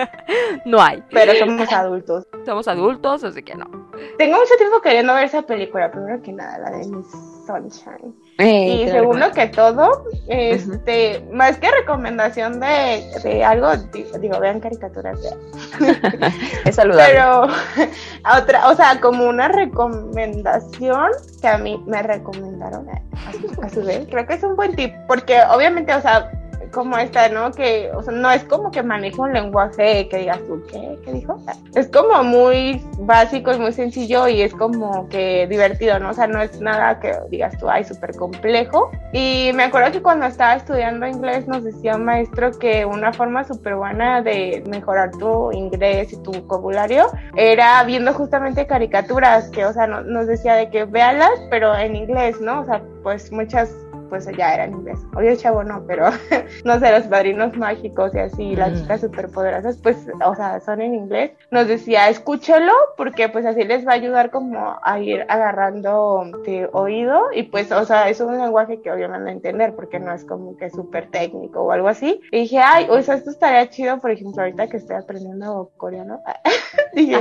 no 0.64 0.82
hay. 0.82 1.02
Pero 1.10 1.32
somos 1.34 1.72
adultos. 1.72 2.26
Somos 2.44 2.66
adultos, 2.66 3.22
así 3.22 3.42
que 3.42 3.54
no. 3.54 3.75
Tengo 4.18 4.38
mucho 4.38 4.54
tiempo 4.58 4.80
queriendo 4.80 5.14
ver 5.14 5.24
esa 5.24 5.42
película. 5.42 5.90
Primero 5.90 6.22
que 6.22 6.32
nada, 6.32 6.58
la 6.58 6.70
de 6.70 6.86
Miss 6.86 7.06
Sunshine. 7.46 8.14
Eh, 8.38 8.84
y 8.84 8.88
segundo 8.90 9.30
que 9.30 9.46
todo, 9.46 10.04
este, 10.28 11.24
más 11.32 11.56
que 11.56 11.70
recomendación 11.70 12.60
de, 12.60 13.04
de 13.22 13.44
algo, 13.44 13.74
digo, 14.20 14.38
vean 14.40 14.60
caricaturas. 14.60 15.18
es 16.64 16.74
saludable. 16.74 17.14
Pero, 17.14 17.46
otra, 18.42 18.68
o 18.68 18.74
sea, 18.74 19.00
como 19.00 19.26
una 19.26 19.48
recomendación 19.48 21.12
que 21.40 21.48
a 21.48 21.56
mí 21.56 21.82
me 21.86 22.02
recomendaron 22.02 22.88
a 23.62 23.68
su 23.70 23.82
vez, 23.82 24.06
creo 24.10 24.26
que 24.26 24.34
es 24.34 24.42
un 24.42 24.54
buen 24.56 24.76
tip, 24.76 24.92
porque 25.08 25.40
obviamente, 25.50 25.94
o 25.94 26.00
sea, 26.02 26.30
como 26.76 26.98
esta, 26.98 27.30
¿no? 27.30 27.50
Que, 27.52 27.90
o 27.94 28.02
sea, 28.02 28.12
no 28.12 28.30
es 28.30 28.44
como 28.44 28.70
que 28.70 28.82
maneja 28.82 29.22
un 29.22 29.32
lenguaje 29.32 30.08
que 30.10 30.18
digas 30.18 30.38
tú, 30.46 30.62
¿qué? 30.70 30.98
¿Qué 31.02 31.12
dijo? 31.14 31.40
Es 31.74 31.88
como 31.88 32.22
muy 32.22 32.82
básico 32.98 33.50
y 33.54 33.58
muy 33.58 33.72
sencillo 33.72 34.28
y 34.28 34.42
es 34.42 34.52
como 34.52 35.08
que 35.08 35.46
divertido, 35.46 35.98
¿no? 35.98 36.10
O 36.10 36.12
sea, 36.12 36.26
no 36.26 36.42
es 36.42 36.60
nada 36.60 37.00
que 37.00 37.14
digas 37.30 37.56
tú, 37.58 37.70
ay, 37.70 37.82
súper 37.82 38.14
complejo. 38.14 38.90
Y 39.14 39.52
me 39.54 39.64
acuerdo 39.64 39.90
que 39.90 40.02
cuando 40.02 40.26
estaba 40.26 40.56
estudiando 40.56 41.06
inglés 41.06 41.48
nos 41.48 41.64
decía 41.64 41.96
un 41.96 42.04
maestro 42.04 42.50
que 42.58 42.84
una 42.84 43.10
forma 43.10 43.42
súper 43.44 43.76
buena 43.76 44.20
de 44.20 44.62
mejorar 44.68 45.12
tu 45.12 45.50
inglés 45.52 46.12
y 46.12 46.22
tu 46.22 46.32
vocabulario 46.32 47.06
era 47.36 47.82
viendo 47.84 48.12
justamente 48.12 48.66
caricaturas, 48.66 49.48
que, 49.48 49.64
o 49.64 49.72
sea, 49.72 49.86
nos 49.86 50.26
decía 50.26 50.54
de 50.54 50.68
que 50.68 50.84
véalas, 50.84 51.40
pero 51.48 51.74
en 51.74 51.96
inglés, 51.96 52.38
¿no? 52.38 52.60
O 52.60 52.64
sea, 52.66 52.82
pues 53.02 53.32
muchas 53.32 53.70
pues 54.08 54.26
ya 54.36 54.54
era 54.54 54.64
en 54.64 54.72
inglés. 54.72 54.98
Obvio 55.14 55.30
el 55.30 55.38
chavo 55.38 55.64
no, 55.64 55.84
pero 55.86 56.10
no 56.64 56.78
sé, 56.78 56.92
los 56.92 57.04
padrinos 57.04 57.56
mágicos 57.56 58.14
y 58.14 58.18
así, 58.18 58.56
las 58.56 58.80
chicas 58.80 59.00
superpoderosas, 59.00 59.78
pues, 59.78 60.06
o 60.24 60.34
sea, 60.34 60.60
son 60.60 60.80
en 60.80 60.94
inglés. 60.94 61.32
Nos 61.50 61.68
decía, 61.68 62.08
escúchelo, 62.08 62.72
porque 62.96 63.28
pues 63.28 63.44
así 63.46 63.64
les 63.64 63.86
va 63.86 63.92
a 63.92 63.96
ayudar 63.96 64.30
como 64.30 64.78
a 64.82 65.00
ir 65.00 65.24
agarrando 65.28 66.24
de 66.44 66.68
oído 66.72 67.26
y 67.32 67.44
pues, 67.44 67.72
o 67.72 67.84
sea, 67.84 68.08
es 68.08 68.20
un 68.20 68.36
lenguaje 68.38 68.80
que 68.80 68.90
obviamente 68.90 69.16
no 69.16 69.30
entender 69.30 69.74
porque 69.74 69.98
no 69.98 70.12
es 70.12 70.24
como 70.24 70.56
que 70.56 70.70
súper 70.70 71.10
técnico 71.10 71.62
o 71.62 71.72
algo 71.72 71.88
así. 71.88 72.20
Y 72.32 72.40
dije, 72.40 72.58
ay, 72.58 72.86
o 72.90 73.00
sea, 73.02 73.14
esto 73.14 73.30
estaría 73.30 73.68
chido, 73.68 73.98
por 73.98 74.10
ejemplo, 74.10 74.42
ahorita 74.42 74.68
que 74.68 74.76
estoy 74.76 74.96
aprendiendo 74.96 75.70
coreano. 75.76 76.20
dije, 76.94 77.18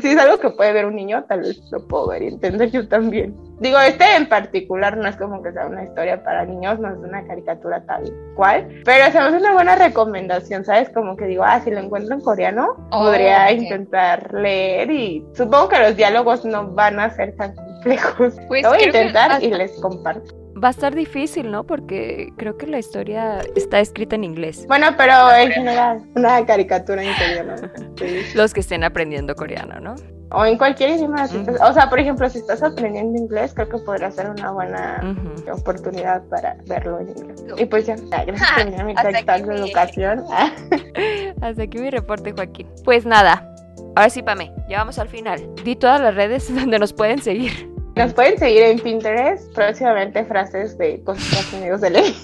si 0.00 0.08
es 0.08 0.18
algo 0.18 0.38
que 0.38 0.50
puede 0.50 0.72
ver 0.72 0.86
un 0.86 0.96
niño, 0.96 1.24
tal 1.24 1.40
vez 1.40 1.60
lo 1.70 1.86
puedo 1.86 2.08
ver 2.08 2.22
y 2.22 2.28
entender 2.28 2.70
yo 2.70 2.88
también. 2.88 3.34
Digo, 3.60 3.78
este 3.78 4.16
en 4.16 4.26
particular 4.26 4.96
no 4.96 5.06
es 5.06 5.16
como 5.16 5.42
que 5.42 5.52
sea 5.52 5.66
una 5.66 5.84
historia 5.84 6.24
para 6.24 6.46
niños, 6.46 6.78
no 6.80 6.88
es 6.88 6.96
una 6.96 7.26
caricatura 7.26 7.84
tal 7.84 8.10
cual, 8.34 8.66
pero 8.86 9.04
hacemos 9.04 9.34
una 9.34 9.52
buena 9.52 9.76
recomendación, 9.76 10.64
¿sabes? 10.64 10.88
Como 10.88 11.14
que 11.14 11.26
digo, 11.26 11.44
ah, 11.44 11.60
si 11.60 11.70
lo 11.70 11.78
encuentro 11.78 12.14
en 12.14 12.22
coreano, 12.22 12.88
oh, 12.90 13.00
podría 13.00 13.52
intentar 13.52 14.32
leer 14.32 14.90
y 14.90 15.22
supongo 15.34 15.68
que 15.68 15.78
los 15.78 15.94
diálogos 15.94 16.42
no 16.46 16.68
van 16.72 16.98
a 17.00 17.10
ser 17.10 17.36
tan 17.36 17.54
complejos. 17.54 18.34
Pues 18.48 18.62
lo 18.62 18.70
voy 18.70 18.80
a 18.80 18.86
intentar 18.86 19.42
y 19.42 19.50
les 19.50 19.72
comparto. 19.80 20.34
Va 20.62 20.68
a 20.68 20.70
estar 20.72 20.94
difícil, 20.94 21.50
¿no? 21.50 21.64
Porque 21.64 22.32
creo 22.36 22.56
que 22.56 22.66
la 22.66 22.78
historia 22.78 23.40
está 23.54 23.80
escrita 23.80 24.16
en 24.16 24.24
inglés. 24.24 24.66
Bueno, 24.66 24.88
pero 24.96 25.32
en 25.32 25.52
general, 25.52 26.02
una 26.16 26.44
caricatura 26.44 27.02
en 27.02 27.14
coreano. 27.14 27.54
Los 28.34 28.52
que 28.52 28.60
estén 28.60 28.84
aprendiendo 28.84 29.34
coreano, 29.34 29.80
¿no? 29.80 29.94
O 30.32 30.44
en 30.44 30.58
cualquier 30.58 30.90
idioma. 30.90 31.28
O 31.62 31.72
sea, 31.72 31.88
por 31.88 31.98
ejemplo, 31.98 32.28
si 32.28 32.38
estás 32.38 32.62
aprendiendo 32.62 33.18
inglés, 33.18 33.52
creo 33.54 33.68
que 33.68 33.78
podría 33.78 34.10
ser 34.10 34.30
una 34.30 34.50
buena 34.52 35.16
oportunidad 35.52 36.22
para 36.24 36.56
verlo 36.66 37.00
en 37.00 37.08
inglés. 37.10 37.44
Y 37.58 37.64
pues 37.64 37.86
ya, 37.86 37.96
gracias 37.96 38.50
por 38.52 38.56
terminar 38.62 38.86
mi 38.86 38.94
TED 38.94 39.46
de 39.46 39.56
educación. 39.56 40.24
Hasta 41.42 41.62
aquí 41.62 41.78
mi 41.78 41.90
reporte, 41.90 42.32
Joaquín. 42.32 42.68
Pues 42.84 43.04
nada, 43.06 43.50
ahora 43.96 44.10
sí, 44.10 44.22
Pame, 44.22 44.52
ya 44.68 44.78
vamos 44.78 44.98
al 44.98 45.08
final. 45.08 45.40
Di 45.64 45.76
todas 45.76 46.00
las 46.00 46.14
redes 46.14 46.54
donde 46.54 46.78
nos 46.78 46.92
pueden 46.92 47.20
seguir. 47.20 47.68
Nos 47.96 48.14
pueden 48.14 48.38
seguir 48.38 48.62
en 48.62 48.78
Pinterest, 48.78 49.52
próximamente 49.52 50.24
frases 50.24 50.78
de 50.78 51.02
cosas 51.02 51.52
amigos 51.54 51.80
de 51.80 51.90
ley. 51.90 52.16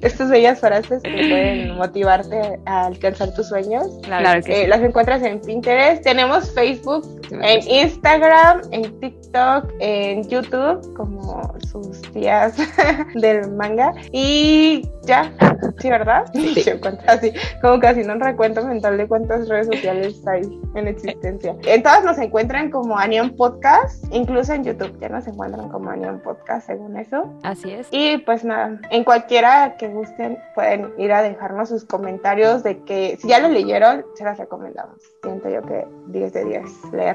Estas 0.00 0.30
bellas 0.30 0.60
frases 0.60 1.02
que 1.02 1.10
pueden 1.10 1.76
motivarte 1.76 2.58
a 2.66 2.86
alcanzar 2.86 3.34
tus 3.34 3.48
sueños. 3.48 3.86
Claro 4.02 4.42
que 4.42 4.62
eh, 4.62 4.68
Las 4.68 4.80
encuentras 4.80 5.22
en 5.22 5.40
Pinterest. 5.40 6.02
Tenemos 6.02 6.52
Facebook, 6.54 7.15
en 7.30 7.68
Instagram, 7.68 8.62
en 8.70 9.00
TikTok, 9.00 9.72
en 9.80 10.28
YouTube, 10.28 10.94
como 10.94 11.54
sus 11.70 12.02
tías 12.12 12.56
del 13.14 13.50
manga. 13.52 13.94
Y 14.12 14.88
ya, 15.06 15.32
¿sí, 15.78 15.90
verdad? 15.90 16.24
Sí, 16.56 16.64
así, 17.06 17.32
como 17.60 17.80
casi 17.80 18.02
no 18.02 18.14
recuento 18.14 18.64
mental 18.64 18.96
de 18.96 19.06
cuántas 19.06 19.48
redes 19.48 19.66
sociales 19.66 20.26
hay 20.26 20.42
en 20.74 20.88
existencia. 20.88 21.54
En 21.64 21.82
todas 21.82 22.04
nos 22.04 22.18
encuentran 22.18 22.70
como 22.70 22.98
Anion 22.98 23.34
Podcast, 23.36 24.04
incluso 24.12 24.52
en 24.52 24.64
YouTube 24.64 24.98
ya 25.00 25.08
nos 25.08 25.26
encuentran 25.26 25.68
como 25.68 25.90
Anion 25.90 26.20
Podcast, 26.20 26.66
según 26.66 26.96
eso. 26.96 27.32
Así 27.42 27.70
es. 27.70 27.88
Y 27.90 28.18
pues 28.18 28.44
nada, 28.44 28.80
en 28.90 29.04
cualquiera 29.04 29.76
que 29.76 29.88
gusten 29.88 30.38
pueden 30.54 30.92
ir 30.98 31.12
a 31.12 31.22
dejarnos 31.22 31.68
sus 31.68 31.84
comentarios 31.84 32.62
de 32.62 32.82
que 32.84 33.16
si 33.20 33.28
ya 33.28 33.38
lo 33.38 33.48
leyeron, 33.48 34.04
se 34.14 34.24
las 34.24 34.38
recomendamos. 34.38 34.96
Siento 35.22 35.48
yo 35.48 35.62
que 35.62 35.86
10 36.08 36.32
de 36.32 36.44
10 36.44 36.62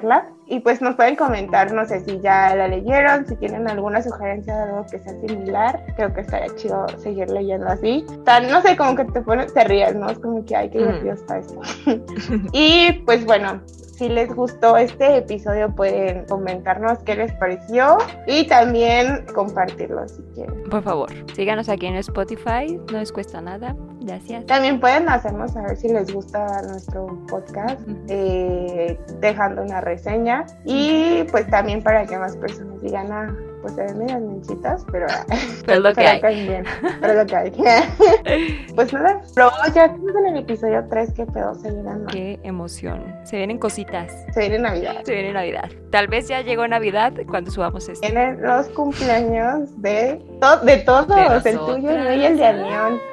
leerla. 0.01 0.29
Y 0.47 0.59
pues 0.59 0.81
nos 0.81 0.95
pueden 0.95 1.15
comentar, 1.15 1.71
no 1.71 1.85
sé 1.85 2.03
si 2.03 2.19
ya 2.19 2.53
la 2.55 2.67
leyeron, 2.67 3.25
si 3.25 3.35
tienen 3.37 3.69
alguna 3.69 4.01
sugerencia 4.01 4.53
de 4.55 4.63
algo 4.63 4.85
que 4.85 4.99
sea 4.99 5.13
similar. 5.25 5.81
Creo 5.95 6.13
que 6.13 6.21
estaría 6.21 6.53
chido 6.55 6.87
seguir 6.97 7.29
leyendo 7.29 7.67
así. 7.67 8.05
Tan, 8.25 8.49
no 8.51 8.61
sé, 8.61 8.75
como 8.75 8.95
que 8.95 9.05
te 9.05 9.21
pones, 9.21 9.53
te 9.53 9.63
ríes, 9.63 9.95
¿no? 9.95 10.09
Es 10.09 10.19
como 10.19 10.43
que, 10.45 10.55
ay, 10.55 10.69
qué 10.69 10.79
divertido 10.79 11.13
está 11.13 11.37
esto. 11.37 11.61
y 12.51 12.91
pues 13.05 13.25
bueno, 13.25 13.61
si 14.01 14.09
les 14.09 14.33
gustó 14.33 14.77
este 14.77 15.17
episodio 15.17 15.69
pueden 15.75 16.25
comentarnos 16.25 16.97
qué 17.05 17.15
les 17.15 17.31
pareció 17.33 17.99
y 18.25 18.47
también 18.47 19.27
compartirlo 19.35 20.07
si 20.07 20.23
quieren. 20.33 20.63
Por 20.71 20.81
favor, 20.81 21.11
síganos 21.35 21.69
aquí 21.69 21.85
en 21.85 21.97
Spotify, 21.97 22.79
no 22.91 22.97
les 22.97 23.11
cuesta 23.11 23.41
nada. 23.41 23.75
Gracias. 23.99 24.47
También 24.47 24.79
pueden 24.79 25.07
hacernos 25.07 25.51
saber 25.51 25.77
si 25.77 25.89
les 25.89 26.11
gusta 26.11 26.63
nuestro 26.63 27.15
podcast, 27.29 27.79
eh, 28.07 28.97
dejando 29.19 29.61
una 29.61 29.81
reseña 29.81 30.47
y 30.65 31.23
pues 31.29 31.47
también 31.51 31.83
para 31.83 32.07
que 32.07 32.17
más 32.17 32.35
personas 32.37 32.81
digan, 32.81 33.11
ah, 33.11 33.37
pues 33.61 33.75
se 33.75 33.83
ven 33.83 33.99
medias 33.99 34.21
menchitas, 34.21 34.85
pero, 34.91 35.07
pero 35.65 35.79
lo 35.79 35.93
que 35.93 36.01
hay. 36.01 36.21
caen 36.21 36.47
bien, 36.47 36.65
pero 36.99 37.13
lo 37.13 37.25
que 37.25 37.35
hay. 37.35 37.51
pues 38.75 38.93
nada, 38.93 39.21
pero 39.35 39.51
ya 39.73 39.85
estamos 39.85 40.15
en 40.15 40.25
el 40.27 40.37
episodio 40.37 40.85
3, 40.89 41.13
qué 41.15 41.25
pedo, 41.25 41.55
se 41.55 41.71
vienen. 41.71 42.05
Qué 42.07 42.39
emoción. 42.43 43.15
Se 43.23 43.37
vienen 43.37 43.57
cositas. 43.57 44.11
Se 44.33 44.41
viene 44.41 44.59
Navidad. 44.59 45.03
Se 45.03 45.13
viene 45.13 45.33
Navidad. 45.33 45.69
Tal 45.91 46.07
vez 46.07 46.27
ya 46.27 46.41
llegó 46.41 46.67
Navidad 46.67 47.13
cuando 47.27 47.51
subamos 47.51 47.87
esto. 47.87 48.05
Vienen 48.07 48.41
los 48.41 48.67
cumpleaños 48.69 49.81
de, 49.81 50.21
to 50.39 50.57
de 50.59 50.77
todos, 50.77 51.43
De 51.43 51.49
el 51.49 51.57
tuyo 51.57 52.13
y 52.13 52.25
el 52.25 52.37
de 52.37 52.45
Anión. 52.45 53.10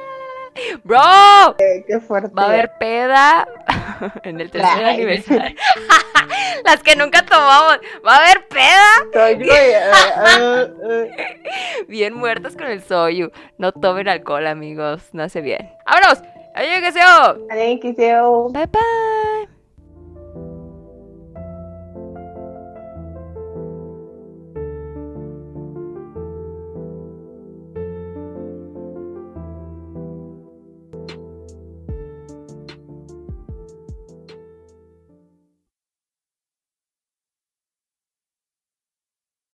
¡Bro! 0.84 1.56
Eh, 1.58 1.84
qué 1.86 2.00
fuerte. 2.00 2.30
Va 2.34 2.44
a 2.44 2.46
haber 2.46 2.72
peda 2.78 3.48
en 4.22 4.40
el 4.40 4.50
tercer 4.50 4.84
Ay. 4.84 4.94
aniversario. 4.94 5.56
Las 6.64 6.82
que 6.82 6.96
nunca 6.96 7.24
tomamos. 7.24 7.78
Va 8.06 8.16
a 8.16 8.18
haber 8.18 8.46
peda. 8.48 8.88
Eh, 9.14 9.38
eh, 9.40 10.72
eh. 10.90 11.40
Bien 11.88 12.14
muertas 12.14 12.56
con 12.56 12.66
el 12.66 12.82
soyu. 12.82 13.30
No 13.56 13.72
tomen 13.72 14.08
alcohol, 14.08 14.46
amigos. 14.46 15.08
No 15.12 15.22
hace 15.22 15.40
bien. 15.40 15.70
¡Vámonos! 15.86 16.22
¡Adiós, 16.54 17.80
que 17.80 17.92
Bye 18.52 18.66
bye. 18.66 19.57